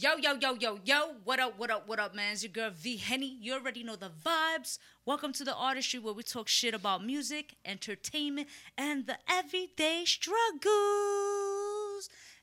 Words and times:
Yo, 0.00 0.10
yo, 0.16 0.34
yo, 0.40 0.54
yo, 0.54 0.78
yo. 0.84 1.16
What 1.24 1.40
up, 1.40 1.58
what 1.58 1.72
up, 1.72 1.88
what 1.88 1.98
up, 1.98 2.14
man? 2.14 2.32
It's 2.32 2.44
your 2.44 2.52
girl 2.52 2.70
V-Henny. 2.70 3.36
You 3.40 3.54
already 3.54 3.82
know 3.82 3.96
the 3.96 4.12
vibes. 4.24 4.78
Welcome 5.04 5.32
to 5.32 5.42
the 5.42 5.52
artistry 5.52 5.98
where 5.98 6.14
we 6.14 6.22
talk 6.22 6.46
shit 6.46 6.72
about 6.72 7.04
music, 7.04 7.56
entertainment, 7.64 8.46
and 8.76 9.08
the 9.08 9.18
everyday 9.28 10.04
struggles. 10.04 10.70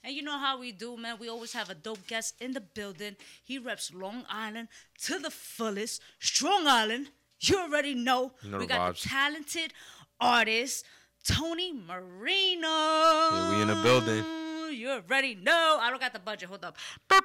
And 0.04 0.14
you 0.14 0.22
know 0.22 0.38
how 0.38 0.60
we 0.60 0.74
do, 0.74 0.98
man. 0.98 1.16
We 1.18 1.30
always 1.30 1.54
have 1.54 1.70
a 1.70 1.76
dope 1.76 2.06
guest 2.08 2.36
in 2.42 2.52
the 2.52 2.60
building. 2.60 3.16
He 3.42 3.58
reps 3.58 3.94
Long 3.94 4.26
Island 4.30 4.68
to 5.04 5.18
the 5.18 5.32
fullest. 5.32 6.02
Strong 6.20 6.68
Island. 6.68 7.12
You 7.40 7.58
already 7.60 7.96
know. 7.96 8.34
You 8.44 8.52
know 8.52 8.58
we 8.58 8.66
the 8.66 8.74
got 8.74 8.96
vibes. 8.96 9.04
the 9.04 9.10
talented 9.10 9.74
artist, 10.20 10.84
Tonee 11.26 11.72
Marino. 11.72 12.68
Yeah, 12.68 13.50
we 13.56 13.62
in 13.62 13.70
the 13.70 13.82
building. 13.82 14.45
You 14.76 14.90
already 14.92 15.36
know. 15.36 15.78
I 15.82 15.90
don't 15.90 16.02
got 16.02 16.14
the 16.14 16.20
budget. 16.20 16.50
Hold 16.50 16.66
up. 16.66 16.78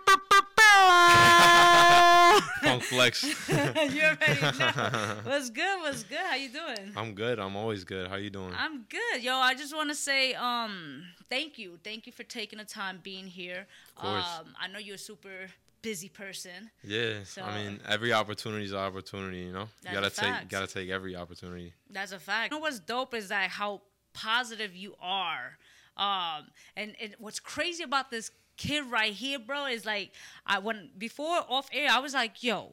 Funk 2.62 2.83
flex. 2.84 3.24
you 3.48 3.55
already 3.57 4.41
know. 4.41 5.16
What's 5.24 5.51
good? 5.51 5.80
What's 5.80 6.02
good? 6.05 6.19
How 6.19 6.37
you 6.37 6.48
doing? 6.48 6.93
I'm 6.97 7.15
good. 7.15 7.38
I'm 7.38 7.57
always 7.57 7.84
good. 7.84 8.09
How 8.09 8.16
you 8.16 8.30
doing? 8.30 8.52
I'm 8.57 8.84
good, 8.88 9.23
yo. 9.23 9.34
I 9.34 9.55
just 9.55 9.74
want 9.74 9.88
to 9.91 9.95
say, 9.95 10.34
um, 10.34 11.05
thank 11.29 11.59
you, 11.59 11.79
thank 11.83 12.07
you 12.07 12.12
for 12.12 12.23
taking 12.23 12.59
the 12.59 12.65
time 12.65 13.01
being 13.02 13.27
here. 13.27 13.66
Of 13.96 14.02
course. 14.02 14.24
Um, 14.41 14.55
I 14.60 14.69
know 14.69 14.79
you're 14.79 14.95
a 14.96 14.98
super 14.98 15.51
busy 15.82 16.09
person. 16.09 16.71
yeah. 16.85 17.24
So- 17.24 17.43
I 17.43 17.62
mean, 17.62 17.80
every 17.88 18.12
opportunity 18.12 18.65
is 18.66 18.73
an 18.73 18.79
opportunity. 18.79 19.38
You 19.38 19.52
know, 19.52 19.69
That's 19.82 19.95
you 19.95 20.01
gotta 20.01 20.07
a 20.07 20.10
take 20.41 20.48
gotta 20.51 20.66
take 20.66 20.91
every 20.91 21.16
opportunity. 21.16 21.73
That's 21.91 22.12
a 22.12 22.19
fact. 22.19 22.52
You 22.52 22.59
know 22.59 22.62
what's 22.62 22.80
dope 22.80 23.15
is 23.15 23.29
that 23.29 23.51
how 23.51 23.80
positive 24.12 24.77
you 24.77 24.95
are. 25.01 25.57
Um, 25.97 26.47
and, 26.77 26.95
and 27.01 27.15
what's 27.19 27.41
crazy 27.41 27.83
about 27.83 28.11
this 28.11 28.30
kid 28.57 28.85
right 28.91 29.12
here, 29.12 29.39
bro, 29.39 29.67
is 29.67 29.85
like 29.85 30.13
I 30.47 30.59
when 30.59 30.91
before 30.97 31.45
off 31.49 31.69
air, 31.73 31.89
I 31.91 31.99
was 31.99 32.15
like, 32.15 32.43
yo, 32.43 32.73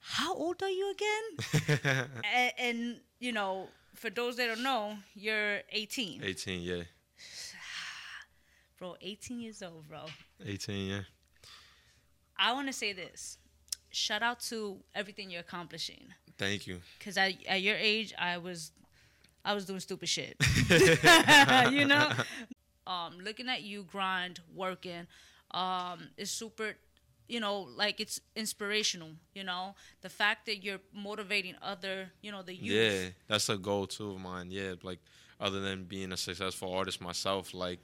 how 0.00 0.34
old 0.34 0.62
are 0.62 0.70
you 0.70 0.92
again? 0.92 2.08
and, 2.34 2.52
and 2.58 3.00
you 3.20 3.32
know, 3.32 3.68
for 3.94 4.10
those 4.10 4.36
that 4.36 4.48
don't 4.48 4.62
know, 4.62 4.96
you're 5.14 5.60
18. 5.70 6.22
18. 6.24 6.60
Yeah. 6.60 6.82
Bro, 8.78 8.96
18 9.00 9.40
years 9.40 9.62
old, 9.62 9.88
bro. 9.88 10.06
18. 10.44 10.88
Yeah. 10.88 11.00
I 12.36 12.52
want 12.52 12.66
to 12.66 12.72
say 12.72 12.92
this. 12.92 13.38
Shout 13.90 14.22
out 14.22 14.40
to 14.40 14.78
everything 14.92 15.30
you're 15.30 15.42
accomplishing. 15.42 16.06
Thank 16.36 16.66
you. 16.66 16.80
Cause 16.98 17.16
at, 17.16 17.34
at 17.46 17.62
your 17.62 17.76
age, 17.76 18.12
I 18.18 18.38
was, 18.38 18.72
I 19.44 19.54
was 19.54 19.64
doing 19.64 19.80
stupid 19.80 20.08
shit. 20.08 20.36
you 21.72 21.84
know, 21.84 22.10
um, 22.86 23.18
looking 23.22 23.48
at 23.48 23.62
you 23.62 23.84
grind, 23.84 24.40
working, 24.54 25.06
um, 25.52 26.10
is 26.16 26.30
super. 26.30 26.74
You 27.28 27.40
know, 27.40 27.68
like 27.76 27.98
it's 28.00 28.20
inspirational. 28.36 29.10
You 29.34 29.44
know, 29.44 29.74
the 30.02 30.08
fact 30.08 30.46
that 30.46 30.62
you're 30.62 30.80
motivating 30.92 31.54
other, 31.62 32.10
you 32.20 32.30
know, 32.30 32.42
the 32.42 32.54
youth. 32.54 33.02
Yeah, 33.02 33.08
that's 33.26 33.48
a 33.48 33.56
goal 33.56 33.86
too 33.86 34.10
of 34.10 34.20
mine. 34.20 34.50
Yeah, 34.50 34.74
like 34.82 34.98
other 35.40 35.60
than 35.60 35.84
being 35.84 36.12
a 36.12 36.16
successful 36.16 36.72
artist 36.72 37.00
myself, 37.00 37.54
like 37.54 37.80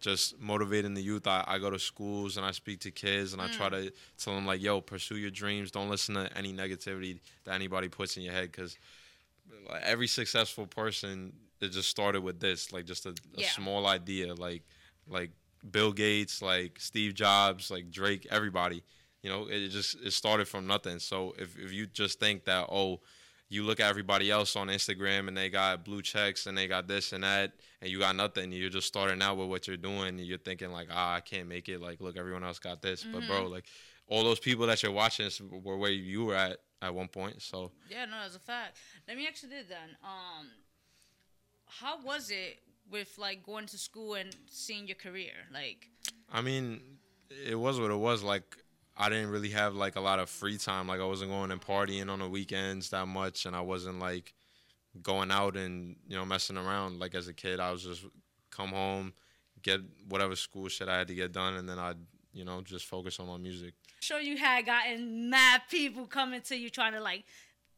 just 0.00 0.40
motivating 0.40 0.94
the 0.94 1.02
youth. 1.02 1.26
I, 1.26 1.44
I 1.46 1.58
go 1.58 1.70
to 1.70 1.78
schools 1.78 2.36
and 2.36 2.44
I 2.44 2.50
speak 2.50 2.80
to 2.80 2.90
kids 2.90 3.32
and 3.32 3.40
I 3.40 3.48
try 3.48 3.68
to 3.68 3.92
tell 4.18 4.34
them 4.34 4.46
like, 4.46 4.62
yo, 4.62 4.80
pursue 4.80 5.16
your 5.16 5.30
dreams. 5.30 5.70
Don't 5.70 5.88
listen 5.88 6.14
to 6.16 6.30
any 6.36 6.52
negativity 6.52 7.18
that 7.44 7.54
anybody 7.54 7.88
puts 7.88 8.16
in 8.16 8.22
your 8.22 8.32
head 8.32 8.52
because 8.52 8.76
every 9.82 10.06
successful 10.06 10.66
person 10.66 11.32
it 11.60 11.68
just 11.68 11.88
started 11.88 12.22
with 12.22 12.38
this, 12.38 12.70
like 12.72 12.84
just 12.84 13.06
a, 13.06 13.10
a 13.10 13.14
Yeah. 13.38 13.48
small 13.50 13.86
idea, 13.86 14.34
like 14.34 14.62
like 15.06 15.30
Bill 15.70 15.92
Gates, 15.92 16.42
like 16.42 16.78
Steve 16.78 17.14
Jobs, 17.14 17.70
like 17.70 17.90
Drake, 17.90 18.26
everybody. 18.30 18.82
You 19.22 19.30
know, 19.30 19.46
it 19.48 19.68
just 19.70 19.96
it 20.04 20.12
started 20.12 20.46
from 20.48 20.66
nothing. 20.66 20.98
So 20.98 21.34
if 21.38 21.58
if 21.58 21.72
you 21.72 21.86
just 21.86 22.20
think 22.20 22.44
that 22.44 22.66
oh, 22.70 23.00
you 23.48 23.62
look 23.64 23.80
at 23.80 23.88
everybody 23.88 24.30
else 24.30 24.54
on 24.56 24.68
Instagram 24.68 25.28
and 25.28 25.36
they 25.36 25.48
got 25.48 25.84
blue 25.84 26.02
checks 26.02 26.46
and 26.46 26.58
they 26.58 26.66
got 26.68 26.88
this 26.88 27.12
and 27.12 27.24
that 27.24 27.52
and 27.80 27.90
you 27.90 27.98
got 28.00 28.16
nothing, 28.16 28.52
you're 28.52 28.68
just 28.70 28.86
starting 28.88 29.22
out 29.22 29.36
with 29.38 29.48
what 29.48 29.66
you're 29.66 29.76
doing 29.78 30.08
and 30.08 30.20
you're 30.20 30.36
thinking 30.38 30.70
like 30.70 30.88
ah 30.92 31.14
I 31.14 31.20
can't 31.20 31.48
make 31.48 31.68
it. 31.70 31.80
Like 31.80 32.00
look, 32.02 32.16
everyone 32.18 32.44
else 32.44 32.58
got 32.58 32.82
this, 32.82 33.02
but 33.10 33.26
bro, 33.26 33.46
like 33.46 33.64
all 34.08 34.22
those 34.24 34.40
people 34.40 34.66
that 34.66 34.82
you're 34.82 34.92
watching 34.92 35.30
were 35.64 35.78
where 35.78 35.90
you 35.90 36.26
were 36.26 36.34
at 36.36 36.58
at 36.82 36.94
one 36.94 37.08
point. 37.08 37.42
So 37.42 37.70
Yeah, 37.88 38.04
no, 38.04 38.18
that's 38.22 38.36
a 38.36 38.40
fact. 38.40 38.76
Let 39.08 39.16
me 39.16 39.26
actually 39.26 39.50
this 39.50 39.66
then. 39.68 39.96
Um, 40.02 40.48
how 41.66 42.02
was 42.02 42.30
it 42.30 42.60
with 42.90 43.16
like 43.18 43.44
going 43.44 43.66
to 43.66 43.78
school 43.78 44.14
and 44.14 44.34
seeing 44.48 44.86
your 44.86 44.96
career? 44.96 45.32
Like, 45.52 45.88
I 46.32 46.40
mean, 46.40 46.80
it 47.46 47.56
was 47.56 47.80
what 47.80 47.90
it 47.90 47.96
was. 47.96 48.22
Like, 48.22 48.56
I 48.96 49.08
didn't 49.08 49.30
really 49.30 49.50
have 49.50 49.74
like 49.74 49.96
a 49.96 50.00
lot 50.00 50.18
of 50.18 50.30
free 50.30 50.58
time. 50.58 50.86
Like, 50.86 51.00
I 51.00 51.04
wasn't 51.04 51.30
going 51.30 51.50
and 51.50 51.60
partying 51.60 52.10
on 52.10 52.20
the 52.20 52.28
weekends 52.28 52.90
that 52.90 53.06
much, 53.06 53.46
and 53.46 53.54
I 53.56 53.60
wasn't 53.60 53.98
like 53.98 54.34
going 55.02 55.30
out 55.30 55.56
and 55.56 55.96
you 56.08 56.16
know 56.16 56.24
messing 56.24 56.56
around. 56.56 56.98
Like 56.98 57.14
as 57.14 57.28
a 57.28 57.34
kid, 57.34 57.60
I 57.60 57.72
was 57.72 57.82
just 57.82 58.04
come 58.50 58.70
home, 58.70 59.12
get 59.62 59.80
whatever 60.08 60.36
school 60.36 60.68
shit 60.68 60.88
I 60.88 60.98
had 60.98 61.08
to 61.08 61.14
get 61.14 61.32
done, 61.32 61.54
and 61.54 61.68
then 61.68 61.78
I'd 61.78 61.98
you 62.36 62.44
know 62.44 62.60
just 62.60 62.84
focus 62.86 63.18
on 63.18 63.26
my 63.26 63.38
music. 63.38 63.74
sure 64.00 64.20
you 64.20 64.36
had 64.36 64.66
gotten 64.66 65.30
mad 65.30 65.62
people 65.70 66.06
coming 66.06 66.40
to 66.42 66.56
you 66.56 66.70
trying 66.70 66.92
to 66.92 67.00
like 67.00 67.24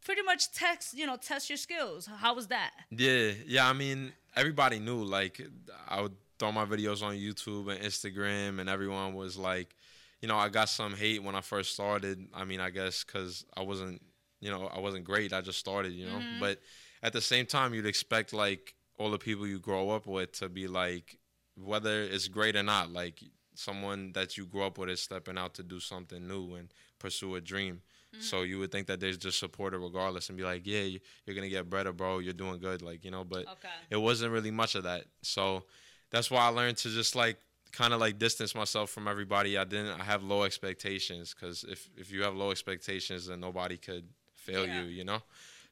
pretty 0.05 0.23
much 0.23 0.53
test, 0.53 0.97
you 0.97 1.07
know, 1.07 1.17
test 1.17 1.51
your 1.51 1.57
skills. 1.57 2.07
How 2.07 2.35
was 2.35 2.47
that? 2.49 2.71
Yeah, 2.91 3.33
yeah. 3.47 3.69
I 3.69 3.73
mean, 3.73 4.13
everybody 4.35 4.79
knew. 4.79 5.05
Like, 5.05 5.41
I 5.89 6.01
would 6.01 6.15
throw 6.39 6.53
my 6.53 6.65
videos 6.65 7.03
on 7.03 7.15
YouTube 7.15 7.71
and 7.71 7.81
Instagram, 7.81 8.61
and 8.61 8.69
everyone 8.69 9.15
was 9.15 9.37
like, 9.37 9.75
you 10.21 10.29
know, 10.29 10.37
I 10.37 10.49
got 10.49 10.69
some 10.69 10.95
hate 10.95 11.23
when 11.23 11.35
I 11.35 11.41
first 11.41 11.75
started. 11.75 12.27
I 12.35 12.45
mean, 12.45 12.61
I 12.61 12.71
guess 12.71 13.05
because 13.05 13.45
I 13.57 13.63
wasn't, 13.63 14.03
you 14.41 14.51
know, 14.51 14.67
I 14.67 14.81
wasn't 14.81 15.05
great. 15.05 15.33
I 15.33 15.41
just 15.41 15.59
started, 15.59 15.93
you 15.93 16.07
know. 16.07 16.19
Mm-hmm. 16.19 16.41
But 16.41 16.61
at 17.03 17.13
the 17.13 17.21
same 17.21 17.47
time, 17.47 17.75
you'd 17.75 17.87
expect 17.87 18.33
like 18.33 18.75
all 18.99 19.11
the 19.11 19.19
people 19.19 19.47
you 19.47 19.59
grow 19.59 19.91
up 19.91 20.07
with 20.07 20.33
to 20.41 20.49
be 20.49 20.67
like, 20.67 21.19
whether 21.57 22.03
it's 22.03 22.29
great 22.29 22.57
or 22.57 22.63
not, 22.63 22.93
like 22.93 23.23
someone 23.59 24.13
that 24.13 24.37
you 24.37 24.47
grew 24.47 24.63
up 24.63 24.79
with 24.79 24.89
is 24.89 25.01
stepping 25.01 25.37
out 25.37 25.53
to 25.55 25.63
do 25.65 25.81
something 25.81 26.27
new 26.29 26.55
and 26.55 26.69
pursue 27.01 27.35
a 27.35 27.41
dream. 27.41 27.83
So 28.21 28.39
mm-hmm. 28.39 28.51
you 28.51 28.59
would 28.61 28.73
think 28.73 28.87
that 28.87 29.01
they 29.01 29.11
just 29.13 29.39
support 29.39 29.75
it 29.75 29.79
regardless 29.79 30.29
and 30.29 30.39
be 30.39 30.45
like, 30.45 30.63
yeah, 30.65 30.83
you- 30.83 31.01
you're 31.27 31.35
gonna 31.35 31.49
get 31.49 31.69
better, 31.69 31.93
bro. 31.93 32.21
You're 32.21 32.33
doing 32.33 32.59
good, 32.61 32.81
like 32.83 33.05
you 33.05 33.11
know. 33.11 33.25
But 33.25 33.47
Okay. 33.49 33.69
it 33.91 33.97
wasn't 33.97 34.33
really 34.33 34.51
much 34.53 34.75
of 34.77 34.85
that. 34.85 35.05
So 35.23 35.65
that's 36.11 36.31
why 36.31 36.41
I 36.43 36.49
learned 36.49 36.77
to 36.79 36.89
just 36.89 37.15
like 37.17 37.39
kind 37.73 37.93
of 37.93 38.01
like 38.01 38.19
distance 38.19 38.55
myself 38.55 38.91
from 38.91 39.09
everybody. 39.09 39.59
I 39.59 39.65
didn't. 39.65 40.01
I 40.01 40.05
have 40.05 40.23
low 40.23 40.45
expectations 40.45 41.35
because 41.35 41.65
if 41.65 41.91
if 41.97 42.11
you 42.13 42.23
have 42.23 42.35
low 42.35 42.51
expectations, 42.51 43.27
then 43.27 43.41
nobody 43.41 43.77
could 43.77 44.09
fail 44.37 44.65
Yeah. 44.67 44.83
you. 44.83 44.89
You 44.89 45.05
know. 45.05 45.23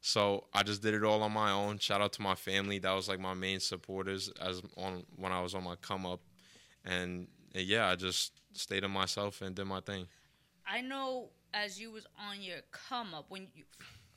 So 0.03 0.45
I 0.53 0.63
just 0.63 0.83
did 0.83 0.93
it 0.93 1.05
all 1.05 1.23
on 1.23 1.33
my 1.33 1.53
own. 1.53 1.79
Shout 1.79 2.01
out 2.03 2.13
to 2.15 2.23
my 2.23 2.35
family. 2.35 2.79
That 2.81 2.93
was 2.93 3.09
like 3.09 3.21
my 3.21 3.35
main 3.35 3.61
supporters 3.61 4.29
as 4.41 4.61
on 4.77 5.05
when 5.17 5.33
I 5.33 5.41
was 5.41 5.55
on 5.55 5.65
my 5.65 5.77
come 5.77 6.05
up, 6.05 6.21
and 6.85 7.29
uh, 7.57 7.61
yeah, 7.61 7.89
I 7.89 7.97
just 7.97 8.33
stayed 8.53 8.81
to 8.81 8.89
myself 8.89 9.41
and 9.43 9.55
did 9.55 9.65
my 9.65 9.81
thing. 9.81 10.07
I 10.67 10.81
know 10.81 11.31
as 11.55 11.81
you 11.81 11.91
was 11.91 12.07
on 12.29 12.43
your 12.43 12.59
come 12.73 13.15
up 13.15 13.27
when 13.29 13.49
you 13.55 13.65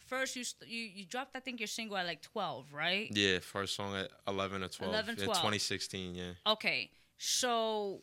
first 0.08 0.36
you 0.36 0.44
st- 0.44 0.70
you 0.70 0.84
you 0.84 1.06
dropped 1.06 1.36
I 1.36 1.40
think 1.40 1.60
your 1.60 1.68
single 1.68 1.96
at 1.98 2.06
like 2.06 2.22
12, 2.22 2.74
right? 2.74 3.08
Yeah, 3.12 3.40
first 3.40 3.76
song 3.76 3.96
at 3.96 4.10
11 4.28 4.64
or 4.64 4.68
12. 4.68 4.92
11, 4.92 5.10
in 5.16 5.26
2016, 5.26 6.16
yeah. 6.16 6.24
Okay. 6.48 6.90
So 7.18 8.02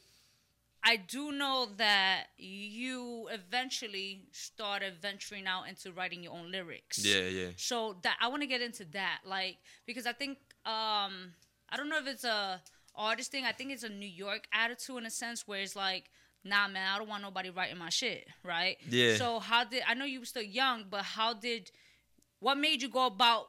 I 0.84 0.96
do 0.96 1.32
know 1.32 1.66
that 1.78 2.26
you 2.36 3.28
eventually 3.32 4.28
started 4.30 4.94
venturing 5.02 5.46
out 5.46 5.64
into 5.68 5.92
writing 5.92 6.22
your 6.22 6.32
own 6.34 6.52
lyrics. 6.52 7.04
Yeah, 7.04 7.22
yeah. 7.22 7.48
So 7.56 7.96
that 8.02 8.16
I 8.20 8.28
want 8.28 8.42
to 8.42 8.46
get 8.46 8.62
into 8.62 8.84
that, 8.92 9.20
like 9.26 9.58
because 9.86 10.06
I 10.06 10.12
think 10.12 10.38
um 10.64 11.34
I 11.68 11.76
don't 11.76 11.88
know 11.88 11.98
if 11.98 12.06
it's 12.06 12.24
a 12.24 12.62
artist 12.96 13.30
thing. 13.30 13.44
I 13.44 13.52
think 13.52 13.72
it's 13.72 13.82
a 13.82 13.88
New 13.88 14.08
York 14.08 14.46
attitude 14.52 14.98
in 14.98 15.06
a 15.06 15.10
sense 15.10 15.46
where 15.46 15.60
it's 15.60 15.76
like, 15.76 16.10
nah, 16.44 16.68
man, 16.68 16.88
I 16.94 16.98
don't 16.98 17.08
want 17.08 17.22
nobody 17.22 17.50
writing 17.50 17.78
my 17.78 17.90
shit, 17.90 18.26
right? 18.42 18.76
Yeah. 18.88 19.16
So 19.16 19.38
how 19.38 19.64
did 19.64 19.82
I 19.86 19.94
know 19.94 20.04
you 20.04 20.20
were 20.20 20.26
still 20.26 20.42
young, 20.42 20.84
but 20.88 21.02
how 21.02 21.34
did 21.34 21.70
what 22.40 22.56
made 22.56 22.82
you 22.82 22.88
go 22.88 23.06
about 23.06 23.48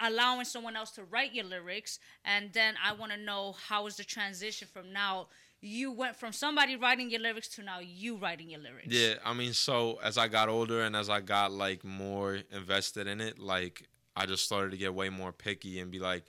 allowing 0.00 0.44
someone 0.44 0.76
else 0.76 0.90
to 0.92 1.04
write 1.04 1.34
your 1.34 1.44
lyrics? 1.44 1.98
And 2.24 2.52
then 2.52 2.74
I 2.84 2.92
want 2.92 3.12
to 3.12 3.18
know 3.18 3.56
how 3.68 3.84
was 3.84 3.96
the 3.96 4.04
transition 4.04 4.68
from 4.72 4.92
now 4.92 5.28
you 5.64 5.92
went 5.92 6.16
from 6.16 6.32
somebody 6.32 6.74
writing 6.74 7.08
your 7.08 7.20
lyrics 7.20 7.48
to 7.48 7.62
now 7.62 7.78
you 7.78 8.16
writing 8.16 8.50
your 8.50 8.60
lyrics. 8.60 8.88
Yeah, 8.88 9.14
I 9.24 9.32
mean, 9.32 9.52
so 9.52 10.00
as 10.02 10.18
I 10.18 10.26
got 10.26 10.48
older 10.48 10.82
and 10.82 10.96
as 10.96 11.08
I 11.08 11.20
got 11.20 11.52
like 11.52 11.84
more 11.84 12.40
invested 12.50 13.06
in 13.06 13.20
it, 13.20 13.38
like 13.38 13.88
I 14.16 14.26
just 14.26 14.44
started 14.44 14.72
to 14.72 14.76
get 14.76 14.92
way 14.92 15.08
more 15.08 15.32
picky 15.32 15.78
and 15.78 15.90
be 15.90 16.00
like, 16.00 16.24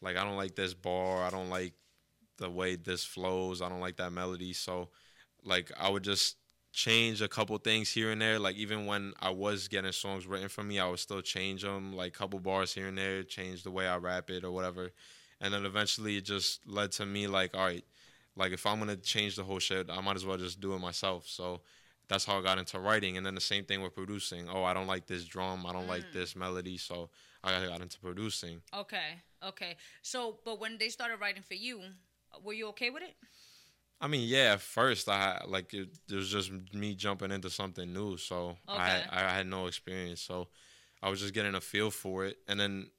like 0.00 0.16
I 0.16 0.24
don't 0.24 0.36
like 0.36 0.54
this 0.54 0.74
bar, 0.74 1.24
I 1.24 1.30
don't 1.30 1.50
like 1.50 1.74
the 2.38 2.50
way 2.50 2.76
this 2.76 3.04
flows, 3.04 3.62
I 3.62 3.68
don't 3.68 3.80
like 3.80 3.96
that 3.96 4.12
melody. 4.12 4.52
So, 4.52 4.88
like 5.44 5.70
I 5.78 5.88
would 5.88 6.04
just 6.04 6.36
change 6.72 7.22
a 7.22 7.28
couple 7.28 7.56
things 7.58 7.90
here 7.90 8.10
and 8.10 8.20
there. 8.20 8.38
Like 8.38 8.56
even 8.56 8.86
when 8.86 9.14
I 9.20 9.30
was 9.30 9.68
getting 9.68 9.92
songs 9.92 10.26
written 10.26 10.48
for 10.48 10.62
me, 10.62 10.78
I 10.78 10.88
would 10.88 10.98
still 10.98 11.22
change 11.22 11.62
them, 11.62 11.96
like 11.96 12.12
couple 12.12 12.38
bars 12.38 12.74
here 12.74 12.88
and 12.88 12.98
there, 12.98 13.22
change 13.22 13.62
the 13.62 13.70
way 13.70 13.86
I 13.86 13.96
rap 13.96 14.30
it 14.30 14.44
or 14.44 14.50
whatever. 14.50 14.90
And 15.40 15.52
then 15.52 15.64
eventually 15.64 16.18
it 16.18 16.24
just 16.24 16.66
led 16.66 16.92
to 16.92 17.06
me 17.06 17.26
like, 17.26 17.56
all 17.56 17.64
right, 17.64 17.84
like 18.36 18.52
if 18.52 18.66
I'm 18.66 18.78
gonna 18.78 18.96
change 18.96 19.36
the 19.36 19.44
whole 19.44 19.58
shit, 19.58 19.88
I 19.90 20.00
might 20.02 20.16
as 20.16 20.26
well 20.26 20.36
just 20.36 20.60
do 20.60 20.74
it 20.74 20.78
myself. 20.78 21.26
So 21.26 21.62
that's 22.08 22.24
how 22.24 22.38
I 22.38 22.42
got 22.42 22.58
into 22.58 22.78
writing. 22.78 23.16
And 23.16 23.24
then 23.24 23.34
the 23.34 23.40
same 23.40 23.64
thing 23.64 23.80
with 23.82 23.94
producing. 23.94 24.48
Oh, 24.48 24.62
I 24.62 24.74
don't 24.74 24.86
like 24.86 25.06
this 25.06 25.24
drum. 25.24 25.66
I 25.66 25.72
don't 25.72 25.88
like 25.88 26.04
mm. 26.04 26.12
this 26.12 26.36
melody. 26.36 26.76
So 26.76 27.10
I 27.54 27.66
got 27.66 27.80
into 27.80 27.98
producing. 28.00 28.62
Okay, 28.74 29.22
okay. 29.42 29.76
So, 30.02 30.38
but 30.44 30.60
when 30.60 30.78
they 30.78 30.88
started 30.88 31.20
writing 31.20 31.42
for 31.42 31.54
you, 31.54 31.80
uh, 32.32 32.38
were 32.42 32.52
you 32.52 32.68
okay 32.68 32.90
with 32.90 33.02
it? 33.02 33.14
I 34.00 34.08
mean, 34.08 34.28
yeah. 34.28 34.52
At 34.54 34.60
first, 34.60 35.08
I 35.08 35.42
like 35.46 35.72
it, 35.72 35.88
it 36.10 36.14
was 36.14 36.30
just 36.30 36.50
me 36.74 36.94
jumping 36.94 37.30
into 37.30 37.48
something 37.50 37.92
new, 37.92 38.16
so 38.16 38.56
I 38.74 39.02
Okay. 39.02 39.04
I 39.10 39.20
had 39.38 39.46
no 39.46 39.66
experience, 39.66 40.20
so 40.20 40.48
I 41.02 41.08
was 41.08 41.20
just 41.20 41.34
getting 41.34 41.54
a 41.54 41.60
feel 41.60 41.90
for 41.90 42.26
it, 42.26 42.38
and 42.48 42.60
then 42.60 42.90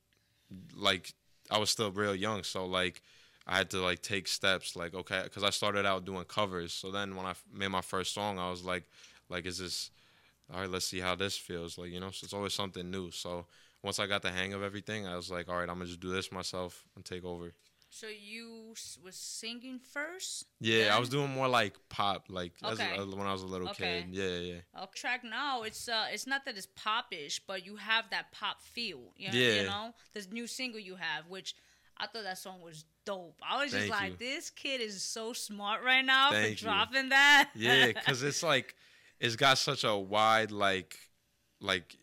like 0.76 1.14
I 1.52 1.58
was 1.60 1.70
still 1.70 1.92
real 1.92 2.16
young, 2.16 2.44
so 2.44 2.66
like 2.66 3.02
I 3.48 3.58
had 3.58 3.70
to 3.72 3.82
like 3.82 4.02
take 4.02 4.28
steps, 4.28 4.76
like 4.76 4.96
okay, 4.96 5.22
because 5.24 5.44
I 5.44 5.52
started 5.52 5.86
out 5.86 6.06
doing 6.06 6.26
covers, 6.26 6.74
so 6.74 6.92
then 6.92 7.16
when 7.16 7.26
I 7.26 7.34
made 7.54 7.70
my 7.70 7.82
first 7.82 8.14
song, 8.14 8.40
I 8.40 8.50
was 8.50 8.64
like, 8.64 8.84
like 9.30 9.46
is 9.46 9.60
this 9.60 9.92
all 10.54 10.62
right? 10.62 10.70
Let's 10.70 10.86
see 10.86 11.00
how 11.00 11.16
this 11.16 11.38
feels, 11.38 11.78
like 11.78 11.92
you 11.92 12.00
know. 12.00 12.12
So 12.12 12.26
it's 12.26 12.34
always 12.34 12.54
something 12.54 12.90
new. 12.90 13.12
So 13.12 13.46
once 13.84 14.00
I 14.00 14.08
got 14.08 14.22
the 14.22 14.32
hang 14.32 14.54
of 14.54 14.64
everything, 14.64 15.08
I 15.08 15.16
was 15.16 15.30
like, 15.32 15.48
all 15.50 15.56
right, 15.56 15.70
I'm 15.70 15.76
gonna 15.78 15.86
just 15.86 16.00
do 16.00 16.12
this 16.12 16.32
myself 16.32 16.84
and 16.96 17.06
take 17.06 17.24
over. 17.24 17.54
So 17.90 18.08
you 18.08 18.74
was 19.04 19.16
singing 19.16 19.80
first? 19.80 20.46
Yeah, 20.60 20.96
I 20.96 21.00
was 21.00 21.10
doing 21.10 21.30
more 21.30 21.48
like 21.48 21.76
pop, 21.90 22.26
like 22.30 22.52
as 22.64 22.80
Okay. 22.80 22.98
a, 22.98 23.06
when 23.06 23.26
I 23.26 23.32
was 23.32 23.44
a 23.44 23.48
little 23.48 23.70
Okay. 23.70 24.04
kid. 24.08 24.16
Yeah, 24.16 24.38
yeah, 24.56 24.60
A 24.84 24.88
track 24.94 25.24
now, 25.24 25.64
it's 25.64 25.88
uh, 25.88 26.08
it's 26.12 26.28
not 26.28 26.44
that 26.46 26.58
it's 26.58 26.68
popish, 26.76 27.42
but 27.48 27.66
you 27.66 27.78
have 27.78 28.10
that 28.12 28.32
pop 28.32 28.62
feel. 28.62 29.14
You 29.16 29.30
know, 29.30 29.34
Yeah. 29.34 29.62
you 29.62 29.66
know, 29.68 29.94
this 30.14 30.28
new 30.32 30.48
single 30.48 30.80
you 30.82 30.96
have, 30.96 31.28
which 31.28 31.56
I 31.98 32.08
thought 32.08 32.24
that 32.24 32.38
song 32.38 32.62
was 32.62 32.84
dope. 33.06 33.40
I 33.42 33.64
was 33.64 33.72
just 33.72 33.90
like, 33.90 34.12
you. 34.12 34.16
this 34.20 34.50
kid 34.50 34.82
is 34.82 35.02
so 35.02 35.32
smart 35.34 35.82
right 35.84 36.04
now 36.06 36.32
Thank 36.32 36.58
for 36.60 36.66
you. 36.66 36.70
dropping 36.70 37.10
that. 37.10 37.50
yeah. 37.56 37.88
Because 37.94 38.22
it's 38.22 38.44
like 38.44 38.76
it's 39.20 39.36
got 39.38 39.58
such 39.58 39.84
a 39.86 39.96
wide 39.96 40.52
like 40.52 41.00
like 41.62 41.96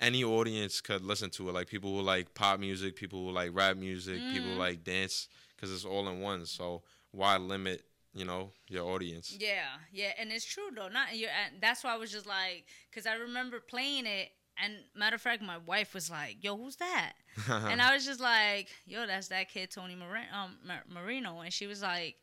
any 0.00 0.22
audience 0.24 0.80
could 0.80 1.02
listen 1.02 1.30
to 1.30 1.48
it. 1.48 1.52
Like 1.52 1.68
people 1.68 1.94
who 1.96 2.02
like 2.02 2.34
pop 2.34 2.60
music, 2.60 2.96
people 2.96 3.24
who 3.26 3.32
like 3.32 3.50
rap 3.54 3.76
music, 3.76 4.16
people 4.32 4.48
Mm-hmm. 4.50 4.52
who 4.54 4.58
like 4.58 4.84
dance, 4.84 5.28
because 5.54 5.72
it's 5.72 5.84
all 5.84 6.08
in 6.08 6.20
one. 6.20 6.46
So 6.46 6.82
why 7.12 7.36
limit? 7.36 7.82
You 8.14 8.24
know 8.24 8.52
your 8.68 8.86
audience. 8.94 9.36
Yeah, 9.38 9.66
yeah, 9.92 10.12
and 10.18 10.32
it's 10.32 10.44
true 10.46 10.68
though. 10.74 10.88
Not 10.88 11.14
you, 11.14 11.28
that's 11.60 11.84
why 11.84 11.92
I 11.92 11.98
was 11.98 12.10
just 12.10 12.26
like, 12.26 12.64
because 12.90 13.06
I 13.06 13.14
remember 13.16 13.60
playing 13.60 14.06
it, 14.06 14.30
and 14.62 14.72
matter 14.94 15.16
of 15.16 15.20
fact, 15.20 15.42
my 15.42 15.58
wife 15.58 15.92
was 15.92 16.10
like, 16.10 16.42
"Yo, 16.42 16.56
who's 16.56 16.76
that?" 16.76 17.12
and 17.50 17.82
I 17.82 17.92
was 17.92 18.06
just 18.06 18.18
like, 18.20 18.68
"Yo, 18.86 19.06
that's 19.06 19.28
that 19.28 19.50
kid 19.50 19.70
Tonee 19.70 19.96
Marino, 19.96 20.24
um, 20.34 20.56
Marino," 20.90 21.40
and 21.40 21.52
she 21.52 21.66
was 21.66 21.82
like, 21.82 22.16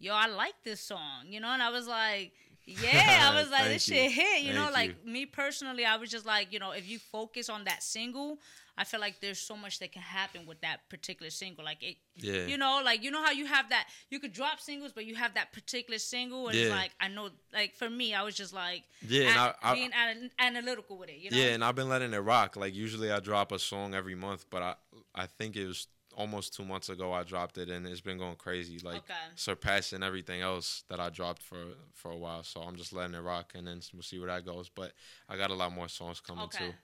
"Yo, 0.00 0.14
I 0.14 0.26
like 0.26 0.54
this 0.64 0.80
song," 0.80 1.26
you 1.28 1.38
know, 1.38 1.48
and 1.50 1.62
I 1.62 1.70
was 1.70 1.86
like. 1.86 2.32
Yeah, 2.66 3.30
I 3.32 3.34
was 3.40 3.50
like, 3.50 3.64
this 3.68 3.86
Thank 3.88 3.98
shit 4.10 4.10
you. 4.16 4.22
hit, 4.22 4.42
you 4.42 4.52
know. 4.52 4.64
Thank 4.72 4.74
Like 4.74 5.04
me 5.06 5.24
personally, 5.26 5.84
I 5.84 5.96
was 5.96 6.10
just 6.10 6.26
like, 6.26 6.52
you 6.52 6.58
know, 6.58 6.72
if 6.72 6.88
you 6.88 6.98
focus 6.98 7.48
on 7.48 7.64
that 7.64 7.82
single, 7.82 8.38
I 8.78 8.84
feel 8.84 9.00
like 9.00 9.20
there's 9.20 9.38
so 9.38 9.56
much 9.56 9.78
that 9.78 9.92
can 9.92 10.02
happen 10.02 10.44
with 10.46 10.60
that 10.60 10.80
particular 10.90 11.30
single. 11.30 11.64
Like 11.64 11.82
it, 11.82 11.96
Yeah. 12.16 12.44
you 12.46 12.58
know, 12.58 12.82
like 12.84 13.02
you 13.02 13.10
know 13.10 13.22
how 13.24 13.30
you 13.30 13.46
have 13.46 13.70
that, 13.70 13.86
you 14.10 14.18
could 14.18 14.32
drop 14.32 14.60
singles, 14.60 14.92
but 14.92 15.06
you 15.06 15.14
have 15.14 15.34
that 15.34 15.52
particular 15.52 15.98
single, 15.98 16.48
and 16.48 16.58
it's 16.58 16.70
like 16.70 16.90
I 17.00 17.08
know, 17.08 17.30
like 17.54 17.74
for 17.76 17.88
me, 17.88 18.12
I 18.14 18.22
was 18.22 18.34
just 18.34 18.52
like, 18.52 18.82
Yeah, 19.06 19.22
and 19.28 19.30
an- 19.38 19.54
I- 19.62 19.70
I- 19.70 19.74
being 19.74 19.92
ana- 19.94 20.30
analytical 20.38 20.98
with 20.98 21.08
it, 21.08 21.18
you 21.18 21.30
know. 21.30 21.36
Yeah, 21.38 21.54
and 21.54 21.64
I've 21.64 21.74
been 21.76 21.88
letting 21.88 22.12
it 22.12 22.18
rock. 22.18 22.56
Like 22.56 22.74
usually 22.74 23.10
I 23.12 23.20
drop 23.20 23.52
a 23.52 23.58
song 23.58 23.94
every 23.94 24.14
month, 24.16 24.44
but 24.50 24.62
I 24.62 24.74
I 25.14 25.26
think 25.26 25.56
it 25.56 25.66
was 25.66 25.86
almost 26.16 26.54
two 26.54 26.64
months 26.64 26.88
ago 26.88 27.12
I 27.12 27.22
dropped 27.22 27.58
it, 27.58 27.68
and 27.68 27.86
it's 27.86 28.00
been 28.00 28.18
going 28.18 28.36
crazy, 28.36 28.78
like 28.80 28.96
Okay. 28.98 29.14
surpassing 29.36 30.02
everything 30.02 30.40
else 30.40 30.82
that 30.88 30.98
I 30.98 31.10
dropped 31.10 31.42
for 31.42 31.58
for 31.94 32.10
a 32.10 32.16
while. 32.16 32.42
So 32.42 32.60
I'm 32.62 32.76
just 32.76 32.92
letting 32.92 33.14
it 33.14 33.20
rock, 33.20 33.52
and 33.54 33.66
then 33.66 33.80
we'll 33.92 34.02
see 34.02 34.18
where 34.18 34.28
that 34.28 34.44
goes. 34.44 34.68
But 34.68 34.92
I 35.28 35.36
got 35.36 35.50
a 35.50 35.54
lot 35.54 35.72
more 35.72 35.88
songs 35.88 36.20
coming 36.20 36.44
Okay. 36.46 36.58
too. 36.58 36.74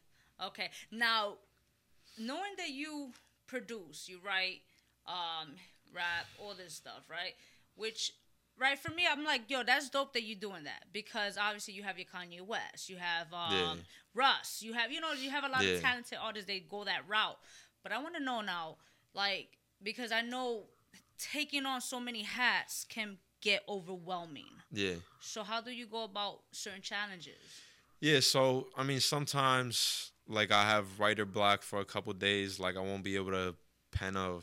Okay. 0.46 0.70
Now, 0.90 1.34
knowing 2.19 2.52
that 2.58 2.70
you 2.70 3.11
produce, 3.46 4.08
you 4.08 4.19
write, 4.25 4.61
um, 5.06 5.56
rap, 5.94 6.26
all 6.38 6.55
this 6.55 6.75
stuff, 6.75 7.05
right? 7.08 7.35
Which, 7.75 8.12
right, 8.58 8.78
for 8.78 8.90
me, 8.90 9.05
I'm 9.11 9.25
like, 9.25 9.43
yo, 9.50 9.62
that's 9.62 9.88
dope 9.90 10.12
that 10.14 10.23
you're 10.23 10.38
doing 10.38 10.64
that 10.64 10.87
because 10.93 11.37
obviously 11.38 11.75
you 11.75 11.82
have 11.82 11.99
your 11.99 12.06
Kanye 12.06 12.40
West, 12.46 12.88
you 12.88 12.96
have 12.96 13.32
um, 13.32 13.50
Yeah. 13.50 13.75
Russ, 14.14 14.62
you 14.62 14.73
have, 14.75 14.90
you 14.93 15.00
know, 15.00 15.12
you 15.12 15.31
have 15.31 15.44
a 15.44 15.49
lot 15.49 15.62
Yeah. 15.64 15.75
of 15.76 15.81
talented 15.82 16.19
artists. 16.20 16.46
They 16.46 16.61
go 16.61 16.85
that 16.85 17.02
route, 17.08 17.38
but 17.82 17.93
I 17.93 17.99
want 18.02 18.14
to 18.17 18.23
know 18.23 18.40
now, 18.40 18.76
like, 19.14 19.59
because 19.82 20.12
I 20.12 20.23
know 20.23 20.64
taking 21.19 21.67
on 21.67 21.81
so 21.81 22.00
many 22.00 22.23
hats 22.23 22.85
can 22.88 23.19
get 23.41 23.62
overwhelming. 23.69 24.44
Yeah. 24.73 24.94
So 25.20 25.43
how 25.43 25.61
do 25.61 25.70
you 25.70 25.87
go 25.87 26.05
about 26.05 26.41
certain 26.53 26.82
challenges? 26.82 27.35
Yeah, 28.00 28.20
so 28.20 28.69
I 28.76 28.82
mean, 28.82 29.00
sometimes 29.00 30.12
like 30.29 30.50
I 30.50 30.64
have 30.64 30.99
writer 30.99 31.25
block 31.25 31.62
for 31.62 31.81
a 31.81 31.85
couple 31.85 32.12
days. 32.12 32.59
Like 32.59 32.76
I 32.76 32.81
won't 32.81 33.05
be 33.05 33.17
able 33.17 33.32
to 33.32 33.55
pen 33.91 34.17
a, 34.17 34.38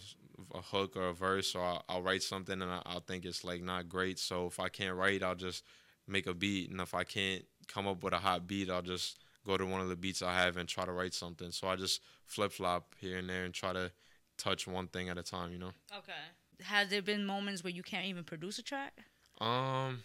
a 0.54 0.62
hook 0.62 0.96
or 0.96 1.10
a 1.10 1.14
verse, 1.14 1.56
or 1.56 1.64
I'll, 1.64 1.84
I'll 1.90 2.02
write 2.02 2.24
something 2.24 2.62
and 2.62 2.72
I, 2.72 2.82
I'll 2.86 3.00
think 3.00 3.26
it's 3.26 3.44
like 3.44 3.62
not 3.62 3.90
great. 3.90 4.20
So 4.20 4.48
if 4.48 4.60
I 4.60 4.70
can't 4.70 4.96
write, 4.96 5.24
I'll 5.24 5.36
just 5.36 5.64
make 6.08 6.28
a 6.28 6.34
beat, 6.34 6.72
and 6.72 6.82
if 6.82 6.94
I 6.94 7.04
can't 7.04 7.44
come 7.68 7.88
up 7.88 8.04
with 8.04 8.14
a 8.14 8.18
hot 8.18 8.48
beat, 8.48 8.70
I'll 8.70 8.82
just 8.82 9.20
go 9.46 9.58
to 9.58 9.66
one 9.66 9.82
of 9.82 9.90
the 9.90 9.96
beats 9.96 10.22
I 10.22 10.34
have 10.34 10.58
and 10.58 10.68
try 10.68 10.86
to 10.86 10.92
write 10.92 11.14
something. 11.14 11.52
So 11.52 11.68
I 11.68 11.76
just 11.76 12.02
flip 12.26 12.52
flop 12.52 12.96
here 13.00 13.18
and 13.18 13.30
there 13.30 13.46
and 13.46 13.54
try 13.54 13.74
to 13.74 13.92
touch 14.40 14.66
one 14.68 14.88
thing 14.88 15.10
at 15.10 15.18
a 15.18 15.24
time. 15.24 15.52
You 15.52 15.60
know. 15.60 15.72
Okay. 15.96 16.64
Has 16.64 16.90
there 16.90 17.02
been 17.02 17.26
moments 17.26 17.64
where 17.64 17.72
you 17.72 17.84
can't 17.84 18.06
even 18.06 18.24
produce 18.24 18.58
a 18.60 18.64
track? 18.64 18.94
Um, 19.40 20.04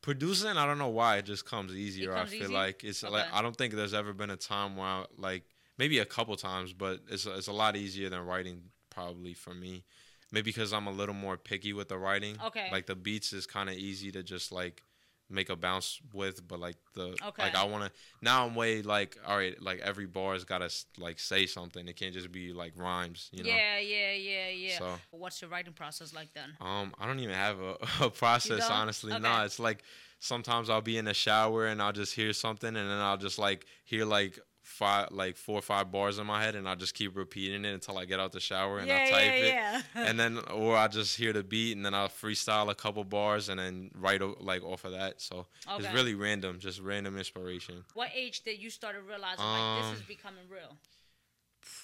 producing, 0.00 0.56
I 0.56 0.64
don't 0.66 0.78
know 0.78 0.88
why 0.88 1.16
it 1.18 1.24
just 1.26 1.44
comes 1.44 1.74
easier. 1.74 2.12
comes 2.12 2.32
I 2.32 2.36
feel 2.36 2.44
easy? 2.44 2.54
like 2.54 2.84
it's 2.84 3.02
like 3.02 3.26
I 3.32 3.42
don't 3.42 3.56
think 3.56 3.74
there's 3.74 3.94
ever 3.94 4.12
been 4.12 4.30
a 4.30 4.36
time 4.36 4.76
where 4.76 4.86
I, 4.86 5.04
like 5.16 5.44
maybe 5.78 5.98
a 5.98 6.04
couple 6.04 6.36
times, 6.36 6.72
but 6.72 7.00
it's 7.08 7.26
it's 7.26 7.48
a 7.48 7.52
lot 7.52 7.76
easier 7.76 8.08
than 8.08 8.24
writing 8.24 8.62
probably 8.90 9.34
for 9.34 9.54
me. 9.54 9.84
Maybe 10.32 10.50
because 10.52 10.72
I'm 10.72 10.86
a 10.86 10.92
little 10.92 11.14
more 11.14 11.36
picky 11.36 11.72
with 11.72 11.88
the 11.88 11.98
writing. 11.98 12.36
Okay. 12.46 12.68
Like 12.70 12.86
the 12.86 12.94
beats 12.94 13.32
is 13.32 13.46
kind 13.46 13.68
of 13.68 13.74
easy 13.74 14.12
to 14.12 14.22
just 14.22 14.52
like 14.52 14.84
make 15.30 15.48
a 15.48 15.56
bounce 15.56 16.00
with, 16.12 16.46
but 16.46 16.58
like 16.60 16.76
the 16.94 17.16
Okay. 17.24 17.42
like 17.42 17.54
I 17.54 17.64
want 17.64 17.84
to 17.84 17.90
now 18.20 18.46
I'm 18.46 18.54
way 18.54 18.82
like 18.82 19.16
all 19.26 19.36
right, 19.36 19.60
like 19.62 19.80
every 19.80 20.06
bar's 20.06 20.44
got 20.44 20.58
to 20.58 20.70
like 20.98 21.18
say 21.18 21.46
something. 21.46 21.86
It 21.88 21.96
can't 21.96 22.12
just 22.12 22.32
be 22.32 22.52
like 22.52 22.72
rhymes, 22.76 23.28
you 23.32 23.44
know. 23.44 23.50
Yeah, 23.50 23.78
yeah, 23.78 24.12
yeah, 24.12 24.48
yeah. 24.48 24.78
So- 24.78 24.98
What's 25.10 25.40
your 25.40 25.50
writing 25.50 25.72
process 25.72 26.12
like 26.14 26.32
then? 26.34 26.50
Um, 26.60 26.94
I 26.98 27.06
don't 27.06 27.20
even 27.20 27.34
have 27.34 27.58
a, 27.60 27.76
a 28.04 28.10
process, 28.10 28.68
honestly. 28.68 29.12
Okay. 29.12 29.22
No, 29.22 29.44
it's 29.44 29.58
like 29.58 29.82
sometimes 30.18 30.68
I'll 30.68 30.80
be 30.82 30.98
in 30.98 31.04
the 31.06 31.14
shower 31.14 31.66
and 31.66 31.80
I'll 31.80 31.92
just 31.92 32.14
hear 32.14 32.32
something 32.32 32.68
and 32.68 32.76
then 32.76 32.98
I'll 32.98 33.16
just 33.16 33.38
like 33.38 33.66
hear 33.84 34.04
like 34.04 34.38
five, 34.70 35.08
like 35.10 35.36
four 35.36 35.58
or 35.58 35.62
five 35.62 35.90
bars 35.90 36.18
in 36.18 36.26
my 36.26 36.42
head 36.42 36.54
and 36.54 36.68
I'll 36.68 36.76
just 36.76 36.94
keep 36.94 37.16
repeating 37.16 37.64
it 37.64 37.72
until 37.74 37.98
I 37.98 38.04
get 38.04 38.20
out 38.20 38.32
the 38.32 38.40
shower 38.40 38.78
and 38.78 38.88
yeah, 38.88 38.96
I 39.06 39.10
type 39.10 39.34
yeah, 39.38 39.44
it. 39.44 39.54
yeah. 39.54 39.82
And 40.08 40.18
then, 40.18 40.38
or 40.52 40.76
I 40.76 40.88
just 40.88 41.16
hear 41.16 41.32
the 41.32 41.42
beat 41.42 41.76
and 41.76 41.84
then 41.84 41.94
I'll 41.94 42.08
freestyle 42.08 42.70
a 42.70 42.74
couple 42.74 43.04
bars 43.04 43.48
and 43.48 43.58
then 43.58 43.90
write 43.94 44.22
like 44.40 44.62
off 44.62 44.84
of 44.84 44.92
that. 44.92 45.20
So 45.20 45.46
Okay. 45.68 45.84
it's 45.84 45.92
really 45.92 46.14
random, 46.14 46.58
just 46.58 46.80
random 46.80 47.18
inspiration. 47.18 47.84
what 47.94 48.10
age 48.14 48.42
did 48.42 48.58
you 48.62 48.70
start 48.70 48.96
realizing 49.06 49.44
like 49.44 49.74
this 49.76 49.86
Um, 49.86 49.94
is 49.96 50.02
becoming 50.02 50.44
real? 50.48 50.76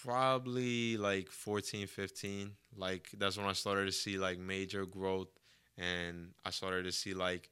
probably 0.02 0.96
like 0.96 1.30
14 1.30 1.86
15 1.86 2.52
like 2.76 3.08
that's 3.18 3.36
when 3.36 3.46
i 3.46 3.52
started 3.52 3.84
to 3.86 3.92
see 3.92 4.16
like 4.18 4.38
major 4.38 4.86
growth 4.86 5.28
and 5.76 6.30
i 6.44 6.50
started 6.50 6.84
to 6.84 6.92
see 6.92 7.12
like 7.14 7.50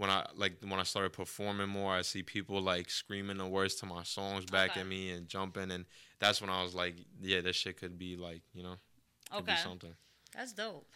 when 0.00 0.10
i 0.10 0.26
like 0.34 0.54
when 0.62 0.80
i 0.80 0.82
started 0.82 1.12
performing 1.12 1.68
more 1.68 1.92
i 1.92 2.02
see 2.02 2.22
people 2.22 2.60
like 2.60 2.88
screaming 2.90 3.36
the 3.38 3.46
words 3.46 3.74
to 3.76 3.86
my 3.86 4.02
songs 4.02 4.46
back 4.46 4.70
Okay. 4.70 4.80
at 4.80 4.86
me 4.86 5.10
and 5.10 5.28
jumping 5.28 5.70
and 5.70 5.84
that's 6.18 6.40
when 6.40 6.50
i 6.50 6.62
was 6.62 6.74
like 6.74 6.94
yeah 7.20 7.40
this 7.42 7.56
shit 7.56 7.76
could 7.78 7.98
be 7.98 8.16
like 8.16 8.42
you 8.54 8.62
know 8.62 8.76
could 9.36 9.44
Okay. 9.44 9.52
be 9.52 9.56
something 9.56 9.94
That's 10.34 10.52
dope. 10.52 10.86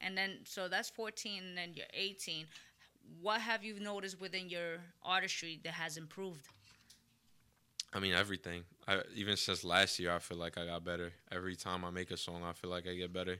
And 0.00 0.16
then 0.16 0.40
so 0.44 0.68
that's 0.68 0.90
14 0.90 1.42
and 1.44 1.56
then 1.58 1.72
you're 1.74 1.86
18. 1.94 2.46
What 3.20 3.40
have 3.40 3.64
you 3.64 3.80
noticed 3.80 4.20
within 4.20 4.48
your 4.48 4.80
artistry 5.02 5.60
that 5.64 5.74
has 5.74 5.96
improved? 5.96 6.48
i 7.92 7.98
mean 8.00 8.14
everything 8.14 8.64
I, 8.86 9.02
even 9.14 9.36
since 9.36 9.64
last 9.64 9.98
year 9.98 10.12
i 10.14 10.18
feel 10.18 10.38
like 10.38 10.58
i 10.58 10.66
got 10.66 10.84
better 10.84 11.12
every 11.30 11.56
time 11.56 11.84
i 11.84 11.90
make 11.90 12.10
a 12.10 12.16
song 12.16 12.42
i 12.44 12.52
feel 12.52 12.70
like 12.70 12.86
i 12.86 12.94
get 12.94 13.12
better 13.12 13.38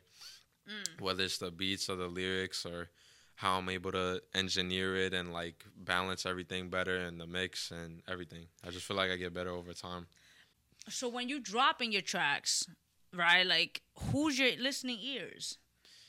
mm. 0.69 1.01
whether 1.01 1.25
it's 1.25 1.39
the 1.39 1.51
beats 1.51 1.89
or 1.89 1.97
the 1.97 2.09
lyrics 2.09 2.67
or 2.67 2.89
how 3.37 3.59
I'm 3.59 3.69
able 3.69 3.93
to 3.93 4.23
engineer 4.35 4.97
it 4.97 5.13
and 5.13 5.33
like 5.33 5.65
balance 5.77 6.25
everything 6.27 6.71
better 6.71 6.97
in 6.99 7.19
the 7.19 7.27
mix 7.27 7.71
and 7.71 8.03
everything. 8.09 8.47
I 8.67 8.71
just 8.71 8.87
feel 8.87 8.97
like 8.97 9.11
I 9.11 9.17
get 9.17 9.35
better 9.35 9.51
over 9.51 9.73
time. 9.73 10.07
So 10.89 11.09
when 11.09 11.29
you 11.29 11.41
dropping 11.41 11.93
your 11.93 12.03
tracks, 12.03 12.67
right? 13.13 13.47
Like 13.47 13.83
who's 14.13 14.39
your 14.39 14.51
listening 14.59 14.99
ears? 15.01 15.59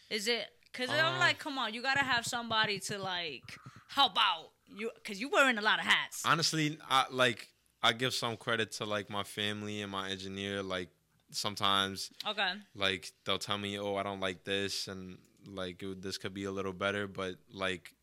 Is 0.09 0.27
it 0.27 0.45
cuz 0.73 0.89
I'm 0.89 1.15
Uh, 1.15 1.19
like 1.19 1.39
come 1.39 1.57
on, 1.57 1.73
you 1.73 1.81
got 1.81 1.95
to 1.95 2.03
have 2.03 2.25
somebody 2.25 2.79
to 2.81 2.97
like 2.99 3.57
help 3.87 4.13
out. 4.17 4.51
You 4.67 4.91
cuz 5.03 5.19
you're 5.19 5.29
wearing 5.31 5.57
a 5.57 5.61
lot 5.61 5.79
of 5.79 5.85
hats. 5.85 6.21
Honestly, 6.25 6.77
I 6.89 7.05
like 7.09 7.49
I 7.81 7.93
give 7.93 8.13
some 8.13 8.35
credit 8.37 8.71
to 8.73 8.85
like 8.85 9.09
my 9.09 9.23
family 9.23 9.81
and 9.81 9.91
my 9.91 10.09
engineer. 10.09 10.61
Like 10.61 10.89
sometimes 11.31 12.11
Okay. 12.27 12.53
like 12.75 13.11
they'll 13.23 13.39
tell 13.39 13.57
me, 13.57 13.77
"Oh, 13.79 13.95
I 13.95 14.03
don't 14.03 14.19
like 14.19 14.43
this," 14.43 14.87
and 14.87 15.17
like 15.47 15.81
it, 15.83 16.01
this 16.01 16.17
could 16.17 16.33
be 16.33 16.43
a 16.45 16.51
little 16.51 16.73
better, 16.73 17.07
but 17.07 17.35
like 17.53 17.93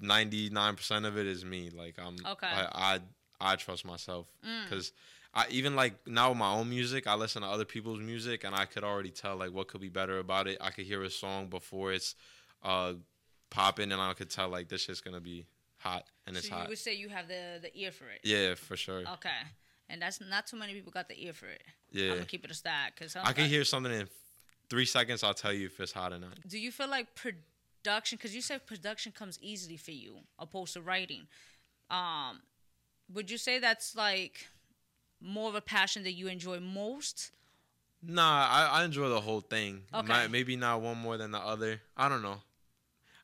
ninety 0.00 0.50
nine 0.50 0.74
percent 0.76 1.04
of 1.06 1.16
it 1.16 1.26
is 1.26 1.44
me. 1.44 1.70
Like 1.70 1.96
I'm 1.98 2.16
Okay. 2.24 2.46
I 2.46 2.98
I, 3.40 3.52
I 3.52 3.56
trust 3.56 3.84
myself 3.84 4.26
Mm. 4.46 4.64
because 4.64 4.92
I 5.34 5.46
even 5.50 5.76
like 5.76 5.94
now 6.06 6.30
with 6.30 6.38
my 6.38 6.52
own 6.52 6.70
music, 6.70 7.06
I 7.06 7.14
listen 7.14 7.42
to 7.42 7.48
other 7.48 7.64
people's 7.64 8.00
music 8.00 8.44
and 8.44 8.54
I 8.54 8.64
could 8.64 8.84
already 8.84 9.10
tell 9.10 9.36
like 9.36 9.52
what 9.52 9.68
could 9.68 9.80
be 9.80 9.88
better 9.88 10.18
about 10.18 10.46
it. 10.46 10.58
I 10.60 10.70
could 10.70 10.86
hear 10.86 11.02
a 11.02 11.10
song 11.10 11.48
before 11.48 11.92
it's 11.92 12.14
uh 12.62 12.94
popping 13.50 13.92
and 13.92 14.00
I 14.00 14.12
could 14.14 14.30
tell 14.30 14.48
like 14.48 14.68
this 14.68 14.82
shit's 14.82 15.00
gonna 15.00 15.20
be 15.20 15.46
hot 15.78 16.04
and 16.26 16.36
it's 16.36 16.48
hot. 16.48 16.58
so 16.58 16.62
you 16.64 16.68
would 16.70 16.78
say 16.78 16.94
you 16.94 17.08
have 17.08 17.28
the 17.28 17.58
the 17.62 17.76
ear 17.78 17.92
for 17.92 18.04
it. 18.08 18.20
Yeah, 18.24 18.54
for 18.54 18.76
sure. 18.76 19.02
Okay. 19.14 19.30
And 19.90 20.02
that's 20.02 20.20
not 20.20 20.46
too 20.46 20.58
many 20.58 20.74
people 20.74 20.92
got 20.92 21.08
the 21.08 21.22
ear 21.24 21.32
for 21.32 21.46
it. 21.46 21.62
Yeah. 21.90 22.08
I'm 22.10 22.14
gonna 22.16 22.26
keep 22.26 22.44
it 22.44 22.50
a 22.50 22.54
stack 22.54 22.94
because 22.94 23.16
I 23.16 23.32
can 23.32 23.46
hear 23.46 23.64
something 23.64 23.92
in 23.92 24.08
three 24.70 24.84
seconds. 24.86 25.22
I'll 25.22 25.34
tell 25.34 25.52
you 25.52 25.66
if 25.66 25.78
it's 25.80 25.92
hot 25.92 26.12
or 26.12 26.18
not. 26.18 26.38
Do 26.46 26.58
you 26.58 26.70
feel 26.70 26.88
like 26.88 27.08
production? 27.14 28.16
Because 28.16 28.34
you 28.34 28.40
said 28.42 28.66
production 28.66 29.12
comes 29.12 29.38
easily 29.42 29.76
for 29.76 29.92
you, 29.92 30.14
opposed 30.38 30.74
to 30.74 30.80
writing. 30.80 31.26
Um, 31.90 32.40
would 33.12 33.30
you 33.30 33.38
say 33.38 33.58
that's 33.58 33.96
like 33.96 34.46
more 35.20 35.48
of 35.48 35.54
a 35.54 35.60
passion 35.60 36.02
that 36.04 36.12
you 36.12 36.28
enjoy 36.28 36.60
most? 36.60 37.30
Nah, 38.02 38.46
I, 38.48 38.80
I 38.80 38.84
enjoy 38.84 39.08
the 39.08 39.20
whole 39.20 39.40
thing. 39.40 39.82
Okay. 39.92 40.06
Not- 40.06 40.30
maybe 40.30 40.54
not 40.56 40.80
one 40.80 40.98
more 40.98 41.16
than 41.16 41.30
the 41.32 41.38
other. 41.38 41.80
I 41.96 42.08
don't 42.08 42.22
know. 42.22 42.36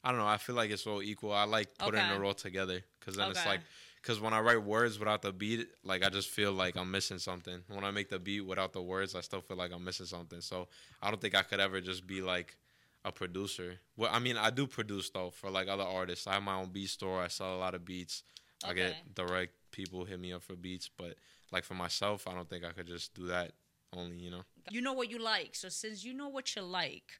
I 0.03 0.11
don't 0.11 0.19
know. 0.19 0.27
I 0.27 0.37
feel 0.37 0.55
like 0.57 0.71
it's 0.71 0.87
all 0.87 1.03
equal. 1.03 1.33
I 1.33 1.45
like 1.45 1.79
putting 1.79 2.01
Okay. 2.01 2.15
it 2.15 2.21
all 2.23 2.35
together 2.35 2.81
because 2.99 3.17
then 3.17 3.31
it's 3.31 3.47
like, 3.47 3.61
because 4.05 4.21
when 4.21 4.35
I 4.35 4.41
write 4.41 4.63
words 4.63 4.99
without 4.99 5.23
the 5.23 5.33
beat, 5.33 5.67
like 5.83 6.05
I 6.05 6.11
just 6.11 6.29
feel 6.29 6.53
like 6.53 6.77
I'm 6.77 6.91
missing 6.91 7.19
something. 7.19 7.61
When 7.69 7.85
I 7.85 7.91
make 7.91 8.11
the 8.11 8.19
beat 8.19 8.43
without 8.43 8.75
the 8.75 8.83
words, 8.83 9.15
I 9.15 9.23
still 9.23 9.41
feel 9.41 9.57
like 9.57 9.73
I'm 9.73 9.83
missing 9.83 10.05
something. 10.05 10.43
So 10.43 10.69
I 11.01 11.11
don't 11.11 11.21
think 11.21 11.35
I 11.35 11.43
could 11.43 11.59
ever 11.59 11.81
just 11.81 12.07
be 12.07 12.21
like 12.21 12.59
a 13.07 13.11
producer. 13.11 13.81
Well, 13.97 14.11
I 14.13 14.19
mean, 14.19 14.37
I 14.37 14.51
do 14.51 14.67
produce 14.67 15.09
though 15.09 15.31
for 15.31 15.49
like 15.49 15.69
other 15.69 15.85
artists. 15.85 16.27
I 16.27 16.35
have 16.35 16.43
my 16.43 16.57
own 16.57 16.69
beat 16.71 16.91
store. 16.91 17.23
I 17.23 17.29
sell 17.29 17.55
a 17.55 17.57
lot 17.57 17.75
of 17.75 17.87
beats. 17.87 18.25
Okay. 18.63 18.73
I 18.73 18.75
get 18.75 19.15
direct 19.15 19.53
people 19.71 20.05
hit 20.05 20.21
me 20.21 20.35
up 20.35 20.43
for 20.43 20.55
beats, 20.55 20.91
but 20.95 21.15
like 21.51 21.65
for 21.65 21.75
myself, 21.75 22.29
I 22.29 22.35
don't 22.35 22.49
think 22.49 22.63
I 22.65 22.73
could 22.73 22.87
just 22.87 23.15
do 23.15 23.29
that 23.29 23.53
only. 23.97 24.17
You 24.17 24.33
know. 24.33 24.43
You 24.71 24.83
know 24.83 24.93
what 24.93 25.11
you 25.11 25.19
like. 25.19 25.55
So 25.55 25.71
since 25.71 26.05
you 26.05 26.13
know 26.13 26.29
what 26.29 26.55
you 26.55 26.61
like, 26.61 27.11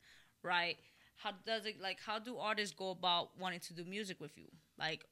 right? 0.43 0.77
How 1.17 1.31
does 1.47 1.65
it 1.65 1.81
like? 1.81 1.99
How 2.05 2.19
do 2.19 2.37
artists 2.37 2.75
go 2.77 2.91
about 2.91 3.39
wanting 3.39 3.61
to 3.61 3.73
do 3.73 3.85
music 3.85 4.21
with 4.21 4.37
you? 4.37 4.49
Like, 4.79 5.07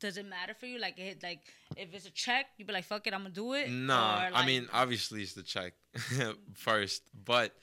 does 0.00 0.16
it 0.16 0.26
matter 0.26 0.54
for 0.54 0.66
you? 0.66 0.78
Like, 0.78 0.98
it, 0.98 1.22
like 1.22 1.40
if 1.76 1.94
it's 1.94 2.06
a 2.06 2.10
check, 2.10 2.46
you 2.58 2.64
be 2.64 2.72
like, 2.72 2.84
"Fuck 2.84 3.06
it, 3.06 3.14
I'm 3.14 3.20
gonna 3.22 3.34
do 3.34 3.52
it." 3.54 3.68
No, 3.70 3.94
Or, 3.94 4.28
I 4.34 4.46
mean 4.46 4.68
obviously 4.72 5.22
it's 5.22 5.34
the 5.34 5.42
check 5.42 5.74
first, 6.54 7.02
but 7.24 7.54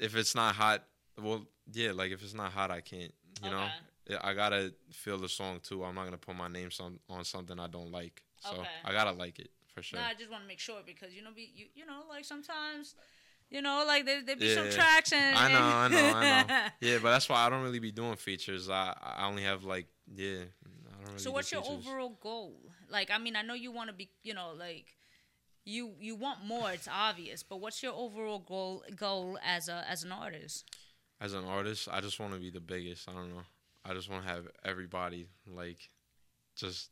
if 0.00 0.16
it's 0.16 0.34
not 0.34 0.54
hot, 0.54 0.84
well, 1.20 1.46
yeah, 1.72 1.92
like 1.92 2.12
if 2.12 2.22
it's 2.22 2.34
not 2.34 2.52
hot, 2.52 2.70
I 2.70 2.80
can't. 2.80 3.12
You 3.42 3.50
know, 3.50 3.62
Okay. 3.64 3.72
Yeah, 4.10 4.18
I 4.22 4.34
gotta 4.34 4.72
feel 4.92 5.18
the 5.18 5.28
song 5.28 5.60
too. 5.62 5.82
I'm 5.84 5.94
not 5.94 6.04
gonna 6.04 6.18
put 6.18 6.36
my 6.36 6.48
name 6.48 6.70
some, 6.70 6.98
on 7.08 7.24
something 7.24 7.58
I 7.58 7.68
don't 7.68 7.90
like, 7.90 8.22
so 8.38 8.58
Okay. 8.58 8.68
I 8.84 8.92
gotta 8.92 9.12
like 9.12 9.38
it 9.38 9.50
for 9.74 9.82
sure. 9.82 9.98
No, 9.98 10.04
I 10.06 10.14
just 10.14 10.30
want 10.30 10.42
to 10.42 10.48
make 10.48 10.60
sure 10.60 10.80
because 10.86 11.14
you 11.14 11.22
know, 11.22 11.30
be 11.34 11.50
you, 11.54 11.66
you 11.74 11.86
know, 11.86 12.02
like 12.08 12.24
sometimes, 12.24 12.94
you 13.50 13.62
know, 13.62 13.84
like 13.86 14.04
there 14.04 14.22
there 14.22 14.36
be 14.36 14.48
some 14.48 14.66
Yeah. 14.66 14.72
tracks 14.72 15.12
and 15.12 15.36
I 15.36 15.48
know, 15.48 15.58
I 15.58 15.88
know, 15.88 16.14
I 16.16 16.24
know. 16.24 16.46
Yeah, 16.80 16.98
but 17.02 17.10
that's 17.12 17.28
why 17.28 17.46
I 17.46 17.48
don't 17.50 17.62
really 17.62 17.78
be 17.78 17.92
doing 17.92 18.16
features. 18.16 18.68
I 18.68 18.94
I 19.02 19.26
only 19.26 19.42
have 19.42 19.64
like 19.64 19.86
yeah. 20.14 20.44
Really 21.06 21.18
so 21.18 21.30
what's 21.30 21.52
your 21.52 21.62
features. 21.62 21.86
overall 21.86 22.18
goal? 22.20 22.56
Like, 22.88 23.10
I 23.10 23.18
mean, 23.18 23.36
I 23.36 23.42
know 23.42 23.54
you 23.54 23.72
want 23.72 23.90
to 23.90 23.94
be, 23.94 24.10
you 24.22 24.34
know, 24.34 24.52
like 24.58 24.86
you 25.64 25.92
you 25.98 26.16
want 26.16 26.44
more. 26.44 26.70
It's 26.72 26.88
obvious, 26.88 27.42
but 27.42 27.60
what's 27.60 27.82
your 27.82 27.92
overall 27.94 28.38
goal 28.38 28.84
goal 28.96 29.38
as 29.44 29.68
a 29.68 29.84
as 29.88 30.04
an 30.04 30.12
artist? 30.12 30.64
as 31.20 31.34
an 31.34 31.44
artist, 31.44 31.88
I 31.90 32.00
just 32.00 32.20
want 32.20 32.34
to 32.34 32.40
be 32.40 32.50
the 32.50 32.60
biggest. 32.60 33.08
I 33.08 33.12
don't 33.12 33.30
know. 33.30 33.42
I 33.84 33.94
just 33.94 34.10
want 34.10 34.24
to 34.24 34.30
have 34.30 34.46
everybody 34.64 35.26
like, 35.46 35.78
just 36.56 36.90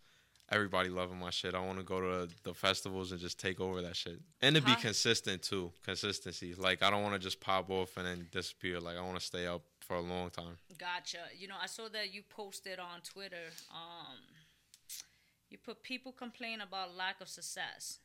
everybody 0.50 0.88
loving 0.88 1.18
my 1.18 1.30
shit. 1.30 1.54
I 1.54 1.60
want 1.60 1.78
to 1.78 1.84
go 1.84 2.00
to 2.00 2.28
the 2.42 2.54
festivals 2.54 3.12
and 3.12 3.20
just 3.20 3.38
take 3.38 3.60
over 3.60 3.82
that 3.82 3.96
shit, 3.96 4.20
and 4.40 4.56
to 4.56 4.62
be 4.62 4.74
consistent 4.76 5.42
too. 5.42 5.72
Consistency. 5.84 6.54
Like 6.54 6.82
I 6.82 6.90
don't 6.90 7.02
want 7.02 7.14
to 7.14 7.20
just 7.20 7.40
pop 7.40 7.70
off 7.70 7.96
and 7.96 8.06
then 8.06 8.26
disappear. 8.30 8.80
Like 8.80 8.96
I 8.96 9.00
want 9.02 9.18
to 9.18 9.24
stay 9.24 9.46
up 9.46 9.62
for 9.82 9.96
a 9.96 10.00
long 10.00 10.30
time. 10.30 10.56
Gotcha. 10.78 11.18
You 11.38 11.48
know, 11.48 11.56
I 11.60 11.66
saw 11.66 11.88
that 11.92 12.12
you 12.14 12.22
posted 12.28 12.78
on 12.78 13.00
Twitter. 13.02 13.50
Um, 13.70 14.18
you 15.50 15.58
put 15.58 15.82
people 15.82 16.12
complain 16.12 16.60
about 16.60 16.96
lack 16.96 17.20
of 17.20 17.28
success, 17.28 17.98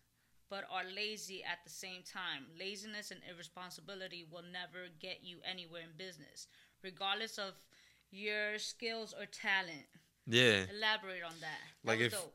but 0.49 0.63
are 0.71 0.83
lazy 0.95 1.43
at 1.43 1.59
the 1.63 1.69
same 1.69 2.01
time. 2.03 2.45
Laziness 2.59 3.11
and 3.11 3.21
irresponsibility 3.31 4.25
will 4.29 4.43
never 4.51 4.87
get 4.99 5.19
you 5.23 5.37
anywhere 5.49 5.81
in 5.83 5.95
business, 5.97 6.47
regardless 6.83 7.37
of 7.37 7.53
your 8.11 8.57
skills 8.57 9.13
or 9.17 9.25
talent. 9.25 9.85
Yeah, 10.25 10.65
Elaborate 10.77 11.23
on 11.23 11.33
that. 11.41 11.59
that 11.83 11.87
Like 11.89 11.99
if- 11.99 12.11
dope. 12.11 12.33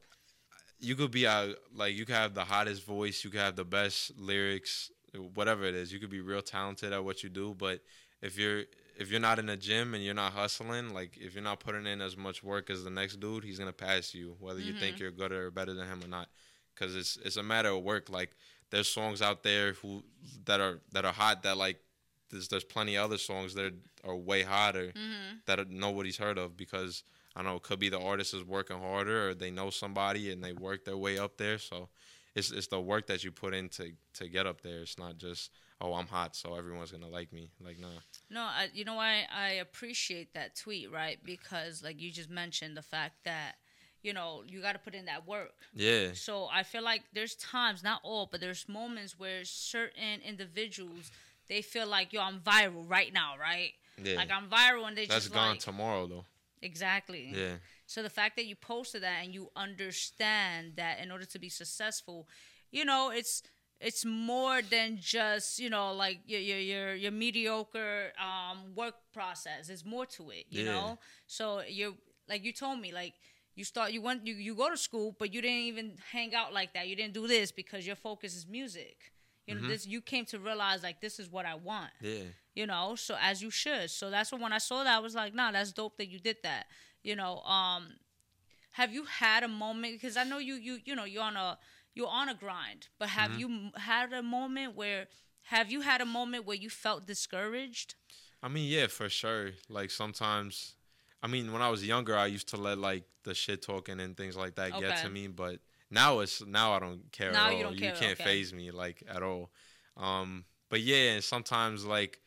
you 0.80 0.96
could 0.96 1.10
be 1.10 1.24
a 1.24 1.54
like 1.74 1.94
you 1.94 2.06
could 2.06 2.14
have 2.16 2.34
the 2.34 2.44
hottest 2.44 2.84
voice, 2.84 3.22
you 3.24 3.30
could 3.30 3.40
have 3.40 3.56
the 3.56 3.64
best 3.64 4.16
lyrics, 4.18 4.90
whatever 5.34 5.64
it 5.64 5.74
is. 5.74 5.92
You 5.92 5.98
could 6.00 6.10
be 6.10 6.20
real 6.22 6.40
talented 6.42 6.92
at 6.92 7.04
what 7.04 7.22
you 7.22 7.28
do, 7.28 7.54
but 7.58 7.80
if 8.22 8.38
you're 8.38 8.64
if 9.02 9.10
you're 9.10 9.20
not 9.20 9.38
in 9.38 9.46
the 9.46 9.56
gym 9.56 9.94
and 9.94 10.02
you're 10.04 10.14
not 10.14 10.32
hustling, 10.32 10.94
like 10.94 11.16
if 11.20 11.34
you're 11.34 11.42
not 11.44 11.60
putting 11.60 11.86
in 11.86 12.00
as 12.00 12.16
much 12.16 12.42
work 12.42 12.70
as 12.70 12.84
the 12.84 12.90
next 12.90 13.20
dude, 13.20 13.44
he's 13.44 13.58
gonna 13.58 13.72
pass 13.72 14.14
you, 14.14 14.36
whether 14.40 14.60
you 14.60 14.72
think 14.80 14.98
you're 15.00 15.10
good 15.10 15.32
or 15.32 15.50
better 15.50 15.74
than 15.74 15.86
him 15.86 16.00
or 16.04 16.08
not. 16.08 16.28
Because 16.74 16.96
it's 16.96 17.18
it's 17.24 17.36
a 17.36 17.42
matter 17.42 17.68
of 17.70 17.82
work. 17.82 18.08
Like 18.08 18.30
there's 18.70 18.88
songs 18.88 19.20
out 19.20 19.42
there 19.42 19.74
who 19.74 20.02
that 20.46 20.60
are 20.60 20.80
that 20.92 21.04
are 21.04 21.12
hot 21.12 21.42
that 21.42 21.56
like 21.58 21.78
there's 22.30 22.48
there's 22.48 22.64
plenty 22.64 22.96
of 22.96 23.04
other 23.04 23.18
songs 23.18 23.54
that 23.54 23.66
are, 24.04 24.10
are 24.12 24.16
way 24.16 24.42
hotter 24.42 24.86
Mm-hmm. 24.94 25.36
that 25.46 25.68
nobody's 25.70 26.16
heard 26.16 26.38
of 26.38 26.56
because 26.56 27.02
I 27.36 27.40
don't 27.42 27.50
know 27.50 27.56
it 27.56 27.62
could 27.62 27.78
be 27.78 27.88
the 27.90 28.00
artist 28.00 28.32
is 28.34 28.44
working 28.44 28.78
harder 28.78 29.28
or 29.30 29.34
they 29.34 29.50
know 29.50 29.70
somebody 29.70 30.30
and 30.32 30.42
they 30.42 30.52
work 30.52 30.84
their 30.84 30.96
way 30.96 31.18
up 31.18 31.36
there. 31.36 31.58
So 31.58 31.88
it's 32.34 32.50
it's 32.50 32.68
the 32.68 32.80
work 32.80 33.06
that 33.08 33.22
you 33.24 33.32
put 33.32 33.52
in 33.54 33.68
to 33.70 33.92
to 34.14 34.28
get 34.28 34.46
up 34.46 34.62
there. 34.62 34.80
It's 34.80 34.98
not 34.98 35.18
just 35.18 35.50
oh 35.82 35.94
I'm 35.94 36.06
hot 36.06 36.34
so 36.36 36.54
everyone's 36.54 36.92
gonna 36.92 37.08
like 37.08 37.32
me. 37.32 37.50
Like 37.62 37.78
nah. 37.78 37.88
No, 38.30 38.42
I, 38.42 38.68
you 38.72 38.84
know 38.84 38.94
why 38.94 39.24
I 39.36 39.50
appreciate 39.54 40.32
that 40.34 40.56
tweet, 40.56 40.90
right? 40.90 41.18
Because 41.22 41.82
like 41.82 42.00
you 42.00 42.10
just 42.10 42.30
mentioned 42.30 42.76
the 42.76 42.82
fact 42.82 43.24
that 43.24 43.56
you 44.02 44.12
know 44.14 44.42
you 44.46 44.62
got 44.62 44.72
to 44.72 44.78
put 44.78 44.94
in 44.94 45.04
that 45.06 45.26
work. 45.26 45.52
Yeah. 45.74 46.08
So 46.14 46.48
I 46.52 46.62
feel 46.62 46.82
like 46.82 47.02
there's 47.12 47.34
times, 47.34 47.82
not 47.82 48.00
all, 48.02 48.28
but 48.30 48.40
there's 48.40 48.68
moments 48.68 49.18
where 49.18 49.44
certain 49.44 50.20
individuals 50.26 51.10
they 51.48 51.60
feel 51.60 51.86
like 51.86 52.12
yo 52.12 52.22
I'm 52.22 52.40
viral 52.40 52.88
right 52.88 53.12
now, 53.12 53.34
right? 53.38 53.72
Yeah. 54.02 54.16
Like 54.16 54.30
I'm 54.30 54.48
viral 54.48 54.86
and 54.88 54.96
they 54.96 55.06
That's 55.06 55.24
just 55.24 55.34
gone 55.34 55.50
like 55.50 55.60
tomorrow 55.60 56.06
though. 56.06 56.24
exactly. 56.62 57.32
Yeah. 57.34 57.56
So 57.86 58.02
the 58.02 58.10
fact 58.10 58.36
that 58.36 58.46
you 58.46 58.56
posted 58.56 59.02
that 59.02 59.22
and 59.22 59.34
you 59.34 59.50
understand 59.54 60.74
that 60.76 61.00
in 61.00 61.10
order 61.10 61.26
to 61.26 61.38
be 61.38 61.50
successful, 61.50 62.26
you 62.70 62.86
know, 62.86 63.10
it's 63.10 63.42
it's 63.82 64.04
more 64.04 64.62
than 64.62 64.98
just 65.00 65.58
you 65.58 65.70
know 65.70 65.92
like 65.92 66.20
your 66.26 66.40
your 66.40 66.58
your, 66.58 66.94
your 66.94 67.12
mediocre 67.12 68.12
um, 68.18 68.74
work 68.74 68.94
process. 69.12 69.68
There's 69.68 69.84
more 69.84 70.06
to 70.06 70.30
it, 70.30 70.46
you 70.50 70.64
Yeah. 70.64 70.72
know. 70.72 70.98
So 71.26 71.62
you're 71.68 71.94
like 72.28 72.44
you 72.44 72.52
told 72.52 72.80
me 72.80 72.92
like. 72.92 73.14
You 73.54 73.64
start. 73.64 73.92
You 73.92 74.00
went. 74.00 74.26
You, 74.26 74.34
you 74.34 74.54
go 74.54 74.70
to 74.70 74.78
school, 74.78 75.14
but 75.18 75.34
you 75.34 75.42
didn't 75.42 75.66
even 75.66 75.96
hang 76.10 76.34
out 76.34 76.54
like 76.54 76.72
that. 76.74 76.88
You 76.88 76.96
didn't 76.96 77.12
do 77.12 77.26
this 77.28 77.52
because 77.52 77.86
your 77.86 77.96
focus 77.96 78.34
is 78.34 78.46
music. 78.48 78.96
You 79.46 79.54
know, 79.56 79.60
Mm-hmm. 79.60 79.68
this. 79.68 79.86
You 79.86 80.00
came 80.00 80.24
to 80.26 80.38
realize 80.38 80.82
like 80.82 81.02
this 81.02 81.18
is 81.18 81.30
what 81.30 81.44
I 81.44 81.54
want 81.56 81.90
Yeah. 82.00 82.24
you 82.54 82.66
know 82.66 82.94
so 82.96 83.16
as 83.20 83.42
you 83.42 83.50
should 83.50 83.90
so 83.90 84.10
that's 84.10 84.30
what 84.32 84.40
when 84.40 84.52
i 84.52 84.58
saw 84.58 84.84
that 84.84 84.96
i 84.96 84.98
was 84.98 85.14
like 85.14 85.34
nah 85.34 85.50
that's 85.52 85.72
dope 85.72 85.96
that 85.98 86.08
you 86.08 86.18
did 86.18 86.36
that 86.42 86.66
you 87.02 87.16
know 87.16 87.38
um 87.42 87.88
have 88.72 88.92
you 88.92 89.04
had 89.04 89.42
a 89.42 89.48
moment 89.48 89.94
because 89.94 90.16
i 90.16 90.24
know 90.24 90.38
you 90.38 90.54
you 90.54 90.78
you 90.84 90.94
know 90.94 91.04
you're 91.04 91.22
on 91.22 91.36
a 91.36 91.58
you're 91.94 92.08
on 92.08 92.28
a 92.28 92.34
grind 92.34 92.88
but 92.98 93.08
have 93.10 93.34
you 93.34 93.70
had 93.76 94.12
a 94.12 94.22
moment 94.22 94.74
where 94.74 95.06
have 95.44 95.70
you 95.70 95.80
had 95.82 96.00
a 96.00 96.06
moment 96.06 96.46
where 96.46 96.56
you 96.56 96.70
felt 96.70 97.06
discouraged 97.06 97.94
I 98.42 98.48
mean, 98.48 98.68
yeah, 98.68 98.88
for 98.88 99.08
sure. 99.08 99.50
Like 99.68 99.90
sometimes, 99.90 100.74
I 101.22 101.28
mean, 101.28 101.52
when 101.52 101.62
I 101.62 101.70
was 101.70 101.86
younger, 101.86 102.16
I 102.16 102.26
used 102.26 102.48
to 102.48 102.56
let 102.56 102.78
like 102.78 103.04
the 103.22 103.34
shit 103.34 103.62
talking 103.62 104.00
and 104.00 104.16
things 104.16 104.36
like 104.36 104.56
that 104.56 104.78
get 104.78 104.96
to 104.96 105.08
me. 105.08 105.28
But 105.28 105.60
now 105.90 106.20
it's 106.20 106.44
now 106.44 106.72
I 106.72 106.80
don't 106.80 107.10
care 107.12 107.32
Now 107.32 107.46
at 107.48 107.52
you 107.52 107.64
all. 107.64 107.70
don't 107.70 107.76
care, 107.78 107.92
can't 107.92 108.12
okay. 108.12 108.24
phase 108.24 108.52
me 108.52 108.70
like 108.70 109.02
at 109.08 109.22
all. 109.22 109.50
Um, 109.96 110.44
but 110.70 110.80
yeah, 110.80 111.12
and 111.12 111.24
sometimes 111.24 111.84
like 111.84 112.20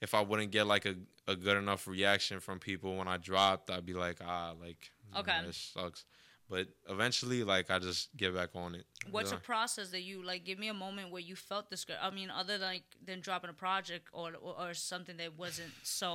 if 0.00 0.14
I 0.14 0.20
wouldn't 0.20 0.50
get 0.50 0.66
like 0.66 0.84
a, 0.84 0.94
a 1.26 1.36
good 1.36 1.56
enough 1.56 1.86
reaction 1.86 2.40
from 2.40 2.58
people 2.58 2.96
when 2.96 3.08
I 3.08 3.16
dropped, 3.16 3.70
I'd 3.70 3.86
be 3.86 3.94
like, 3.94 4.18
ah, 4.24 4.52
like 4.60 4.90
Okay. 5.16 5.38
this 5.46 5.56
sucks. 5.74 6.04
But 6.52 6.66
eventually, 6.88 7.42
like 7.54 7.66
I 7.70 7.78
just 7.78 8.02
get 8.16 8.34
back 8.34 8.50
on 8.54 8.74
it. 8.80 8.86
what's 9.10 9.32
Yeah. 9.32 9.38
a 9.38 9.40
process 9.52 9.88
that 9.94 10.02
you 10.10 10.16
like 10.30 10.42
give 10.44 10.58
me 10.64 10.68
a 10.68 10.74
moment 10.86 11.06
where 11.12 11.24
you 11.30 11.36
felt 11.50 11.64
discouraged 11.74 12.04
i 12.08 12.10
mean 12.18 12.30
other 12.42 12.56
like 12.70 12.84
than 13.08 13.18
dropping 13.26 13.50
a 13.50 13.58
project 13.66 14.04
or, 14.20 14.28
or 14.46 14.54
or 14.62 14.74
something 14.74 15.16
that 15.22 15.32
wasn't 15.44 15.72
so 15.82 16.10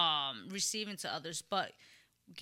um 0.00 0.36
receiving 0.58 0.96
to 1.04 1.08
others 1.18 1.38
but 1.56 1.68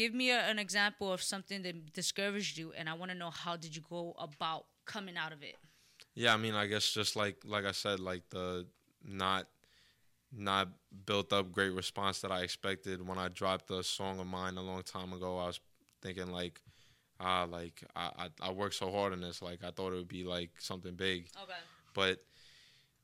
give 0.01 0.13
me 0.21 0.31
a, 0.31 0.41
an 0.53 0.59
example 0.67 1.09
of 1.17 1.21
something 1.23 1.61
that 1.67 1.77
discouraged 1.93 2.55
you 2.61 2.73
and 2.79 2.89
i 2.89 2.95
want 3.01 3.11
to 3.13 3.19
know 3.23 3.31
how 3.45 3.55
did 3.57 3.73
you 3.77 3.83
go 3.97 4.03
about 4.29 4.63
coming 4.95 5.17
out 5.17 5.33
of 5.33 5.43
it 5.43 5.57
Yeah, 6.15 6.35
I 6.35 6.39
mean, 6.45 6.55
I 6.55 6.67
guess 6.67 6.87
just 7.01 7.17
like 7.23 7.39
like 7.55 7.65
I 7.67 7.73
said, 7.85 7.99
like 8.11 8.25
the 8.31 8.67
not 9.05 9.45
not 10.33 10.69
built 11.07 11.33
up 11.33 11.53
great 11.53 11.73
response 11.83 12.21
that 12.23 12.33
I 12.33 12.41
expected 12.43 13.07
when 13.09 13.19
I 13.19 13.29
dropped 13.29 13.71
a 13.71 13.83
song 13.83 14.21
of 14.21 14.27
mine 14.27 14.57
a 14.57 14.63
long 14.63 14.83
time 14.83 15.13
ago. 15.13 15.39
I 15.39 15.47
was 15.47 15.61
thinking 16.03 16.31
like, 16.41 16.61
ah, 17.21 17.47
like 17.51 17.83
I, 17.95 18.11
I 18.41 18.49
I 18.49 18.51
worked 18.53 18.75
so 18.75 18.91
hard 18.91 19.13
on 19.13 19.21
this. 19.21 19.43
Like 19.43 19.65
I 19.65 19.71
thought 19.71 19.93
it 19.93 19.97
would 19.97 20.09
be 20.09 20.25
like 20.25 20.51
something 20.59 20.95
big, 20.95 21.29
Okay. 21.43 21.53
but 21.95 22.23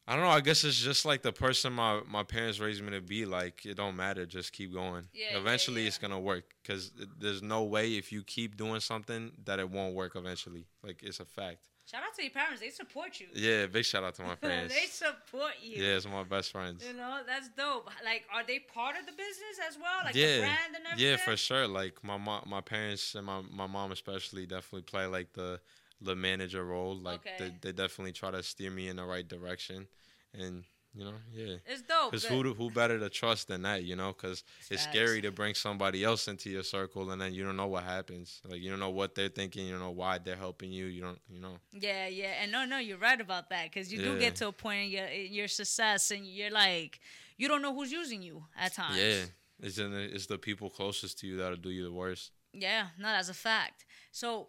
I 0.07 0.15
don't 0.17 0.25
know. 0.25 0.31
I 0.31 0.41
guess 0.41 0.65
it's 0.65 0.81
just 0.81 1.05
like 1.05 1.23
the 1.23 1.33
person 1.33 1.73
my 1.73 2.01
my 2.09 2.23
parents 2.25 2.59
raised 2.59 2.83
me 2.83 2.91
to 2.91 3.01
be. 3.01 3.25
Like 3.25 3.65
it 3.65 3.75
don't 3.77 3.97
matter. 3.97 4.27
Just 4.27 4.53
keep 4.53 4.73
going. 4.73 5.05
Yeah, 5.15 5.27
yeah, 5.33 5.39
eventually, 5.39 5.83
yeah. 5.83 5.89
it's 5.89 5.99
gonna 5.99 6.19
work. 6.21 6.45
Cause 6.67 6.93
there's 7.19 7.43
no 7.43 7.63
way 7.65 7.93
if 7.95 8.11
you 8.13 8.23
keep 8.25 8.57
doing 8.57 8.81
something 8.81 9.33
that 9.45 9.59
it 9.61 9.71
won't 9.71 9.95
work 9.95 10.17
eventually. 10.17 10.67
Like 10.83 11.03
it's 11.03 11.21
a 11.21 11.25
fact. 11.25 11.69
Shout 11.91 12.03
out 12.03 12.15
to 12.17 12.23
your 12.23 12.31
parents. 12.31 12.61
They 12.61 12.71
support 12.71 13.21
you. 13.21 13.27
Yeah, 13.35 13.67
big 13.67 13.85
shout 13.85 14.05
out 14.05 14.15
to 14.15 14.23
my 14.23 14.35
parents. 14.41 14.75
they 14.75 14.87
support 14.87 15.53
you. 15.61 15.83
yeah, 15.83 15.97
it's 15.97 16.07
my 16.07 16.23
best 16.23 16.53
friends. 16.53 16.85
You 16.87 16.95
know, 16.97 17.21
that's 17.27 17.49
dope. 17.51 17.91
Like, 18.05 18.25
are 18.33 18.45
they 18.47 18.61
part 18.61 18.97
of 18.99 19.05
the 19.07 19.13
business 19.13 19.59
as 19.69 19.77
well? 19.77 20.05
Like 20.05 20.15
yeah, 20.15 20.35
the 20.37 20.41
brand 20.41 20.77
and 20.77 20.85
everything? 20.93 21.11
yeah, 21.11 21.17
for 21.17 21.37
sure. 21.37 21.67
Like 21.67 22.03
my 22.05 22.17
mom, 22.17 22.45
my 22.47 22.61
parents 22.61 23.15
and 23.15 23.27
my, 23.27 23.41
my 23.53 23.67
mom 23.67 23.93
especially 23.93 24.47
definitely 24.47 24.83
play 24.83 25.07
like 25.07 25.33
the 25.33 25.61
the 26.01 26.15
manager 26.17 26.65
role. 26.65 26.97
Like 26.97 27.21
Okay. 27.21 27.37
they, 27.39 27.53
they 27.61 27.73
definitely 27.73 28.13
try 28.13 28.31
to 28.31 28.43
steer 28.43 28.71
me 28.71 28.89
in 28.89 28.97
the 28.97 29.05
right 29.05 29.27
direction, 29.27 29.87
and 30.33 30.65
you 30.95 31.05
know, 31.05 31.15
yeah. 31.33 31.57
It's 31.67 31.83
dope. 31.83 32.11
Because 32.11 32.25
who 32.25 32.53
who 32.53 32.71
better 32.71 32.99
to 32.99 33.09
trust 33.09 33.49
than 33.49 33.63
that, 33.63 33.85
you 33.85 33.97
know? 33.97 34.13
Because 34.13 34.45
it's 34.71 34.83
scary 34.83 35.23
to 35.23 35.31
bring 35.31 35.55
somebody 35.55 36.05
else 36.05 36.29
into 36.29 36.51
your 36.51 36.63
circle, 36.63 37.11
and 37.11 37.21
then 37.21 37.33
you 37.33 37.45
don't 37.45 37.57
know 37.57 37.67
what 37.67 37.85
happens. 37.85 38.41
Like 38.47 38.61
you 38.61 38.71
don't 38.71 38.81
know 38.81 38.91
what 38.91 39.15
they're 39.15 39.29
thinking, 39.29 39.67
you 39.67 39.73
don't 39.73 39.81
know 39.81 39.91
why 39.91 40.19
they're 40.19 40.37
helping 40.37 40.71
you. 40.71 40.87
You 40.87 41.03
don't, 41.03 41.19
you 41.31 41.41
know. 41.41 41.57
Yeah, 41.73 42.09
yeah, 42.09 42.35
and 42.43 42.53
no, 42.53 42.65
no, 42.67 42.79
you're 42.79 42.99
right 42.99 43.21
about 43.21 43.49
that 43.51 43.71
because 43.71 43.93
you 43.93 44.03
do 44.03 44.19
get 44.19 44.37
to 44.37 44.49
a 44.49 44.53
point 44.53 44.85
in 44.85 44.91
your 44.91 45.07
in 45.07 45.33
your 45.33 45.49
success, 45.49 46.11
and 46.11 46.27
you're 46.27 46.51
like, 46.51 47.01
you 47.39 47.49
don't 47.49 47.63
know 47.63 47.75
who's 47.75 47.91
using 47.91 48.23
you 48.23 48.45
at 48.59 48.75
times. 48.75 48.99
Yeah, 48.99 49.25
it's 49.61 49.79
in 49.79 49.93
the, 49.93 50.01
it's 50.01 50.27
the 50.27 50.39
people 50.39 50.69
closest 50.69 51.19
to 51.21 51.27
you 51.27 51.39
that'll 51.39 51.57
do 51.57 51.71
you 51.71 51.85
the 51.85 51.93
worst. 51.93 52.33
Yeah, 52.53 52.89
no, 52.99 53.09
that's 53.09 53.31
a 53.31 53.35
fact. 53.35 53.87
So, 54.11 54.49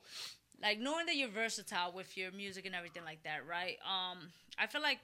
like 0.62 0.80
knowing 0.80 1.06
that 1.06 1.16
you're 1.16 1.30
versatile 1.30 1.94
with 1.94 2.18
your 2.18 2.34
music 2.34 2.66
and 2.66 2.76
everything 2.76 3.06
like 3.06 3.24
that, 3.24 3.48
right? 3.48 3.78
Um, 3.86 4.30
I 4.58 4.68
feel 4.68 4.82
like 4.82 5.00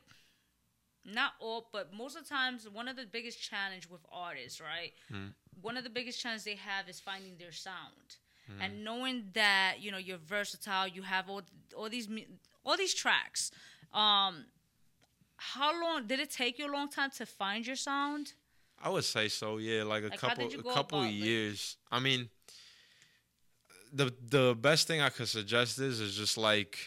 not 1.05 1.31
all, 1.39 1.69
but 1.71 1.93
most 1.93 2.15
of 2.17 2.23
the 2.23 2.29
times, 2.29 2.67
one 2.69 2.87
of 2.87 2.95
the 2.95 3.05
biggest 3.05 3.41
challenge 3.41 3.87
with 3.89 4.01
artists, 4.11 4.59
right? 4.61 4.93
Mm. 5.11 5.33
One 5.61 5.77
of 5.77 5.83
the 5.83 5.89
biggest 5.89 6.19
challenges 6.21 6.45
they 6.45 6.55
have 6.55 6.87
is 6.89 6.99
finding 6.99 7.37
their 7.37 7.51
sound, 7.51 8.17
Mm. 8.49 8.63
and 8.63 8.83
knowing 8.83 9.29
that 9.33 9.75
you 9.79 9.91
know 9.91 9.97
you're 9.97 10.17
versatile, 10.17 10.87
you 10.87 11.01
have 11.03 11.29
all 11.29 11.41
all 11.75 11.89
these 11.89 12.07
all 12.65 12.77
these 12.77 12.93
tracks. 12.93 13.51
Um, 13.93 14.45
how 15.37 15.71
long 15.81 16.07
did 16.07 16.19
it 16.19 16.29
take 16.31 16.59
you 16.59 16.65
a 16.67 16.73
long 16.77 16.89
time 16.89 17.11
to 17.11 17.25
find 17.25 17.65
your 17.65 17.75
sound? 17.77 18.33
I 18.81 18.89
would 18.89 19.03
say 19.05 19.27
so. 19.29 19.57
Yeah, 19.57 19.83
like 19.83 20.03
a 20.03 20.07
Like, 20.07 20.19
couple 20.19 20.45
a 20.47 20.63
couple 20.73 20.99
about, 20.99 21.11
like- 21.11 21.13
years. 21.13 21.77
I 21.91 21.99
mean, 21.99 22.29
the 23.91 24.13
the 24.21 24.55
best 24.55 24.87
thing 24.87 25.01
I 25.01 25.09
could 25.09 25.27
suggest 25.29 25.79
is 25.79 25.99
is 25.99 26.15
just 26.15 26.37
like 26.37 26.77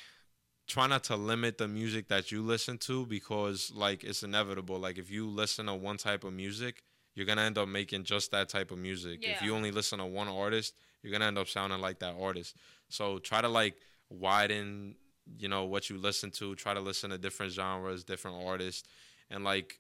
try 0.66 0.86
not 0.86 1.04
to 1.04 1.16
limit 1.16 1.58
the 1.58 1.68
music 1.68 2.08
that 2.08 2.30
you 2.32 2.42
listen 2.42 2.78
to 2.78 3.04
because 3.06 3.70
like 3.74 4.04
it's 4.04 4.22
inevitable. 4.22 4.78
Like 4.78 4.98
if 4.98 5.10
you 5.10 5.28
listen 5.28 5.66
to 5.66 5.74
one 5.74 5.96
type 5.96 6.24
of 6.24 6.32
music, 6.32 6.82
you're 7.14 7.26
gonna 7.26 7.42
end 7.42 7.58
up 7.58 7.68
making 7.68 8.04
just 8.04 8.30
that 8.30 8.48
type 8.48 8.70
of 8.70 8.78
music. 8.78 9.20
If 9.36 9.42
you 9.42 9.54
only 9.54 9.70
listen 9.70 9.98
to 9.98 10.06
one 10.06 10.28
artist, 10.28 10.74
you're 11.02 11.12
gonna 11.12 11.26
end 11.26 11.38
up 11.38 11.48
sounding 11.48 11.80
like 11.80 11.98
that 11.98 12.14
artist. 12.18 12.56
So 12.88 13.18
try 13.18 13.40
to 13.42 13.48
like 13.48 13.74
widen, 14.08 14.94
you 15.38 15.48
know, 15.48 15.64
what 15.64 15.90
you 15.90 15.98
listen 15.98 16.30
to. 16.32 16.54
Try 16.54 16.74
to 16.74 16.80
listen 16.80 17.10
to 17.10 17.18
different 17.18 17.52
genres, 17.52 18.04
different 18.04 18.38
artists, 18.46 18.88
and 19.30 19.44
like 19.44 19.78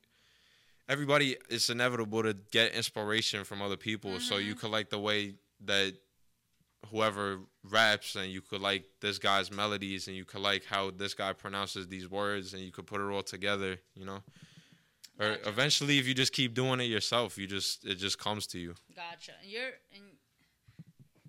everybody 0.88 1.36
it's 1.48 1.70
inevitable 1.70 2.22
to 2.24 2.34
get 2.50 2.72
inspiration 2.74 3.44
from 3.44 3.62
other 3.62 3.76
people 3.76 4.18
so 4.18 4.34
Mm-hmm. 4.34 4.48
you 4.48 4.54
collect 4.56 4.90
the 4.90 4.98
way 4.98 5.34
that 5.64 5.94
whoever 6.90 7.38
raps 7.70 8.16
and 8.16 8.30
you 8.32 8.40
could 8.40 8.60
like 8.60 8.84
this 9.00 9.18
guy's 9.18 9.50
melodies 9.50 10.08
and 10.08 10.16
you 10.16 10.24
could 10.24 10.40
like 10.40 10.64
how 10.64 10.90
this 10.90 11.14
guy 11.14 11.32
pronounces 11.32 11.86
these 11.88 12.10
words 12.10 12.54
and 12.54 12.62
you 12.62 12.72
could 12.72 12.86
put 12.86 13.00
it 13.00 13.04
all 13.04 13.22
together 13.22 13.78
you 13.94 14.04
know 14.04 14.22
or 15.20 15.36
Gotcha. 15.36 15.48
eventually 15.48 15.98
if 15.98 16.06
you 16.08 16.14
just 16.14 16.32
keep 16.32 16.54
doing 16.54 16.80
it 16.80 16.84
yourself 16.84 17.38
you 17.38 17.46
just 17.46 17.84
it 17.84 17.96
just 17.96 18.18
comes 18.18 18.46
to 18.48 18.58
you 18.58 18.74
Gotcha. 18.96 19.32
And 19.42 19.50
you're 19.50 19.70
and 19.94 20.02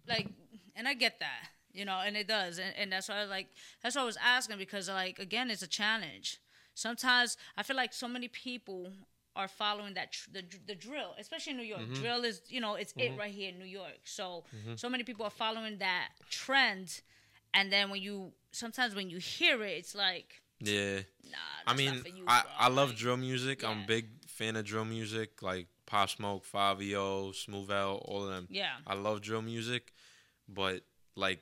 like, 0.07 0.27
and 0.75 0.87
I 0.87 0.93
get 0.93 1.19
that, 1.19 1.47
you 1.71 1.85
know, 1.85 1.99
and 2.05 2.15
it 2.17 2.27
does, 2.27 2.59
and, 2.59 2.73
and 2.77 2.91
that's 2.91 3.09
why 3.09 3.21
I 3.21 3.23
like 3.25 3.47
that's 3.81 3.95
why 3.95 4.01
I 4.01 4.05
was 4.05 4.17
asking 4.23 4.57
because 4.57 4.89
like 4.89 5.19
again, 5.19 5.49
it's 5.51 5.61
a 5.61 5.67
challenge. 5.67 6.39
Sometimes 6.75 7.37
I 7.55 7.63
feel 7.63 7.75
like 7.75 7.93
so 7.93 8.07
many 8.07 8.27
people 8.27 8.91
are 9.35 9.47
following 9.47 9.93
that 9.95 10.11
tr- 10.11 10.29
the 10.31 10.43
the 10.67 10.75
drill, 10.75 11.15
especially 11.19 11.51
in 11.51 11.57
New 11.57 11.63
York. 11.63 11.81
Mm-hmm. 11.81 12.01
Drill 12.01 12.23
is 12.23 12.41
you 12.47 12.61
know 12.61 12.75
it's 12.75 12.93
it 12.97 13.11
right 13.17 13.31
here 13.33 13.49
in 13.49 13.59
New 13.59 13.65
York. 13.65 13.99
So 14.03 14.43
so 14.75 14.89
many 14.89 15.03
people 15.03 15.25
are 15.25 15.31
following 15.31 15.77
that 15.79 16.09
trend, 16.29 17.01
and 17.53 17.71
then 17.71 17.89
when 17.89 18.01
you 18.01 18.31
sometimes 18.51 18.95
when 18.95 19.09
you 19.09 19.17
hear 19.17 19.63
it, 19.63 19.71
it's 19.71 19.95
like 19.95 20.41
yeah 20.59 20.99
nah. 21.29 21.37
i 21.67 21.75
mean 21.75 21.95
you, 22.15 22.23
i 22.27 22.43
i 22.59 22.67
love 22.69 22.89
Like, 22.89 22.97
drill 22.97 23.17
music 23.17 23.65
i'm 23.65 23.79
a 23.83 23.85
big 23.85 24.05
fan 24.27 24.55
of 24.55 24.63
drill 24.63 24.85
music 24.85 25.41
like 25.41 25.67
pop 25.85 26.09
smoke 26.09 26.45
Fivio 26.45 27.33
Smoove 27.33 27.69
L, 27.69 27.95
all 28.05 28.23
of 28.23 28.29
them 28.29 28.47
Yeah. 28.49 28.71
I 28.87 28.93
love 28.95 29.21
drill 29.21 29.41
music, 29.41 29.91
but 30.47 30.83
like 31.15 31.39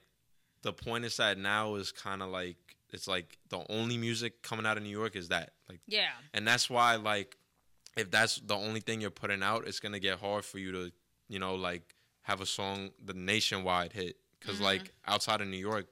the 0.63 0.73
point 0.73 1.06
is 1.06 1.17
that 1.17 1.38
now 1.38 1.75
is 1.75 1.91
kind 1.91 2.21
of 2.23 2.30
like 2.30 2.58
it's 2.89 3.08
like 3.08 3.38
the 3.49 3.63
only 3.69 3.97
music 3.97 4.41
coming 4.41 4.65
out 4.65 4.77
of 4.77 4.84
New 4.84 4.89
York 4.89 5.15
is 5.15 5.30
that 5.30 5.51
like, 5.69 5.80
Yeah. 5.88 6.10
and 6.34 6.47
that's 6.47 6.69
why 6.69 6.95
like 6.95 7.38
if 7.97 8.10
that's 8.12 8.38
the 8.38 8.56
only 8.56 8.80
thing 8.80 9.01
you're 9.01 9.10
putting 9.12 9.43
out, 9.43 9.67
it's 9.67 9.80
gonna 9.80 9.99
get 9.99 10.19
hard 10.19 10.45
for 10.45 10.60
you 10.60 10.71
to 10.71 10.91
you 11.30 11.39
know 11.39 11.56
like 11.56 11.95
have 12.23 12.41
a 12.41 12.45
song 12.45 12.91
the 13.04 13.13
nationwide 13.13 13.93
hit 13.93 14.17
because 14.39 14.56
Mm-hmm. 14.56 14.65
like 14.65 14.93
outside 15.08 15.41
of 15.41 15.47
New 15.47 15.58
York, 15.58 15.88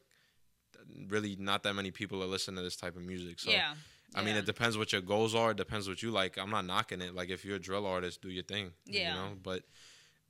really 1.08 1.36
not 1.40 1.64
that 1.64 1.74
many 1.74 1.92
people 1.92 2.22
are 2.24 2.28
listening 2.28 2.58
to 2.58 2.62
this 2.64 2.76
type 2.76 2.96
of 2.96 3.04
music. 3.04 3.40
So 3.40 3.52
yeah. 3.52 3.74
I 4.16 4.24
mean, 4.24 4.36
it 4.36 4.48
depends 4.48 4.76
what 4.76 4.92
your 4.92 5.02
goals 5.02 5.36
are. 5.36 5.52
It 5.52 5.58
depends 5.58 5.88
what 5.88 6.02
you 6.02 6.10
like. 6.10 6.38
I'm 6.40 6.50
not 6.50 6.66
knocking 6.66 7.00
it. 7.00 7.14
Like, 7.14 7.30
if 7.30 7.46
you're 7.46 7.58
a 7.58 7.60
drill 7.60 7.86
artist, 7.86 8.24
do 8.24 8.30
your 8.30 8.42
thing. 8.44 8.72
Yeah. 8.88 9.10
You 9.14 9.20
know, 9.20 9.28
but 9.44 9.62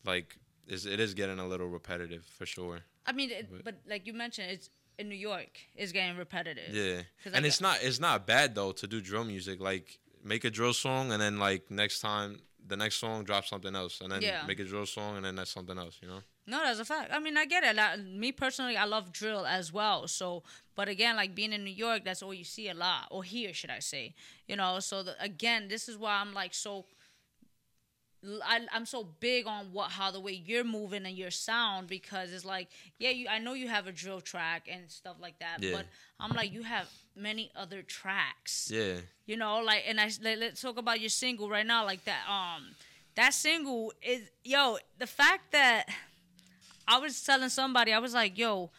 like, 0.05 0.35
it's, 0.67 0.85
it 0.85 0.99
is 0.99 1.13
getting 1.13 1.39
a 1.39 1.47
little 1.47 1.67
repetitive 1.67 2.25
for 2.25 2.45
sure. 2.45 2.79
I 3.05 3.13
mean, 3.13 3.31
it, 3.31 3.47
But- 3.49 3.63
but 3.63 3.75
like 3.89 4.05
you 4.05 4.11
mentioned, 4.13 4.51
it's 4.51 4.69
in 4.97 5.07
New 5.07 5.15
York. 5.15 5.59
It's 5.77 5.93
getting 5.93 6.17
repetitive. 6.17 6.75
Yeah. 6.75 7.03
And 7.33 7.45
it's 7.45 7.61
not 7.61 7.77
it's 7.81 8.01
not 8.01 8.27
bad 8.27 8.53
though 8.53 8.73
to 8.73 8.85
do 8.85 8.99
drill 8.99 9.23
music. 9.23 9.61
Like, 9.61 9.97
make 10.23 10.43
a 10.43 10.49
drill 10.49 10.73
song 10.73 11.11
and 11.11 11.21
then 11.21 11.39
like 11.39 11.69
next 11.71 11.99
time 12.01 12.39
the 12.67 12.77
next 12.77 12.95
song 12.97 13.23
drop 13.23 13.45
something 13.45 13.75
else 13.75 14.01
and 14.01 14.11
then 14.11 14.21
Yeah. 14.21 14.43
make 14.45 14.59
a 14.59 14.63
drill 14.65 14.85
song 14.85 15.15
and 15.17 15.25
then 15.25 15.35
that's 15.35 15.51
something 15.51 15.77
else. 15.77 15.97
You 16.01 16.09
know. 16.09 16.21
No, 16.45 16.63
that's 16.63 16.79
a 16.79 16.85
fact. 16.85 17.11
I 17.13 17.19
mean, 17.19 17.37
I 17.37 17.45
get 17.45 17.63
it. 17.63 17.75
Like, 17.75 17.99
me 17.99 18.31
personally, 18.31 18.75
I 18.75 18.85
love 18.85 19.11
drill 19.11 19.45
as 19.45 19.71
well. 19.71 20.07
So, 20.07 20.43
but 20.75 20.87
again, 20.89 21.15
like 21.15 21.35
being 21.35 21.53
in 21.53 21.63
New 21.63 21.69
York, 21.73 22.03
that's 22.03 22.23
all 22.23 22.33
you 22.33 22.43
see 22.43 22.69
a 22.69 22.73
lot, 22.73 23.07
or 23.11 23.23
here, 23.23 23.53
should 23.53 23.69
I 23.69 23.79
say? 23.79 24.15
You 24.47 24.55
know. 24.55 24.79
So 24.79 25.03
the, 25.03 25.15
again, 25.23 25.67
this 25.67 25.87
is 25.87 25.97
why 25.97 26.15
I'm 26.21 26.33
like 26.33 26.53
so. 26.53 26.85
I, 28.45 28.59
I'm 28.73 28.85
so 28.85 29.03
big 29.19 29.47
on 29.47 29.71
what 29.71 29.91
how 29.91 30.11
the 30.11 30.19
way 30.19 30.33
you're 30.45 30.65
moving 30.65 31.05
and 31.05 31.15
your 31.15 31.31
sound 31.31 31.87
because 31.87 32.33
it's 32.33 32.43
like 32.45 32.67
yeah 32.97 33.11
you 33.11 33.27
I 33.29 33.39
know 33.39 33.53
you 33.53 33.67
have 33.69 33.87
a 33.87 33.91
drill 33.93 34.19
track 34.19 34.67
and 34.69 34.89
stuff 34.91 35.15
like 35.21 35.39
that 35.39 35.57
Yeah. 35.61 35.71
but 35.77 35.85
I'm 36.19 36.31
like 36.35 36.51
you 36.51 36.63
have 36.63 36.87
many 37.15 37.49
other 37.55 37.81
tracks 37.81 38.69
Yeah. 38.73 38.95
you 39.25 39.37
know 39.37 39.59
like 39.61 39.83
and 39.87 39.99
I 40.01 40.09
let, 40.21 40.37
let's 40.39 40.61
talk 40.61 40.77
about 40.77 40.99
your 40.99 41.09
single 41.09 41.49
right 41.49 41.65
now 41.65 41.85
like 41.85 42.03
that 42.05 42.23
um 42.29 42.75
that 43.15 43.33
single 43.33 43.93
is 44.01 44.21
yo 44.43 44.77
the 44.97 45.07
fact 45.07 45.51
that 45.53 45.85
I 46.87 46.97
was 46.99 47.21
telling 47.23 47.49
somebody 47.49 47.93
I 47.93 47.99
was 47.99 48.13
like 48.13 48.37
yo 48.37 48.69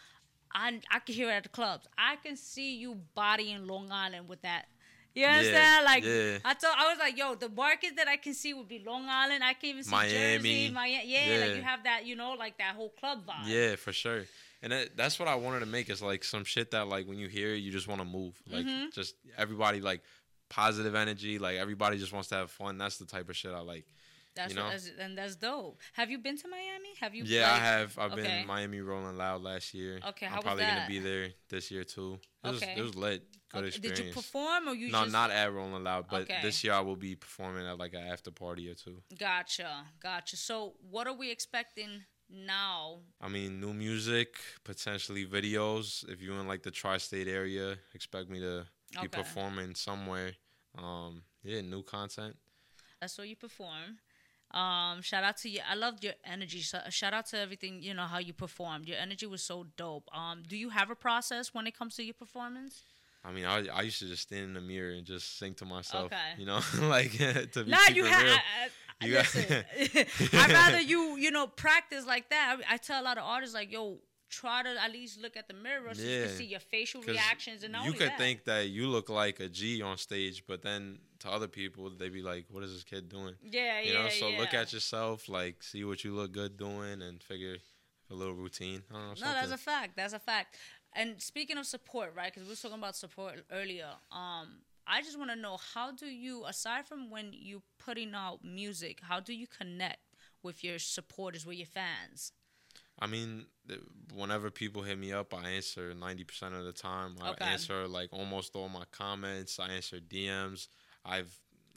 I 0.52 0.80
I 0.90 0.98
can 0.98 1.14
hear 1.14 1.30
it 1.30 1.34
at 1.34 1.42
the 1.44 1.48
clubs 1.48 1.86
I 1.96 2.16
can 2.16 2.36
see 2.36 2.76
you 2.76 2.96
bodying 3.14 3.66
Long 3.66 3.90
Island 3.90 4.28
with 4.28 4.42
that 4.42 4.66
you 5.14 5.24
understand 5.26 5.84
like 5.84 6.04
yeah. 6.04 6.38
I 6.44 6.54
thought 6.54 6.76
I 6.78 6.88
was 6.90 6.98
like 6.98 7.16
yo 7.16 7.34
the 7.34 7.48
market 7.48 7.96
that 7.96 8.08
I 8.08 8.16
can 8.16 8.34
see 8.34 8.54
would 8.54 8.68
be 8.68 8.82
Long 8.86 9.06
Island 9.08 9.42
I 9.44 9.54
can 9.54 9.70
even 9.70 9.82
see 9.84 9.90
Miami. 9.90 10.38
Jersey 10.38 10.70
Miami 10.72 11.02
yeah, 11.12 11.26
Yeah. 11.38 11.46
like 11.46 11.56
you 11.56 11.62
have 11.62 11.84
that 11.84 12.06
you 12.06 12.16
know 12.16 12.32
like 12.38 12.58
that 12.58 12.74
whole 12.76 12.90
club 12.90 13.26
vibe 13.26 13.46
Yeah, 13.46 13.76
for 13.76 13.92
sure. 13.92 14.24
And 14.62 14.72
that, 14.72 14.94
that's 14.94 15.18
what 15.18 15.26
I 15.26 15.36
wanted 15.36 15.60
to 15.60 15.66
make 15.66 15.88
is 15.88 16.02
like 16.02 16.22
some 16.22 16.44
shit 16.44 16.70
that 16.72 16.86
like 16.86 17.08
when 17.08 17.18
you 17.18 17.28
hear 17.28 17.54
it, 17.54 17.58
you 17.58 17.72
just 17.72 17.88
want 17.88 18.02
to 18.02 18.06
move. 18.06 18.34
Like 18.46 18.66
Mm-hmm. 18.66 18.90
just 18.92 19.14
everybody 19.38 19.80
like 19.80 20.02
positive 20.50 20.94
energy. 20.94 21.38
Like 21.38 21.56
everybody 21.56 21.96
just 21.96 22.12
wants 22.12 22.28
to 22.28 22.34
have 22.34 22.50
fun. 22.50 22.76
That's 22.76 22.98
the 22.98 23.06
type 23.06 23.30
of 23.30 23.36
shit 23.36 23.52
I 23.54 23.60
like. 23.60 23.86
That's 24.36 24.54
you 24.54 24.60
what, 24.60 24.66
know? 24.66 24.70
that's, 24.70 24.90
and 24.98 25.18
that's 25.18 25.36
dope 25.36 25.78
have 25.94 26.10
you 26.10 26.18
been 26.18 26.36
to 26.36 26.48
Miami 26.48 26.88
have 27.00 27.14
you 27.14 27.24
Yeah, 27.24 27.52
I 27.52 27.58
have. 27.58 27.98
I've 27.98 28.12
okay. 28.12 28.22
been 28.22 28.46
Miami 28.46 28.80
Rolling 28.80 29.16
Loud 29.16 29.42
last 29.42 29.74
year. 29.74 30.00
Okay, 30.08 30.26
how 30.26 30.32
I'm 30.32 30.36
was 30.38 30.44
probably 30.44 30.66
gonna 30.66 30.84
be 30.88 30.98
there 30.98 31.28
this 31.48 31.70
year 31.70 31.84
too. 31.84 32.18
It 32.44 32.50
was 32.50 32.62
Okay. 32.62 32.74
it 32.76 32.82
was 32.82 32.94
lit. 32.94 33.26
Good 33.52 33.58
Okay, 33.58 33.66
experience. 33.68 33.98
Did 33.98 34.06
you 34.06 34.12
perform 34.14 34.68
or 34.68 34.74
you 34.74 34.92
no, 34.92 35.02
just 35.02 35.12
not 35.12 35.30
at 35.32 35.52
Rolling 35.52 35.82
Loud, 35.82 36.06
but 36.08 36.22
Okay. 36.22 36.38
this 36.42 36.62
year 36.62 36.72
I 36.72 36.80
will 36.80 36.96
be 36.96 37.16
performing 37.16 37.66
at 37.66 37.78
like 37.78 37.94
an 37.94 38.06
after 38.06 38.30
party 38.30 38.68
or 38.70 38.74
two. 38.74 39.02
Gotcha, 39.18 39.86
gotcha. 40.00 40.36
So 40.36 40.74
what 40.88 41.08
are 41.08 41.12
we 41.12 41.30
expecting 41.32 42.04
now? 42.30 43.00
I 43.20 43.28
mean, 43.28 43.60
new 43.60 43.72
music, 43.72 44.36
potentially 44.62 45.26
videos. 45.26 46.08
If 46.08 46.22
you're 46.22 46.38
in 46.38 46.46
like 46.46 46.62
the 46.62 46.70
tri-state 46.70 47.26
area, 47.26 47.76
expect 47.92 48.30
me 48.30 48.38
to 48.40 48.66
be 48.92 48.98
Okay. 48.98 49.08
performing 49.08 49.74
somewhere. 49.74 50.32
Um, 50.78 51.22
yeah, 51.42 51.60
new 51.62 51.82
content. 51.82 52.36
That's 53.00 53.18
what 53.18 53.28
you 53.28 53.34
perform. 53.36 53.98
Um, 54.52 55.00
shout 55.02 55.22
out 55.22 55.36
to 55.38 55.48
you. 55.48 55.60
I 55.68 55.74
loved 55.74 56.02
your 56.02 56.14
energy. 56.24 56.60
So, 56.62 56.80
shout 56.90 57.14
out 57.14 57.26
to 57.26 57.38
everything. 57.38 57.82
You 57.82 57.94
know 57.94 58.06
how 58.06 58.18
you 58.18 58.32
performed. 58.32 58.88
Your 58.88 58.98
energy 58.98 59.26
was 59.26 59.42
so 59.42 59.66
dope. 59.76 60.08
Um, 60.14 60.42
do 60.46 60.56
you 60.56 60.70
have 60.70 60.90
a 60.90 60.96
process 60.96 61.54
when 61.54 61.66
it 61.66 61.78
comes 61.78 61.94
to 61.96 62.02
your 62.02 62.14
performance? 62.14 62.82
I 63.24 63.32
mean, 63.32 63.44
I, 63.44 63.66
I 63.68 63.82
used 63.82 63.98
to 64.00 64.06
just 64.06 64.22
stand 64.22 64.44
in 64.44 64.54
the 64.54 64.60
mirror 64.62 64.92
and 64.92 65.04
just 65.06 65.38
sing 65.38 65.54
to 65.54 65.64
myself. 65.64 66.06
Okay. 66.06 66.16
You 66.38 66.46
know, 66.46 66.60
like 66.82 67.12
to 67.52 67.64
be 67.64 67.70
Nah, 67.70 67.78
you 67.92 68.04
have. 68.04 68.22
real. 68.24 68.36
You 69.02 69.12
got- 69.14 69.34
listen, 69.34 69.64
I'd 70.32 70.50
rather 70.52 70.80
you, 70.80 71.16
you 71.16 71.30
know, 71.30 71.46
practice 71.46 72.06
like 72.06 72.28
that. 72.30 72.56
I, 72.68 72.74
I 72.74 72.76
tell 72.76 73.00
a 73.00 73.04
lot 73.04 73.18
of 73.18 73.24
artists, 73.24 73.54
like, 73.54 73.70
yo, 73.72 73.98
try 74.30 74.62
to 74.62 74.82
at 74.82 74.92
least 74.92 75.20
look 75.20 75.36
at 75.36 75.48
the 75.48 75.54
mirror 75.54 75.92
so 75.94 76.02
you 76.02 76.24
can 76.26 76.36
see 76.36 76.44
your 76.46 76.60
facial 76.60 77.02
reactions 77.02 77.62
and 77.62 77.72
not 77.72 77.84
you 77.86 77.92
could 77.92 78.08
that. 78.08 78.18
think 78.18 78.44
that 78.44 78.68
you 78.68 78.86
look 78.88 79.08
like 79.08 79.40
a 79.40 79.48
G 79.48 79.82
on 79.82 79.96
stage, 79.98 80.44
but 80.46 80.62
then 80.62 80.98
to 81.20 81.30
other 81.30 81.48
people, 81.48 81.90
they'd 81.90 82.12
be 82.12 82.22
like, 82.22 82.46
"What 82.50 82.62
is 82.64 82.72
this 82.72 82.84
kid 82.84 83.08
doing?" 83.08 83.34
yeah, 83.42 83.80
You 83.80 83.92
yeah, 83.92 84.02
know, 84.04 84.08
so 84.08 84.30
look 84.30 84.54
at 84.54 84.72
yourself, 84.72 85.28
like 85.28 85.62
see 85.62 85.84
what 85.84 86.04
you 86.04 86.14
look 86.14 86.32
good 86.32 86.56
doing, 86.56 87.02
and 87.02 87.22
figure 87.22 87.56
a 88.10 88.14
little 88.14 88.34
routine. 88.34 88.82
I 88.90 88.94
don't 88.94 89.20
know. 89.20 89.26
No, 89.26 89.32
that's 89.34 89.52
a 89.52 89.56
fact. 89.58 89.96
That's 89.96 90.12
a 90.12 90.18
fact. 90.18 90.56
And 90.94 91.20
speaking 91.22 91.56
of 91.56 91.66
support, 91.66 92.12
right? 92.16 92.32
Because 92.32 92.48
we 92.48 92.52
were 92.52 92.56
talking 92.56 92.78
about 92.78 92.96
support 92.96 93.44
earlier. 93.52 93.90
Um, 94.10 94.62
I 94.86 95.02
just 95.02 95.16
want 95.18 95.30
to 95.30 95.36
know 95.36 95.56
how 95.74 95.92
do 95.92 96.06
you, 96.06 96.44
aside 96.46 96.86
from 96.86 97.10
when 97.10 97.30
you 97.32 97.62
putting 97.78 98.12
out 98.14 98.42
music, 98.44 98.98
how 99.02 99.20
do 99.20 99.32
you 99.32 99.46
connect 99.46 100.00
with 100.42 100.64
your 100.64 100.78
supporters, 100.80 101.46
with 101.46 101.58
your 101.58 101.66
fans? 101.66 102.32
I 102.98 103.06
mean, 103.06 103.46
whenever 104.14 104.50
people 104.50 104.82
hit 104.82 104.98
me 104.98 105.12
up, 105.12 105.32
I 105.32 105.50
answer 105.50 105.94
ninety 105.94 106.24
percent 106.24 106.54
of 106.54 106.64
the 106.64 106.72
time. 106.72 107.16
I 107.22 107.30
Okay. 107.30 107.44
answer 107.46 107.86
like 107.88 108.10
almost 108.12 108.54
all 108.56 108.68
my 108.68 108.84
comments. 108.90 109.58
I 109.58 109.68
answer 109.70 110.00
DMs. 110.00 110.68
I've 111.04 111.32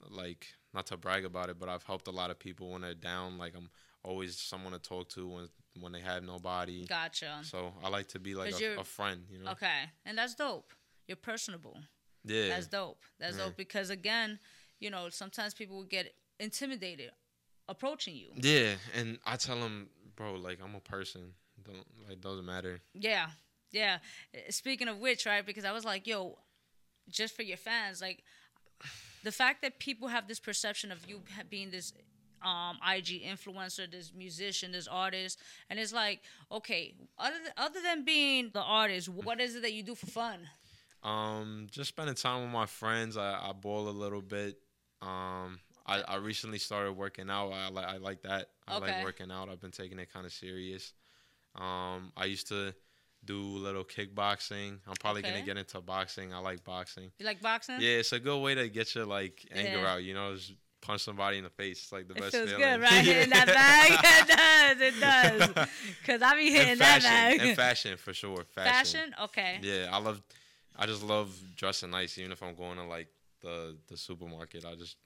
like 0.10 0.48
not 0.74 0.88
to 0.88 0.98
brag 0.98 1.26
about 1.26 1.50
it, 1.50 1.60
but 1.60 1.70
I've 1.70 1.84
helped 1.84 2.08
a 2.08 2.12
lot 2.12 2.30
of 2.32 2.40
people 2.40 2.72
when 2.72 2.82
they're 2.82 2.94
down. 2.94 3.38
Like 3.38 3.54
I'm 3.56 3.70
always 4.04 4.38
someone 4.38 4.74
to 4.74 4.80
talk 4.80 5.10
to 5.10 5.28
when 5.28 5.50
when 5.80 5.92
they 5.92 6.02
have 6.02 6.24
nobody. 6.24 6.86
Gotcha. 6.86 7.40
So 7.44 7.74
I 7.84 7.90
like 7.90 8.08
to 8.10 8.20
be 8.20 8.36
like 8.36 8.54
a, 8.60 8.80
a 8.80 8.84
friend, 8.84 9.22
you 9.30 9.40
know. 9.40 9.52
Okay, 9.52 9.90
and 10.06 10.18
that's 10.18 10.36
dope. 10.36 10.72
You're 11.08 11.18
personable. 11.18 11.78
Yeah. 12.24 12.50
That's 12.50 12.68
dope. 12.68 13.02
That's 13.20 13.38
Yeah. 13.38 13.46
dope 13.46 13.58
because 13.58 13.90
again, 13.90 14.40
you 14.80 14.90
know, 14.90 15.10
sometimes 15.10 15.54
people 15.54 15.76
will 15.78 15.84
get 15.84 16.14
intimidated 16.40 17.12
approaching 17.68 18.16
you. 18.16 18.30
Yeah, 18.36 18.76
and 18.96 19.20
I 19.26 19.36
tell 19.36 19.60
them, 19.60 19.88
bro, 20.16 20.36
like 20.36 20.60
I'm 20.64 20.76
a 20.76 20.80
person. 20.80 21.34
Don't 21.64 21.86
like 22.08 22.20
doesn't 22.22 22.46
matter. 22.46 22.82
Yeah, 22.94 23.28
yeah. 23.72 24.00
Speaking 24.50 24.88
of 24.90 25.00
which, 25.00 25.26
right? 25.26 25.46
Because 25.46 25.66
I 25.66 25.72
was 25.72 25.86
like, 25.86 26.08
yo, 26.08 26.38
just 27.10 27.36
for 27.36 27.44
your 27.44 27.58
fans, 27.58 28.02
like 28.02 28.24
the 29.24 29.32
fact 29.32 29.62
that 29.62 29.80
people 29.80 30.08
have 30.10 30.28
this 30.28 30.40
perception 30.40 30.92
of 30.92 31.00
you 31.08 31.22
being 31.50 31.72
this 31.72 31.94
um, 32.42 32.78
IG 32.88 33.24
influencer, 33.24 33.90
this 33.90 34.12
musician, 34.16 34.72
this 34.72 34.88
artist, 34.88 35.40
and 35.70 35.80
it's 35.80 35.94
like, 35.94 36.22
okay, 36.52 36.94
other 37.18 37.36
than, 37.44 37.54
other 37.58 37.80
than 37.82 38.04
being 38.04 38.52
the 38.54 38.62
artist, 38.62 39.10
what 39.10 39.40
is 39.40 39.56
it 39.56 39.62
that 39.62 39.74
you 39.74 39.84
do 39.84 39.96
for 39.96 40.08
fun? 40.08 40.40
Um, 41.04 41.68
just 41.72 41.90
spending 41.90 42.16
time 42.16 42.42
with 42.42 42.52
my 42.52 42.66
friends. 42.66 43.18
I, 43.18 43.50
I 43.50 43.52
ball 43.54 43.90
a 43.90 43.92
little 43.92 44.22
bit. 44.22 44.58
Um, 45.02 45.60
I, 45.86 46.02
I 46.08 46.16
recently 46.16 46.60
started 46.60 46.94
working 46.94 47.30
out. 47.30 47.52
I 47.52 47.70
like 47.70 47.86
I 47.86 47.98
like 47.98 48.22
that. 48.24 48.50
I 48.68 48.78
Okay. 48.78 48.94
like 48.94 49.04
working 49.04 49.32
out. 49.32 49.50
I've 49.50 49.60
been 49.60 49.72
taking 49.72 50.00
it 50.00 50.12
kind 50.14 50.26
of 50.26 50.32
serious. 50.32 50.94
Um, 51.56 52.12
I 52.16 52.26
used 52.26 52.48
to 52.50 52.74
do 53.26 53.40
a 53.40 53.62
little 53.68 53.84
kickboxing. 53.86 54.80
I'm 54.88 54.96
probably 55.00 55.22
Okay. 55.22 55.32
gonna 55.32 55.46
get 55.46 55.58
into 55.58 55.80
boxing. 55.82 56.34
I 56.34 56.40
like 56.40 56.64
boxing. 56.64 57.12
You 57.20 57.26
like 57.26 57.42
boxing? 57.42 57.76
Yeah, 57.80 57.98
it's 58.00 58.12
a 58.12 58.20
good 58.20 58.40
way 58.42 58.56
to 58.56 58.68
get 58.70 58.94
your 58.96 59.06
like 59.06 59.46
anger 59.52 59.80
Yeah. 59.80 59.94
out. 59.94 60.04
You 60.04 60.14
know, 60.14 60.36
just 60.36 60.54
punch 60.82 61.02
somebody 61.02 61.38
in 61.38 61.46
the 61.46 61.50
face. 61.50 61.84
It's 61.84 61.92
like 61.94 62.08
the 62.10 62.16
It 62.16 62.20
best 62.20 62.32
feels 62.36 62.50
feeling. 62.50 62.62
good, 62.64 62.82
right? 62.82 63.06
Hitting 63.06 63.30
that 63.30 63.48
bag. 64.78 64.90
it 65.00 65.00
does. 65.00 65.50
It 65.50 65.56
does. 65.56 65.68
Because 66.02 66.22
I 66.22 66.36
be 66.36 66.52
hitting 66.52 66.78
that 66.80 67.02
bag. 67.02 67.40
and 67.40 67.56
fashion 67.56 67.96
for 67.98 68.14
sure. 68.14 68.44
Fashion. 68.54 68.74
Fashion? 69.00 69.16
Okay. 69.22 69.60
Yeah, 69.62 69.90
I 69.92 70.00
love. 70.00 70.22
I 70.76 70.86
just 70.88 71.04
love 71.04 71.30
dressing 71.56 71.92
nice, 71.92 72.18
even 72.18 72.32
if 72.32 72.42
I'm 72.44 72.56
going 72.56 72.78
to 72.78 72.84
like 72.86 73.08
the 73.42 73.78
the 73.88 73.96
supermarket. 73.96 74.66
I 74.66 74.76
just 74.76 74.98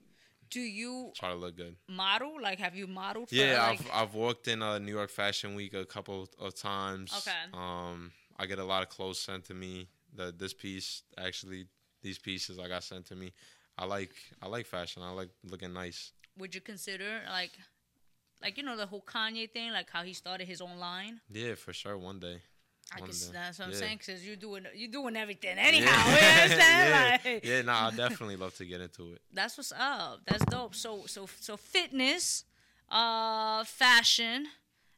Do 0.50 0.60
you 0.60 1.12
try 1.16 1.30
to 1.30 1.36
look 1.36 1.58
good. 1.58 1.76
model? 1.88 2.42
Like, 2.42 2.60
have 2.60 2.76
you 2.76 2.88
modeled 2.88 3.30
for 3.30 3.36
Yeah, 3.36 3.62
like, 3.68 3.80
I've 3.82 3.92
I've 3.94 4.14
walked 4.14 4.48
in 4.48 4.62
a 4.62 4.80
New 4.80 4.92
York 4.92 5.10
Fashion 5.10 5.56
Week 5.56 5.74
a 5.74 5.86
couple 5.86 6.30
of 6.40 6.56
times. 6.56 7.14
Okay. 7.20 7.44
Um, 7.54 8.12
I 8.38 8.46
get 8.46 8.60
a 8.60 8.64
lot 8.64 8.84
of 8.84 8.90
clothes 8.90 9.20
sent 9.20 9.46
to 9.46 9.54
me. 9.54 9.88
The 10.14 10.34
this 10.38 10.54
piece 10.54 11.04
actually, 11.18 11.68
these 12.02 12.18
pieces 12.20 12.60
I 12.60 12.68
got 12.68 12.84
sent 12.84 13.06
to 13.08 13.16
me. 13.16 13.34
I 13.78 13.86
like 13.86 14.14
I 14.42 14.48
like 14.48 14.66
fashion. 14.66 15.04
I 15.04 15.12
like 15.12 15.30
looking 15.44 15.74
nice. 15.74 16.14
would 16.38 16.54
you 16.56 16.62
consider 16.62 17.22
like 17.30 17.52
like 18.42 18.58
you 18.58 18.64
know 18.64 18.78
the 18.78 18.86
whole 18.86 19.02
Kanye 19.02 19.50
thing, 19.50 19.72
like 19.72 19.90
how 19.90 20.04
he 20.04 20.14
started 20.14 20.48
his 20.48 20.62
own 20.62 20.78
line? 20.78 21.22
Yeah, 21.30 21.56
for 21.56 21.74
sure. 21.74 21.98
One 21.98 22.20
day. 22.20 22.42
I 22.94 23.00
can, 23.00 23.08
day. 23.08 23.14
that's 23.34 23.60
what 23.60 23.66
I'm 23.66 23.72
Yeah. 23.74 23.78
saying, 23.80 23.98
because 23.98 24.26
you're 24.26 24.36
doing 24.38 24.66
you're 24.74 24.92
doing 24.92 25.16
everything 25.18 25.58
anyhow. 25.58 25.82
You 25.82 25.86
know 25.86 26.12
what 26.12 26.24
I'm 26.24 26.50
saying? 26.50 26.60
yeah, 26.60 27.18
Like, 27.26 27.46
yeah. 27.46 27.62
Nah, 27.64 27.88
I 27.88 27.92
definitely 27.96 28.38
love 28.38 28.56
to 28.58 28.66
get 28.66 28.80
into 28.82 29.14
it. 29.14 29.22
That's 29.34 29.58
what's 29.58 29.72
up. 29.74 30.22
That's 30.26 30.46
dope. 30.46 30.74
So 30.76 31.04
so 31.06 31.28
so 31.40 31.58
fitness, 31.58 32.46
uh, 32.90 33.64
fashion, 33.66 34.48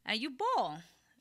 and 0.06 0.19
you 0.19 0.30
ball 0.32 0.80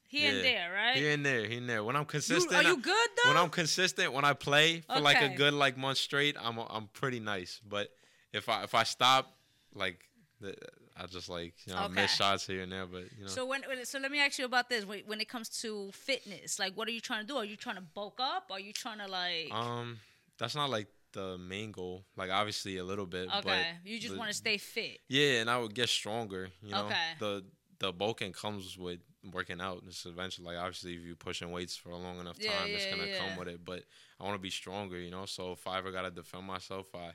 here 0.09 0.35
and 0.35 0.45
there, 0.45 0.73
right? 0.73 0.97
Here 0.97 1.13
and 1.13 1.25
there, 1.25 1.47
here 1.47 1.59
and 1.59 1.69
there. 1.69 1.85
When 1.85 1.97
I'm 1.97 2.03
You- 2.03 2.07
consistent, 2.07 2.55
are 2.55 2.63
you 2.63 2.77
good 2.77 3.09
though? 3.25 3.31
when 3.31 3.39
I'm 3.39 3.51
consistent, 3.51 4.13
when 4.13 4.25
I 4.25 4.33
play 4.35 4.81
for 4.83 5.01
like 5.01 5.21
a 5.23 5.29
good 5.35 5.55
like 5.55 5.77
month 5.77 5.99
straight, 5.99 6.37
I'm 6.41 6.59
I'm 6.59 6.89
pretty 6.89 7.21
nice. 7.21 7.61
But 7.67 7.91
if 8.33 8.49
I 8.49 8.65
if 8.65 8.75
I 8.75 8.83
stop, 8.85 9.35
like 9.75 10.05
the, 10.41 10.55
I 11.01 11.07
just 11.07 11.29
like 11.29 11.55
you 11.67 11.73
know 11.75 11.81
I 11.81 11.89
miss 11.89 12.15
shots 12.15 12.47
here 12.47 12.63
and 12.63 12.73
there. 12.73 12.87
But 12.87 13.05
you 13.17 13.23
know, 13.25 13.29
So 13.29 13.47
when 13.47 13.63
so 13.85 13.99
let 13.99 14.11
me 14.11 14.21
ask 14.21 14.39
you 14.39 14.45
about 14.45 14.69
this. 14.69 14.85
When, 14.85 15.01
when 15.07 15.21
it 15.21 15.29
comes 15.29 15.49
to 15.63 15.91
fitness, 15.93 16.59
like 16.59 16.75
what 16.77 16.89
are 16.89 16.93
you 16.93 17.01
trying 17.01 17.21
to 17.23 17.27
do? 17.27 17.37
Are 17.37 17.45
you 17.45 17.57
trying 17.57 17.77
to 17.77 17.83
bulk 17.83 18.19
up? 18.21 18.45
Are 18.51 18.61
you 18.61 18.73
trying 18.73 18.99
to 18.99 19.07
like? 19.07 19.49
um, 19.53 19.99
that's 20.39 20.55
not 20.55 20.71
like 20.71 20.89
the 21.13 21.39
main 21.39 21.73
goal. 21.73 22.05
Like 22.17 22.31
obviously 22.31 22.79
a 22.79 22.85
little 22.85 23.07
bit. 23.07 23.29
okay, 23.39 23.67
you 23.85 23.99
just 24.01 24.17
want 24.17 24.31
to 24.31 24.37
stay 24.37 24.59
fit. 24.59 24.99
Yeah, 25.09 25.41
and 25.41 25.49
I 25.51 25.59
would 25.59 25.75
get 25.75 25.89
stronger. 25.89 26.51
You 26.63 26.73
know, 26.73 26.87
Okay. 26.87 26.97
the 27.21 27.45
the 27.79 27.93
bulking 27.93 28.33
comes 28.33 28.77
with 28.77 28.99
working 29.33 29.61
out. 29.61 29.83
It's 29.87 30.05
eventually 30.05 30.47
like 30.47 30.57
obviously 30.57 30.95
if 30.95 31.03
you're 31.03 31.15
pushing 31.17 31.51
weights 31.53 31.77
for 31.77 31.91
a 31.91 31.97
long 31.97 32.19
enough 32.19 32.39
time, 32.41 32.69
Yeah, 32.69 32.75
it's 32.77 32.87
gonna 32.87 33.07
yeah. 33.07 33.19
come 33.19 33.37
with 33.39 33.49
it. 33.49 33.65
But 33.65 33.85
I 34.19 34.25
want 34.25 34.35
to 34.35 34.43
be 34.43 34.51
stronger. 34.51 34.99
You 34.99 35.11
know, 35.11 35.27
so 35.27 35.53
if 35.53 35.67
I 35.67 35.79
ever 35.79 35.93
gotta 35.93 36.11
defend 36.11 36.45
myself, 36.47 36.89
I 36.95 37.13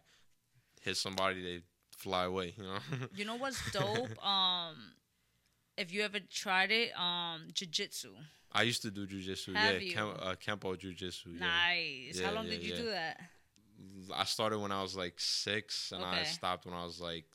hit 0.81 0.95
somebody, 0.97 1.41
they 1.43 1.61
fly 2.03 2.25
away. 2.25 2.53
You 2.57 2.63
know. 2.63 2.79
You 3.15 3.25
know 3.25 3.35
what's 3.35 3.59
dope? 3.71 4.25
um, 4.33 4.75
if 5.77 5.93
you 5.93 6.01
ever 6.03 6.19
tried 6.19 6.71
it, 6.71 6.91
um, 6.99 7.47
jujitsu. 7.53 8.11
I 8.51 8.63
used 8.63 8.81
to 8.83 8.91
do 8.91 9.07
jujitsu. 9.07 9.55
Have 9.55 9.75
Yeah, 9.75 9.79
you? 9.79 9.93
Kem, 9.93 10.09
uh, 10.19 10.35
kempo 10.35 10.75
jujitsu. 10.75 11.27
Yeah. 11.33 11.47
Nice. 11.47 12.19
How 12.19 12.33
long 12.33 12.45
yeah, 12.45 12.51
did 12.51 12.63
you 12.63 12.73
yeah. 12.73 12.81
do 12.81 12.89
that? 12.89 13.19
I 14.13 14.25
started 14.25 14.59
when 14.59 14.71
I 14.71 14.81
was 14.81 14.95
like 14.95 15.15
six, 15.17 15.91
and 15.91 16.03
I 16.03 16.23
stopped 16.23 16.65
when 16.65 16.75
I 16.75 16.85
was 16.85 16.99
like 17.01 17.25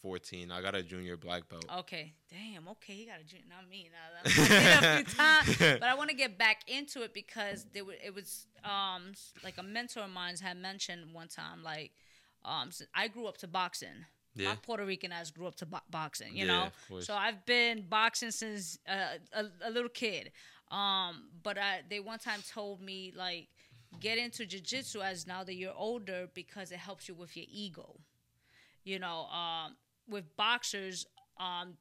fourteen. 0.00 0.50
I 0.50 0.62
got 0.62 0.74
a 0.74 0.82
junior 0.82 1.16
black 1.16 1.48
belt. 1.48 1.66
Okay. 1.80 2.14
Damn. 2.30 2.66
Okay, 2.68 2.94
he 2.94 3.04
got 3.06 3.20
a 3.20 3.24
junior. 3.24 3.44
Not 3.48 3.68
me. 3.68 3.90
Now 3.92 4.08
I 4.24 4.28
did 4.28 5.04
a 5.04 5.04
few 5.04 5.14
times, 5.14 5.80
but 5.80 5.88
I 5.88 5.94
want 5.94 6.10
to 6.10 6.16
get 6.16 6.38
back 6.38 6.62
into 6.66 7.02
it 7.02 7.12
because 7.12 7.66
there 7.72 7.84
were, 7.84 7.94
it 8.04 8.14
was 8.14 8.46
um 8.64 9.12
like 9.44 9.58
a 9.58 9.62
mentor 9.62 10.00
of 10.00 10.10
mine 10.10 10.36
had 10.42 10.56
mentioned 10.56 11.12
one 11.12 11.28
time 11.28 11.62
like 11.62 11.92
um 12.44 12.70
I 12.94 13.08
grew 13.08 13.26
up 13.26 13.36
to 13.38 13.48
boxing. 13.48 14.04
Yeah. 14.34 14.50
My 14.50 14.56
Puerto 14.56 14.84
Rican 14.84 15.12
ass 15.12 15.30
grew 15.30 15.46
up 15.46 15.56
to 15.56 15.66
bo- 15.66 15.78
boxing, 15.90 16.36
you 16.36 16.46
Yeah, 16.46 16.70
know. 16.90 17.00
So 17.00 17.14
I've 17.14 17.44
been 17.46 17.84
boxing 17.88 18.30
since 18.30 18.78
uh, 18.88 19.18
a, 19.32 19.46
a 19.68 19.70
little 19.70 19.88
kid. 19.90 20.30
Um, 20.70 21.30
but 21.42 21.58
I, 21.58 21.80
they 21.88 21.98
one 21.98 22.20
time 22.20 22.40
told 22.48 22.80
me 22.80 23.12
like 23.16 23.48
get 23.98 24.18
into 24.18 24.46
jiu-jitsu 24.46 25.00
as 25.00 25.26
now 25.26 25.42
that 25.42 25.54
you're 25.54 25.74
older 25.74 26.28
because 26.32 26.70
it 26.70 26.78
helps 26.78 27.08
you 27.08 27.14
with 27.14 27.36
your 27.36 27.46
ego. 27.50 27.98
You 28.84 29.00
know, 29.00 29.26
um, 29.26 29.76
with 30.08 30.36
boxers, 30.36 31.06
um, 31.38 31.74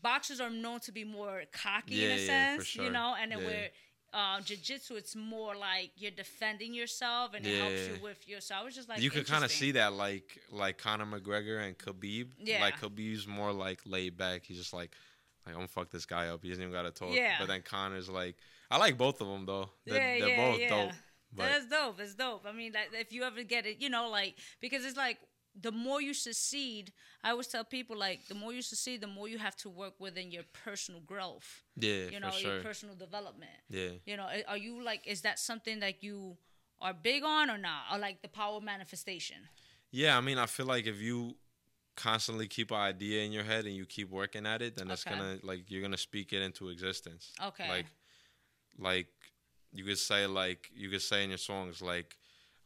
boxers 0.00 0.40
are 0.40 0.50
known 0.50 0.80
to 0.80 0.92
be 0.92 1.04
more 1.04 1.42
cocky 1.52 2.04
in 2.04 2.10
a 2.12 2.18
yeah, 2.18 2.26
sense, 2.54 2.76
you 2.76 2.90
know, 2.90 3.14
and 3.20 3.32
then 3.32 3.40
Yeah. 3.40 3.46
where 3.46 3.68
uh, 4.12 4.40
jiu-jitsu, 4.40 4.96
it's 4.96 5.14
more 5.14 5.54
like 5.54 5.92
you're 5.96 6.10
defending 6.10 6.74
yourself 6.74 7.34
and 7.34 7.46
it 7.46 7.60
helps 7.60 7.88
you 7.88 8.02
with 8.02 8.28
your. 8.28 8.40
So 8.40 8.54
I 8.54 8.64
was 8.64 8.74
just 8.74 8.88
like, 8.88 9.00
you 9.00 9.10
could 9.10 9.26
kind 9.26 9.44
of 9.44 9.50
see 9.50 9.72
that, 9.72 9.92
like 9.92 10.40
like 10.50 10.78
Conor 10.78 11.06
McGregor 11.06 11.64
and 11.64 11.78
Khabib. 11.78 12.28
Yeah. 12.38 12.60
Like 12.60 12.80
Khabib's 12.80 13.26
more 13.26 13.52
like 13.52 13.80
laid 13.86 14.16
back. 14.16 14.42
He's 14.44 14.58
just 14.58 14.72
like, 14.72 14.90
like 15.46 15.54
I'm 15.54 15.60
gonna 15.60 15.68
fuck 15.68 15.90
this 15.90 16.06
guy 16.06 16.28
up. 16.28 16.42
He 16.42 16.48
doesn't 16.48 16.62
even 16.62 16.72
gotta 16.72 16.90
talk. 16.90 17.12
Yeah. 17.12 17.36
But 17.38 17.48
then 17.48 17.62
Conor's 17.62 18.08
like, 18.08 18.36
I 18.70 18.78
like 18.78 18.98
both 18.98 19.20
of 19.20 19.28
them 19.28 19.46
though. 19.46 19.70
They're, 19.86 20.16
yeah, 20.16 20.24
they're 20.24 20.36
yeah, 20.36 20.50
both 20.50 20.60
yeah. 20.60 20.68
dope. 20.68 20.92
But 21.32 21.44
That's 21.44 21.66
dope. 21.66 21.98
That's 21.98 22.14
dope. 22.14 22.46
I 22.46 22.52
mean, 22.52 22.72
like, 22.72 22.88
if 22.92 23.12
you 23.12 23.22
ever 23.22 23.44
get 23.44 23.64
it, 23.64 23.80
you 23.80 23.88
know, 23.88 24.08
like 24.08 24.34
because 24.60 24.84
it's 24.84 24.96
like 24.96 25.18
the 25.58 25.72
more 25.72 26.00
you 26.00 26.14
succeed, 26.14 26.92
I 27.22 27.30
always 27.30 27.46
tell 27.48 27.64
people 27.64 27.96
like 27.96 28.26
the 28.28 28.34
more 28.34 28.52
you 28.52 28.62
succeed, 28.62 29.00
the 29.00 29.06
more 29.06 29.28
you 29.28 29.38
have 29.38 29.56
to 29.56 29.68
work 29.68 29.94
within 29.98 30.30
your 30.30 30.44
personal 30.64 31.00
growth. 31.00 31.62
yeah, 31.76 32.10
You 32.10 32.20
know, 32.20 32.30
for 32.30 32.40
your 32.40 32.62
personal 32.62 32.94
development. 32.94 33.50
yeah. 33.68 33.90
You 34.06 34.16
know, 34.16 34.28
are 34.48 34.56
you 34.56 34.82
like, 34.82 35.06
is 35.06 35.22
that 35.22 35.38
something 35.38 35.80
that 35.80 36.02
you 36.02 36.36
are 36.80 36.94
big 36.94 37.22
on 37.24 37.50
or 37.50 37.58
not, 37.58 37.82
or 37.92 37.98
like 37.98 38.22
the 38.22 38.28
power 38.28 38.56
of 38.56 38.62
manifestation? 38.62 39.36
Yeah, 39.90 40.16
I 40.16 40.20
mean, 40.20 40.38
I 40.38 40.46
feel 40.46 40.66
like 40.66 40.86
if 40.86 41.00
you 41.00 41.36
constantly 41.96 42.46
keep 42.46 42.70
an 42.70 42.78
idea 42.78 43.22
in 43.24 43.32
your 43.32 43.42
head 43.44 43.66
and 43.66 43.74
you 43.74 43.84
keep 43.84 44.08
working 44.10 44.46
at 44.46 44.62
it, 44.62 44.76
then 44.76 44.90
it's 44.90 45.04
Okay. 45.04 45.16
gonna 45.16 45.38
like 45.42 45.70
you're 45.70 45.82
gonna 45.82 45.98
speak 45.98 46.32
it 46.32 46.42
into 46.42 46.68
existence. 46.68 47.32
Okay. 47.42 47.68
Like, 47.68 47.86
like 48.78 49.08
you 49.72 49.84
could 49.84 49.98
say 49.98 50.26
like 50.26 50.70
you 50.74 50.88
could 50.90 51.02
say 51.02 51.24
in 51.24 51.30
your 51.30 51.38
songs 51.38 51.82
like. 51.82 52.16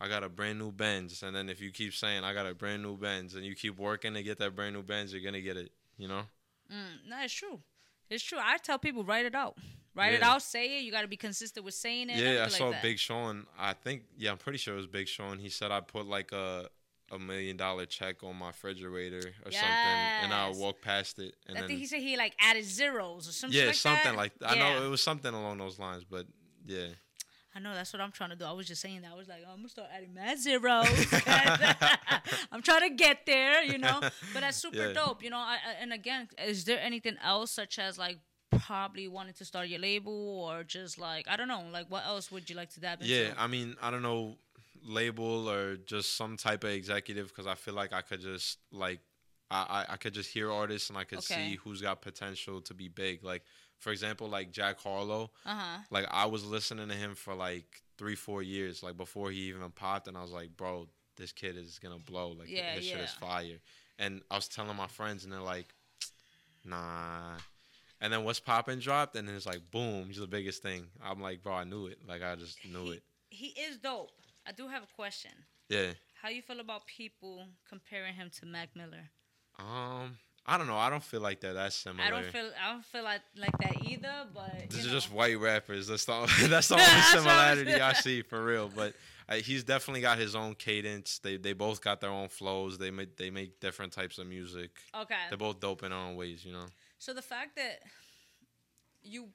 I 0.05 0.09
got 0.09 0.23
a 0.23 0.29
brand 0.29 0.59
new 0.59 0.71
Benz, 0.71 1.23
and 1.23 1.35
then 1.35 1.49
if 1.49 1.61
you 1.61 1.71
keep 1.71 1.95
saying 1.95 2.25
I 2.25 2.35
got 2.35 2.47
a 2.47 2.55
brand 2.55 2.83
new 2.83 2.97
Benz, 2.97 3.35
and 3.35 3.45
you 3.45 3.55
keep 3.55 3.79
working 3.79 4.13
to 4.15 4.23
get 4.23 4.39
that 4.39 4.55
brand 4.55 4.75
new 4.75 4.83
Benz, 4.83 5.13
you're 5.13 5.23
gonna 5.23 5.41
get 5.41 5.57
it. 5.57 5.73
You 5.97 6.09
know? 6.09 6.23
Mm, 6.71 7.09
no, 7.09 7.17
it's 7.23 7.33
true. 7.33 7.61
It's 8.11 8.23
true. 8.23 8.39
I 8.41 8.59
tell 8.59 8.79
people 8.79 9.03
write 9.05 9.25
it 9.27 9.35
out. 9.35 9.57
Write 9.95 10.13
it 10.15 10.23
out. 10.23 10.43
Say 10.43 10.79
it. 10.79 10.83
You 10.83 10.91
got 10.91 11.03
to 11.03 11.09
be 11.09 11.17
consistent 11.17 11.65
with 11.65 11.75
saying 11.75 12.11
it. 12.11 12.17
Yeah, 12.17 12.45
I 12.45 12.49
saw 12.49 12.71
that. 12.73 12.83
Big 12.83 12.99
Sean. 12.99 13.47
I 13.59 13.73
think 13.75 14.03
yeah, 14.19 14.33
I'm 14.33 14.39
pretty 14.39 14.59
sure 14.59 14.75
it 14.75 14.77
was 14.77 14.87
Big 14.89 15.07
Sean. 15.09 15.39
He 15.39 15.49
said 15.49 15.71
I 15.71 15.81
put 15.81 16.07
like 16.07 16.33
a 16.33 16.69
a 17.13 17.19
million 17.19 17.57
dollar 17.57 17.87
check 17.87 18.25
on 18.25 18.35
my 18.37 18.49
refrigerator 18.49 19.19
or 19.45 19.53
something, 19.53 20.01
and 20.23 20.35
I 20.35 20.49
Yes. 20.49 20.57
walk 20.57 20.81
past 20.83 21.19
it, 21.21 21.37
and 21.47 21.57
I 21.57 21.61
then 21.61 21.69
think 21.69 21.81
he 21.81 21.87
said 21.87 22.01
he 22.01 22.17
like 22.17 22.35
added 22.41 22.65
zeros 22.65 23.29
or 23.29 23.33
something. 23.33 23.59
yeah, 23.59 23.67
like 23.67 23.75
something 23.77 24.13
that. 24.13 24.17
like 24.17 24.33
I 24.45 24.55
Yeah. 24.55 24.79
know 24.79 24.87
it 24.87 24.89
was 24.89 25.03
something 25.03 25.33
along 25.33 25.59
those 25.59 25.79
lines, 25.79 26.03
but 26.05 26.27
yeah, 26.67 26.89
I 27.57 27.61
know 27.61 27.73
that's 27.73 27.93
what 27.93 28.03
I'm 28.03 28.11
trying 28.11 28.31
to 28.31 28.37
do. 28.37 28.45
I 28.45 28.53
was 28.53 28.67
just 28.67 28.83
saying 28.83 29.03
that. 29.03 29.13
I 29.13 29.15
was 29.17 29.29
like, 29.29 29.43
oh, 29.47 29.51
I'm 29.53 29.59
gonna 29.59 29.69
start 29.69 29.89
adding 29.95 30.13
mad 30.13 30.39
zeros. 30.39 30.87
I'm 32.53 32.63
trying 32.63 32.89
to 32.89 32.95
get 32.95 33.27
there, 33.27 33.63
you 33.63 33.79
know. 33.79 34.01
But 34.33 34.41
that's 34.41 34.57
super 34.59 34.77
Yeah. 34.89 34.93
dope, 34.93 35.23
you 35.23 35.31
know. 35.31 35.39
I, 35.39 35.55
I, 35.65 35.73
and 35.81 35.93
again, 35.93 36.29
is 36.45 36.65
there 36.65 36.81
anything 36.81 37.17
else 37.23 37.51
such 37.53 37.79
as 37.79 37.99
like 37.99 38.19
probably 38.51 39.09
wanting 39.09 39.35
to 39.35 39.45
start 39.45 39.69
your 39.69 39.81
label 39.81 40.13
or 40.49 40.63
just 40.65 40.99
like 40.99 41.27
I 41.29 41.37
don't 41.37 41.49
know, 41.49 41.65
like 41.73 41.91
what 41.91 42.05
else 42.07 42.31
would 42.33 42.49
you 42.51 42.57
like 42.57 42.71
to 42.75 42.81
dab 42.81 43.01
into? 43.01 43.13
yeah. 43.13 43.35
I 43.37 43.47
mean, 43.47 43.77
I 43.83 43.91
don't 43.91 44.03
know, 44.03 44.37
label 44.85 45.49
or 45.49 45.77
just 45.77 46.17
some 46.17 46.37
type 46.37 46.65
of 46.65 46.71
executive 46.71 47.29
because 47.29 47.47
I 47.47 47.55
feel 47.55 47.75
like 47.75 47.93
I 47.93 48.03
could 48.03 48.21
just 48.21 48.59
like 48.73 49.01
I, 49.51 49.85
I 49.89 49.93
I 49.95 49.97
could 49.97 50.15
just 50.15 50.31
hear 50.33 50.51
artists 50.51 50.89
and 50.89 50.99
I 50.99 51.05
could 51.05 51.19
Okay. 51.19 51.35
see 51.35 51.57
who's 51.57 51.81
got 51.83 52.01
potential 52.03 52.61
to 52.63 52.75
be 52.75 52.89
big. 52.89 53.23
Like 53.25 53.43
for 53.85 53.93
example, 53.93 54.29
like 54.29 54.51
Jack 54.51 54.81
Harlow. 54.81 55.31
Uh 55.45 55.55
huh. 55.55 55.79
like 55.91 56.07
I 56.11 56.25
was 56.25 56.43
listening 56.43 56.89
to 56.89 56.95
him 56.95 57.15
for 57.15 57.35
like 57.35 57.83
three, 57.99 58.15
four 58.15 58.43
years, 58.43 58.83
like 58.83 58.97
before 58.97 59.31
he 59.31 59.41
even 59.41 59.71
popped, 59.71 60.09
and 60.09 60.17
I 60.17 60.23
was 60.23 60.33
like, 60.33 60.57
bro, 60.57 60.89
this 61.19 61.33
kid 61.33 61.59
is 61.59 61.79
gonna 61.79 61.99
blow. 61.99 62.31
Like 62.31 62.51
Yeah, 62.51 62.77
this 62.77 62.87
shit 62.87 62.99
is 62.99 63.11
fire. 63.11 63.59
And 63.99 64.23
I 64.31 64.37
was 64.37 64.49
telling 64.49 64.75
my 64.75 64.87
friends, 64.87 65.25
and 65.25 65.33
they're 65.33 65.41
like, 65.41 65.67
nah. 66.65 67.37
And 68.01 68.11
then 68.11 68.25
what's 68.25 68.41
popping 68.41 68.79
dropped, 68.79 69.17
and 69.17 69.29
then 69.29 69.37
it's 69.37 69.47
like, 69.47 69.71
boom, 69.71 70.07
he's 70.07 70.17
the 70.17 70.27
biggest 70.27 70.63
thing. 70.63 70.87
I'm 71.05 71.21
like, 71.21 71.43
bro, 71.43 71.53
I 71.53 71.65
knew 71.65 71.87
it. 71.87 71.99
Like 72.09 72.23
I 72.23 72.37
just 72.37 72.57
knew 72.65 72.91
it. 72.91 73.03
He 73.29 73.49
is 73.49 73.77
dope. 73.77 74.13
I 74.47 74.53
do 74.53 74.67
have 74.67 74.83
a 74.83 74.95
question. 74.97 75.33
Yeah. 75.69 75.91
How 76.23 76.31
you 76.31 76.41
feel 76.41 76.61
about 76.61 76.87
people 76.87 77.45
comparing 77.69 78.15
him 78.15 78.31
to 78.41 78.47
Mac 78.47 78.71
Miller? 78.75 79.11
Um, 79.59 80.17
I 80.47 80.59
don't 80.59 80.67
know. 80.67 80.77
I 80.77 80.91
don't 80.91 81.03
feel 81.03 81.21
like 81.21 81.41
that. 81.41 81.55
That's 81.55 81.75
similar. 81.75 82.05
I 82.05 82.11
don't 82.11 82.27
feel 82.27 82.51
I 82.63 82.73
don't 82.73 82.85
feel 82.85 83.03
like 83.03 83.23
like 83.37 83.57
that 83.59 83.83
either. 83.87 84.13
But 84.35 84.71
These 84.71 84.85
you 84.85 84.91
are 84.91 84.95
just 84.95 85.13
white 85.13 85.39
rappers. 85.41 85.87
That's 85.87 86.05
the 86.05 86.31
that's 86.49 86.69
the 86.69 86.75
only 86.79 87.03
similarity 87.13 87.75
I 87.75 87.95
see 87.95 88.23
for 88.23 88.45
real. 88.45 88.71
But 88.75 88.95
uh, 89.29 89.37
he's 89.37 89.65
definitely 89.65 90.03
got 90.03 90.19
his 90.19 90.35
own 90.35 90.55
cadence. 90.55 91.19
They 91.19 91.39
they 91.39 91.55
both 91.55 91.81
got 91.81 92.01
their 92.01 92.11
own 92.11 92.29
flows. 92.29 92.77
They 92.77 92.91
make 92.91 93.17
they 93.17 93.31
make 93.31 93.59
different 93.59 93.93
types 93.93 94.19
of 94.19 94.27
music. 94.27 94.71
okay. 94.95 95.15
They're 95.31 95.39
both 95.39 95.61
dope 95.61 95.83
in 95.83 95.91
their 95.91 95.99
own 95.99 96.17
ways. 96.17 96.45
You 96.45 96.53
know. 96.53 96.67
So 96.99 97.15
the 97.15 97.23
fact 97.23 97.57
that 97.57 97.81
you 99.03 99.29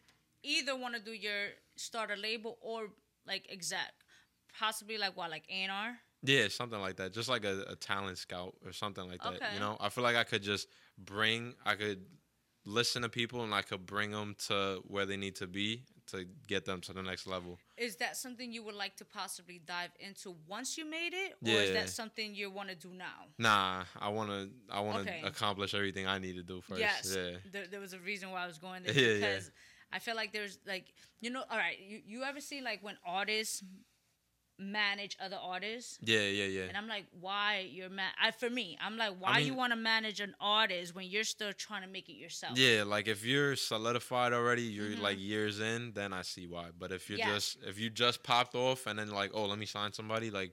either 0.44 0.76
want 0.76 0.96
to 0.96 1.02
do 1.02 1.12
your 1.12 1.50
start 1.76 2.12
a 2.12 2.16
label 2.16 2.58
or 2.62 2.90
like 3.26 3.48
exec, 3.52 3.94
possibly 4.58 4.98
like 4.98 5.18
what, 5.18 5.32
like 5.32 5.44
A 5.50 5.64
and 5.64 5.72
R. 5.72 5.98
Yeah, 6.24 6.48
something 6.50 6.80
like 6.80 6.98
that. 6.98 7.14
Just 7.14 7.30
like 7.30 7.46
a, 7.46 7.64
a 7.70 7.76
talent 7.76 8.18
scout 8.18 8.56
or 8.66 8.74
something 8.74 9.08
like 9.08 9.22
that. 9.24 9.36
Okay. 9.36 9.54
You 9.54 9.60
know, 9.60 9.78
I 9.80 9.90
feel 9.90 10.04
like 10.04 10.16
I 10.16 10.24
could 10.24 10.44
just 10.44 10.68
bring, 10.98 11.54
I 11.66 11.76
could 11.76 12.06
listen 12.66 13.02
to 13.04 13.10
people 13.10 13.44
and 13.44 13.54
I 13.54 13.62
could 13.62 13.86
bring 13.86 14.12
them 14.12 14.36
to 14.48 14.82
where 14.88 15.06
they 15.06 15.18
need 15.18 15.36
to 15.38 15.48
be 15.48 15.84
to 16.08 16.26
get 16.48 16.66
them 16.66 16.82
to 16.82 16.94
the 16.94 17.02
next 17.02 17.26
level. 17.26 17.58
Is 17.78 17.96
that 17.98 18.18
something 18.18 18.52
you 18.52 18.64
would 18.64 18.76
like 18.76 18.98
to 18.98 19.06
possibly 19.06 19.62
dive 19.66 19.92
into 20.00 20.36
once 20.48 20.78
you 20.78 20.86
made 20.86 21.14
it, 21.14 21.36
or 21.46 21.62
is 21.62 21.72
that 21.72 21.88
something 21.88 22.36
you 22.36 22.52
want 22.52 22.68
to 22.70 22.76
do 22.76 22.90
now? 22.94 23.28
Nah, 23.38 23.84
I 23.98 24.10
wanna, 24.10 24.50
I 24.70 24.82
wanna 24.82 25.02
Okay. 25.02 25.22
accomplish 25.24 25.74
everything 25.74 26.06
I 26.06 26.20
need 26.20 26.36
to 26.36 26.44
do 26.44 26.60
first. 26.62 26.82
yes, 26.82 27.16
Yeah. 27.16 27.38
there, 27.52 27.68
there 27.68 27.80
was 27.80 27.94
a 27.94 28.00
reason 28.00 28.32
why 28.32 28.44
I 28.44 28.48
was 28.48 28.58
going 28.58 28.84
there 28.84 28.94
Yeah, 28.94 29.02
yeah. 29.02 29.16
because 29.20 29.52
I 29.94 30.00
feel 30.00 30.16
like 30.16 30.34
there's 30.34 30.60
like 30.68 30.94
you 31.22 31.30
know, 31.30 31.44
all 31.50 31.58
right, 31.58 31.78
you, 31.80 32.02
you 32.06 32.24
ever 32.24 32.42
see 32.42 32.60
like 32.62 32.84
when 32.84 32.98
artists 33.06 33.64
manage 34.60 35.18
other 35.20 35.38
artists? 35.42 35.98
Yeah, 36.04 36.20
yeah, 36.22 36.46
yeah. 36.46 36.64
And 36.64 36.76
I'm 36.78 36.88
like, 36.88 37.06
why 37.20 37.68
you're 37.72 37.90
mad? 37.90 38.12
I, 38.22 38.32
for 38.32 38.50
me, 38.50 38.78
I'm 38.82 38.98
like, 38.98 39.14
why 39.20 39.38
mean- 39.38 39.48
you 39.48 39.54
want 39.56 39.72
to 39.72 39.78
manage 39.78 40.20
an 40.20 40.36
artist 40.40 40.94
when 40.94 41.06
you're 41.06 41.24
still 41.24 41.54
trying 41.54 41.82
to 41.84 41.88
make 41.88 42.10
it 42.10 42.14
yourself? 42.18 42.58
Yeah, 42.58 42.84
like 42.86 43.08
if 43.08 43.26
you're 43.26 43.56
solidified 43.56 44.34
already, 44.34 44.64
you're 44.64 44.96
like 44.98 45.18
years 45.20 45.60
in, 45.60 45.94
then 45.94 46.12
I 46.14 46.22
see 46.24 46.46
why. 46.48 46.66
But 46.78 46.92
if 46.92 47.10
you're 47.10 47.18
Mm-hmm. 47.20 47.28
Yeah. 47.30 47.34
just 47.36 47.58
if 47.66 47.80
you 47.80 47.90
just 47.90 48.22
popped 48.24 48.56
off 48.56 48.86
and 48.88 49.00
then 49.00 49.10
like, 49.10 49.32
oh, 49.34 49.46
let 49.46 49.58
me 49.58 49.66
sign 49.66 49.94
somebody, 49.94 50.30
like, 50.32 50.52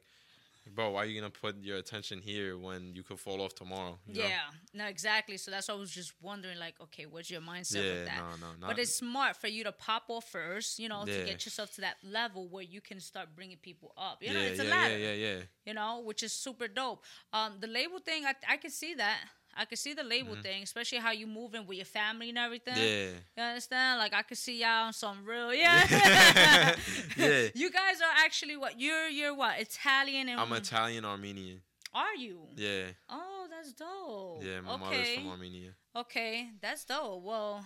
bro, 0.75 0.91
why 0.91 1.03
are 1.03 1.07
you 1.07 1.21
gonna 1.21 1.31
put 1.31 1.57
your 1.63 1.77
attention 1.79 2.21
here 2.21 2.59
when 2.59 2.95
you 2.95 3.03
could 3.03 3.19
fall 3.21 3.41
off 3.41 3.55
tomorrow? 3.55 3.99
you 4.07 4.15
know? 4.15 4.27
Yeah, 4.29 4.41
no, 4.75 4.87
exactly. 4.87 5.37
So 5.37 5.51
that's 5.51 5.69
why 5.69 5.75
I 5.75 5.79
was 5.79 5.91
just 5.91 6.13
wondering, 6.21 6.59
like, 6.59 6.75
okay, 6.81 7.07
what's 7.07 7.31
your 7.31 7.41
mindset 7.41 7.77
Yeah, 7.77 7.93
with 7.93 8.05
that? 8.07 8.19
no, 8.41 8.47
no, 8.61 8.67
but 8.67 8.79
it's 8.79 8.95
smart 8.95 9.37
for 9.37 9.49
you 9.49 9.65
to 9.65 9.73
pop 9.73 10.05
off 10.09 10.25
first, 10.31 10.79
you 10.79 10.89
know, 10.89 11.05
to 11.05 11.25
get 11.25 11.45
yourself 11.45 11.75
to 11.75 11.81
that 11.83 11.97
level 12.03 12.49
where 12.49 12.63
you 12.65 12.81
can 12.81 13.01
start 13.01 13.29
bringing 13.35 13.57
people 13.59 13.93
up. 13.97 14.23
You 14.23 14.33
know, 14.33 14.41
yeah, 14.41 14.47
it's 14.47 14.61
a 14.61 14.65
yeah, 14.65 14.71
ladder. 14.71 14.99
yeah, 14.99 15.13
yeah, 15.13 15.35
yeah. 15.35 15.41
You 15.65 15.75
know, 15.75 16.01
which 16.05 16.23
is 16.23 16.33
super 16.33 16.69
dope. 16.69 17.05
Um, 17.33 17.55
the 17.61 17.67
label 17.67 17.99
thing, 17.99 18.25
I 18.25 18.35
I 18.49 18.57
can 18.57 18.71
see 18.71 18.95
that. 18.95 19.19
I 19.59 19.65
can 19.65 19.77
see 19.77 19.95
the 19.95 20.05
label 20.05 20.37
thing, 20.37 20.63
especially 20.63 20.99
how 20.99 21.13
you 21.13 21.27
moving 21.27 21.67
with 21.67 21.77
your 21.79 21.87
family 21.87 22.29
and 22.29 22.39
everything. 22.39 22.75
Mm-hmm. 22.75 23.15
Yeah. 23.37 23.43
You 23.43 23.43
understand? 23.51 23.99
Like 23.99 24.13
I 24.15 24.23
could 24.23 24.37
see 24.39 24.61
y'all 24.61 24.87
on 24.87 24.93
some 24.93 25.25
real 25.25 25.55
yeah. 25.55 25.87
Yeah. 27.17 27.49
You 27.55 27.71
guys 27.71 28.01
are 28.01 28.25
actually 28.25 28.57
what? 28.57 28.79
You're 28.79 29.09
you're 29.09 29.35
what? 29.35 29.59
Italian 29.61 30.29
and 30.29 30.41
I'm 30.41 30.53
Italian 30.53 31.05
Armenian. 31.05 31.61
are 31.95 32.15
you? 32.15 32.41
Yeah, 32.57 32.89
Oh, 33.09 33.47
that's 33.51 33.73
dope. 33.73 34.43
yeah. 34.45 34.61
My 34.61 34.75
okay. 34.75 34.85
mother's 34.85 35.15
from 35.15 35.29
Armenia. 35.29 35.71
Okay, 35.97 36.51
that's 36.61 36.85
dope. 36.85 37.23
Well, 37.23 37.65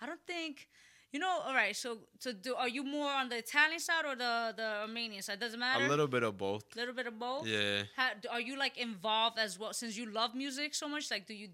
I 0.00 0.06
don't 0.06 0.20
think 0.26 0.68
you 1.12 1.18
know. 1.18 1.40
All 1.44 1.54
right, 1.54 1.74
so 1.74 1.98
to 2.20 2.32
do, 2.32 2.54
are 2.54 2.68
you 2.68 2.84
more 2.84 3.10
on 3.10 3.28
the 3.28 3.38
Italian 3.38 3.80
side 3.80 4.04
or 4.04 4.14
the 4.16 4.54
the 4.56 4.68
Armenian 4.82 5.22
side? 5.22 5.40
Doesn't 5.40 5.58
matter. 5.60 5.84
A 5.84 5.88
little 5.88 6.08
bit 6.08 6.22
of 6.22 6.36
both. 6.36 6.64
A 6.74 6.78
little 6.78 6.94
bit 6.94 7.06
of 7.06 7.18
both. 7.18 7.46
Yeah. 7.46 7.82
How, 7.96 8.10
are 8.30 8.40
you 8.40 8.56
like 8.58 8.76
involved 8.78 9.38
as 9.38 9.58
well? 9.58 9.72
Since 9.72 9.96
you 9.96 10.10
love 10.10 10.34
music 10.34 10.74
so 10.74 10.88
much, 10.88 11.10
like, 11.10 11.26
do 11.26 11.34
you 11.34 11.48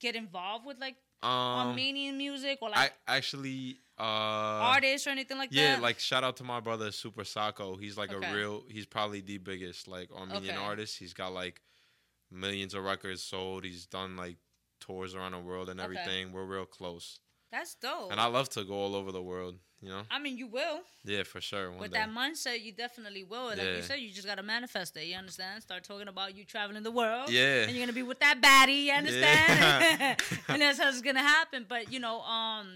get 0.00 0.14
involved 0.16 0.66
with 0.66 0.78
like 0.80 0.96
Um, 1.22 1.30
Armenian 1.68 2.16
music 2.18 2.58
or 2.62 2.68
I 2.74 2.80
like 2.82 2.94
actually 3.06 3.78
uh 3.98 4.72
artists 4.74 5.06
or 5.06 5.10
anything 5.10 5.38
like 5.38 5.50
yeah, 5.52 5.62
that? 5.62 5.76
Yeah, 5.76 5.82
like 5.82 6.00
shout 6.00 6.24
out 6.24 6.36
to 6.38 6.44
my 6.44 6.58
brother 6.60 6.90
Super 6.90 7.24
Sako. 7.24 7.76
He's 7.76 7.96
like 7.96 8.12
Okay. 8.12 8.26
a 8.30 8.34
real. 8.34 8.64
He's 8.68 8.86
probably 8.86 9.20
the 9.20 9.38
biggest 9.38 9.86
like 9.86 10.10
Armenian 10.10 10.56
Okay. 10.56 10.66
artist. 10.70 10.98
He's 10.98 11.14
got 11.14 11.32
like 11.32 11.60
millions 12.30 12.74
of 12.74 12.82
records 12.84 13.22
sold. 13.22 13.64
He's 13.64 13.86
done 13.86 14.16
like 14.16 14.36
tours 14.80 15.14
around 15.14 15.32
the 15.32 15.38
world 15.38 15.68
and 15.68 15.78
Okay. 15.78 15.84
everything. 15.84 16.32
We're 16.32 16.44
real 16.44 16.66
close, 16.66 17.20
that's 17.52 17.74
dope. 17.76 18.10
and 18.10 18.20
I 18.20 18.26
love 18.26 18.48
to 18.50 18.64
go 18.64 18.74
all 18.74 18.96
over 18.96 19.12
the 19.12 19.22
world. 19.22 19.56
You 19.80 19.88
know, 19.88 20.02
I 20.10 20.20
mean, 20.20 20.38
you 20.38 20.46
will 20.46 20.80
yeah, 21.04 21.24
for 21.24 21.40
sure. 21.40 21.70
One 21.70 21.80
with 21.80 21.92
day. 21.92 21.98
that 21.98 22.08
mindset. 22.08 22.62
You 22.62 22.72
definitely 22.72 23.24
will. 23.24 23.46
Like 23.46 23.58
you 23.58 23.82
said, 23.82 23.96
you 23.96 24.10
just 24.10 24.26
gotta 24.26 24.42
manifest 24.42 24.96
it. 24.96 25.06
You 25.06 25.16
understand? 25.16 25.62
Start 25.62 25.82
talking 25.82 26.06
about 26.06 26.36
you 26.36 26.44
traveling 26.44 26.84
the 26.84 26.90
world. 26.90 27.30
Yeah. 27.30 27.64
and 27.64 27.72
you're 27.72 27.84
gonna 27.84 27.92
be 27.92 28.04
with 28.04 28.20
that 28.20 28.40
baddie. 28.40 28.84
You 28.84 28.92
understand? 28.92 30.00
Yeah. 30.00 30.16
and 30.48 30.62
that's 30.62 30.78
how 30.78 30.88
it's 30.88 31.00
gonna 31.00 31.18
happen. 31.18 31.66
But 31.68 31.92
you 31.92 31.98
know, 31.98 32.20
um, 32.20 32.68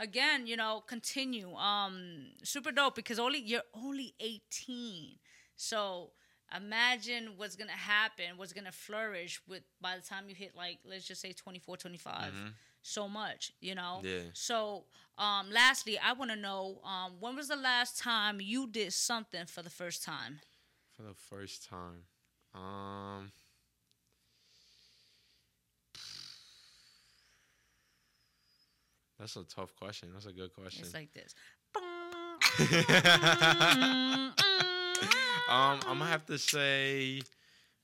again, 0.00 0.48
you 0.48 0.56
know, 0.56 0.82
continue. 0.86 1.54
Um, 1.54 2.32
super 2.42 2.72
dope 2.72 2.96
because 2.96 3.20
only 3.20 3.38
you're 3.38 3.62
only 3.72 4.14
18, 4.18 5.18
so 5.54 6.10
imagine 6.56 7.34
what's 7.36 7.54
gonna 7.54 7.70
happen, 7.70 8.36
what's 8.36 8.52
gonna 8.52 8.72
flourish 8.72 9.40
with 9.48 9.62
by 9.80 9.96
the 9.96 10.02
time 10.02 10.24
you 10.28 10.34
hit 10.34 10.56
like 10.56 10.78
let's 10.84 11.06
just 11.06 11.20
say 11.20 11.32
24, 11.32 11.76
25. 11.76 12.32
So 12.82 13.08
much, 13.08 13.52
you 13.60 13.74
know. 13.74 14.00
Yeah. 14.02 14.20
So, 14.32 14.84
um, 15.18 15.50
lastly, 15.50 15.98
I 15.98 16.14
want 16.14 16.30
to 16.30 16.36
know, 16.36 16.80
um, 16.84 17.12
when 17.20 17.36
was 17.36 17.48
the 17.48 17.56
last 17.56 17.98
time 17.98 18.40
you 18.40 18.66
did 18.66 18.92
something 18.92 19.46
for 19.46 19.62
the 19.62 19.70
first 19.70 20.02
time? 20.02 20.40
for 20.96 21.02
the 21.02 21.14
first 21.14 21.68
time. 21.68 22.04
Um. 22.54 23.32
That's 29.18 29.36
a 29.36 29.44
tough 29.44 29.76
question. 29.76 30.10
That's 30.14 30.26
a 30.26 30.32
good 30.32 30.54
question. 30.54 30.84
It's 30.84 30.94
like 30.94 31.12
this. 31.12 31.34
Um, 35.50 35.80
I'm 35.88 35.98
gonna 35.98 36.06
have 36.06 36.24
to 36.26 36.38
say, 36.38 37.22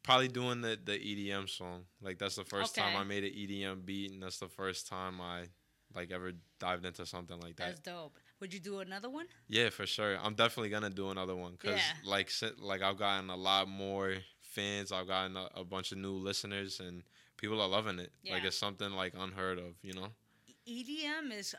probably 0.06 0.28
doing 0.28 0.62
the 0.62 0.78
the 0.82 0.92
EDM 0.92 1.48
song. 1.48 1.84
Like 2.00 2.18
that's 2.18 2.36
the 2.36 2.44
first 2.44 2.74
time 2.74 2.96
I 2.96 3.04
made 3.04 3.24
an 3.24 3.30
EDM 3.30 3.84
beat, 3.84 4.12
and 4.12 4.22
that's 4.22 4.38
the 4.38 4.48
first 4.48 4.88
time 4.88 5.20
I 5.20 5.48
like 5.94 6.10
ever 6.10 6.32
dived 6.58 6.86
into 6.86 7.04
something 7.04 7.38
like 7.40 7.56
that. 7.56 7.66
That's 7.66 7.80
dope. 7.80 8.18
Would 8.40 8.52
you 8.54 8.60
do 8.60 8.80
another 8.80 9.08
one? 9.10 9.26
Yeah, 9.48 9.70
for 9.70 9.86
sure. 9.86 10.18
I'm 10.22 10.34
definitely 10.34 10.70
gonna 10.70 10.90
do 10.90 11.10
another 11.10 11.34
one 11.36 11.52
because 11.52 11.76
Yeah. 11.76 11.92
like 12.10 12.30
like 12.58 12.82
I've 12.82 12.98
gotten 12.98 13.30
a 13.30 13.36
lot 13.36 13.68
more 13.68 14.14
fans. 14.42 14.92
I've 14.92 15.06
gotten 15.08 15.36
a, 15.36 15.48
a 15.54 15.64
bunch 15.64 15.92
of 15.92 15.98
new 15.98 16.12
listeners, 16.12 16.80
and 16.80 17.02
people 17.36 17.60
are 17.60 17.68
loving 17.68 17.98
it. 17.98 18.12
Like 18.30 18.44
it's 18.44 18.56
something 18.58 18.90
like 18.92 19.14
unheard 19.18 19.58
of, 19.58 19.74
you 19.82 19.92
know. 19.94 20.08
EDM 20.68 21.32
is 21.32 21.54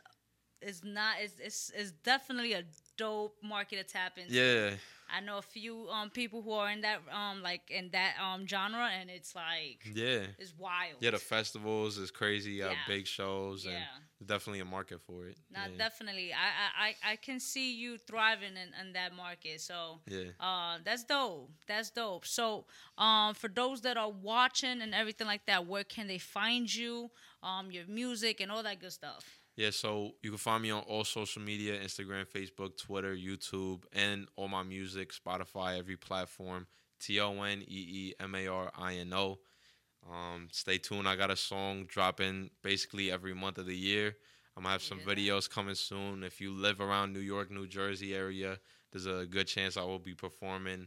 is 0.60 0.82
not 0.84 1.20
is 1.22 1.32
it's, 1.40 1.70
it's 1.74 1.92
definitely 1.92 2.52
a 2.52 2.64
dope 2.96 3.36
market 3.42 3.76
to 3.76 3.84
tap 3.84 4.18
into. 4.18 4.34
Yeah, 4.34 4.70
I 5.12 5.20
know 5.20 5.38
a 5.38 5.42
few 5.42 5.88
um 5.90 6.10
people 6.10 6.42
who 6.42 6.52
are 6.52 6.70
in 6.70 6.80
that 6.82 7.00
um 7.12 7.42
like 7.42 7.70
in 7.70 7.90
that 7.92 8.14
um 8.22 8.46
genre, 8.46 8.88
and 9.00 9.10
it's 9.10 9.34
like 9.34 9.80
yeah, 9.94 10.26
it's 10.38 10.54
wild. 10.58 10.96
yeah. 11.00 11.10
The 11.10 11.18
festivals 11.18 11.98
is 11.98 12.10
crazy. 12.10 12.60
Have 12.60 12.70
Yeah. 12.72 12.76
big 12.86 13.06
shows, 13.06 13.64
and 13.64 13.74
Yeah. 13.74 14.26
definitely 14.26 14.60
a 14.60 14.64
market 14.64 15.00
for 15.02 15.26
it. 15.26 15.36
Not 15.50 15.70
yeah. 15.70 15.78
definitely. 15.78 16.32
I, 16.32 16.46
I 16.46 16.88
I 16.88 17.12
I 17.12 17.16
can 17.16 17.40
see 17.40 17.74
you 17.74 17.98
thriving 17.98 18.56
in, 18.56 18.70
in 18.80 18.92
that 18.94 19.12
market. 19.14 19.60
So 19.60 20.00
yeah. 20.06 20.30
uh 20.40 20.78
that's 20.84 21.04
dope. 21.04 21.50
That's 21.66 21.90
dope. 21.90 22.26
So 22.26 22.66
um 22.96 23.34
for 23.34 23.48
those 23.48 23.80
that 23.82 23.96
are 23.96 24.10
watching 24.10 24.82
and 24.82 24.94
everything 24.94 25.26
like 25.26 25.46
that, 25.46 25.66
where 25.66 25.84
can 25.84 26.06
they 26.06 26.18
find 26.18 26.72
you? 26.72 27.10
Um 27.42 27.70
your 27.72 27.86
music 27.86 28.40
and 28.40 28.50
all 28.52 28.62
that 28.62 28.80
good 28.80 28.92
stuff. 28.92 29.24
Yeah, 29.58 29.70
so 29.70 30.12
you 30.22 30.30
can 30.30 30.38
find 30.38 30.62
me 30.62 30.70
on 30.70 30.82
all 30.82 31.02
social 31.02 31.42
media 31.42 31.76
Instagram, 31.80 32.26
Facebook, 32.26 32.76
Twitter, 32.78 33.16
YouTube, 33.16 33.82
and 33.92 34.28
all 34.36 34.46
my 34.46 34.62
music, 34.62 35.12
Spotify, 35.12 35.76
every 35.76 35.96
platform. 35.96 36.68
T 37.00 37.18
O 37.18 37.42
N 37.42 37.62
E 37.62 37.64
E 37.66 38.14
M 38.20 38.36
A 38.36 38.46
R 38.46 38.70
I 38.78 38.94
N 38.94 39.12
O. 39.12 39.40
Um, 40.08 40.46
stay 40.52 40.78
tuned. 40.78 41.08
I 41.08 41.16
got 41.16 41.32
a 41.32 41.36
song 41.36 41.86
dropping 41.88 42.50
basically 42.62 43.10
every 43.10 43.34
month 43.34 43.58
of 43.58 43.66
the 43.66 43.74
year. 43.76 44.14
I'm 44.56 44.62
gonna 44.62 44.74
have 44.74 44.82
some 44.82 45.00
that? 45.04 45.16
videos 45.16 45.50
coming 45.50 45.74
soon. 45.74 46.22
If 46.22 46.40
you 46.40 46.52
live 46.52 46.80
around 46.80 47.12
New 47.12 47.18
York, 47.18 47.50
New 47.50 47.66
Jersey 47.66 48.14
area, 48.14 48.60
there's 48.92 49.06
a 49.06 49.26
good 49.26 49.48
chance 49.48 49.76
I 49.76 49.82
will 49.82 49.98
be 49.98 50.14
performing. 50.14 50.86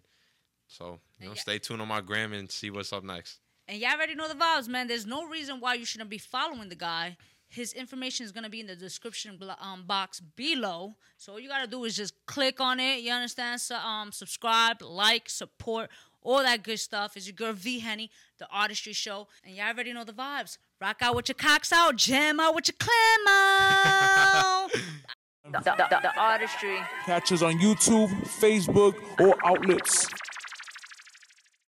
So, 0.68 1.02
you 1.20 1.26
know, 1.26 1.34
Yeah. 1.34 1.42
stay 1.42 1.60
tuned 1.60 1.82
on 1.82 1.90
my 1.90 2.00
gram 2.00 2.32
and 2.32 2.50
see 2.50 2.70
what's 2.70 2.94
up 2.94 3.04
next. 3.04 3.42
And 3.68 3.82
y'all 3.82 3.92
already 3.92 4.16
know 4.16 4.30
the 4.30 4.34
vibes, 4.36 4.70
man. 4.70 4.88
There's 4.88 5.06
no 5.06 5.26
reason 5.26 5.60
why 5.60 5.74
you 5.74 5.84
shouldn't 5.84 6.10
be 6.10 6.18
following 6.18 6.70
the 6.70 6.76
guy. 6.76 7.18
His 7.52 7.74
information 7.74 8.26
is 8.26 8.32
gonna 8.32 8.50
be 8.50 8.62
in 8.62 8.68
the 8.68 8.78
description 8.78 9.36
blo- 9.36 9.56
um, 9.60 9.84
box 9.86 10.22
below. 10.22 10.96
So 11.18 11.34
all 11.34 11.40
you 11.40 11.50
gotta 11.50 11.68
do 11.68 11.84
is 11.84 11.98
just 11.98 12.14
click 12.26 12.62
on 12.62 12.80
it. 12.80 13.02
You 13.02 13.12
understand? 13.12 13.60
So 13.60 13.76
um, 13.76 14.14
subscribe, 14.14 14.82
like, 14.82 15.30
support, 15.30 15.90
all 16.22 16.42
that 16.44 16.64
good 16.64 16.80
stuff. 16.80 17.18
Is 17.18 17.28
your 17.28 17.34
girl 17.34 17.52
V 17.52 17.80
Henny, 17.80 18.10
the 18.38 18.48
Artistry 18.50 18.94
Show, 18.94 19.28
and 19.44 19.54
y'all 19.54 19.68
already 19.68 19.92
know 19.92 20.06
the 20.06 20.14
vibes. 20.14 20.58
Rock 20.80 20.98
out 21.02 21.14
with 21.14 21.28
your 21.28 21.36
cocks 21.36 21.74
out, 21.74 21.98
jam 21.98 22.40
out 22.40 22.56
with 22.56 22.70
your 22.70 22.76
clam 22.80 23.28
out. 23.28 24.70
the, 25.44 25.60
the, 25.60 25.88
the, 25.90 26.00
the 26.04 26.18
Artistry. 26.18 26.78
Catch 27.06 27.34
us 27.34 27.42
on 27.42 27.60
YouTube, 27.60 28.10
Facebook, 28.40 28.96
or 29.20 29.36
outlets. 29.46 30.08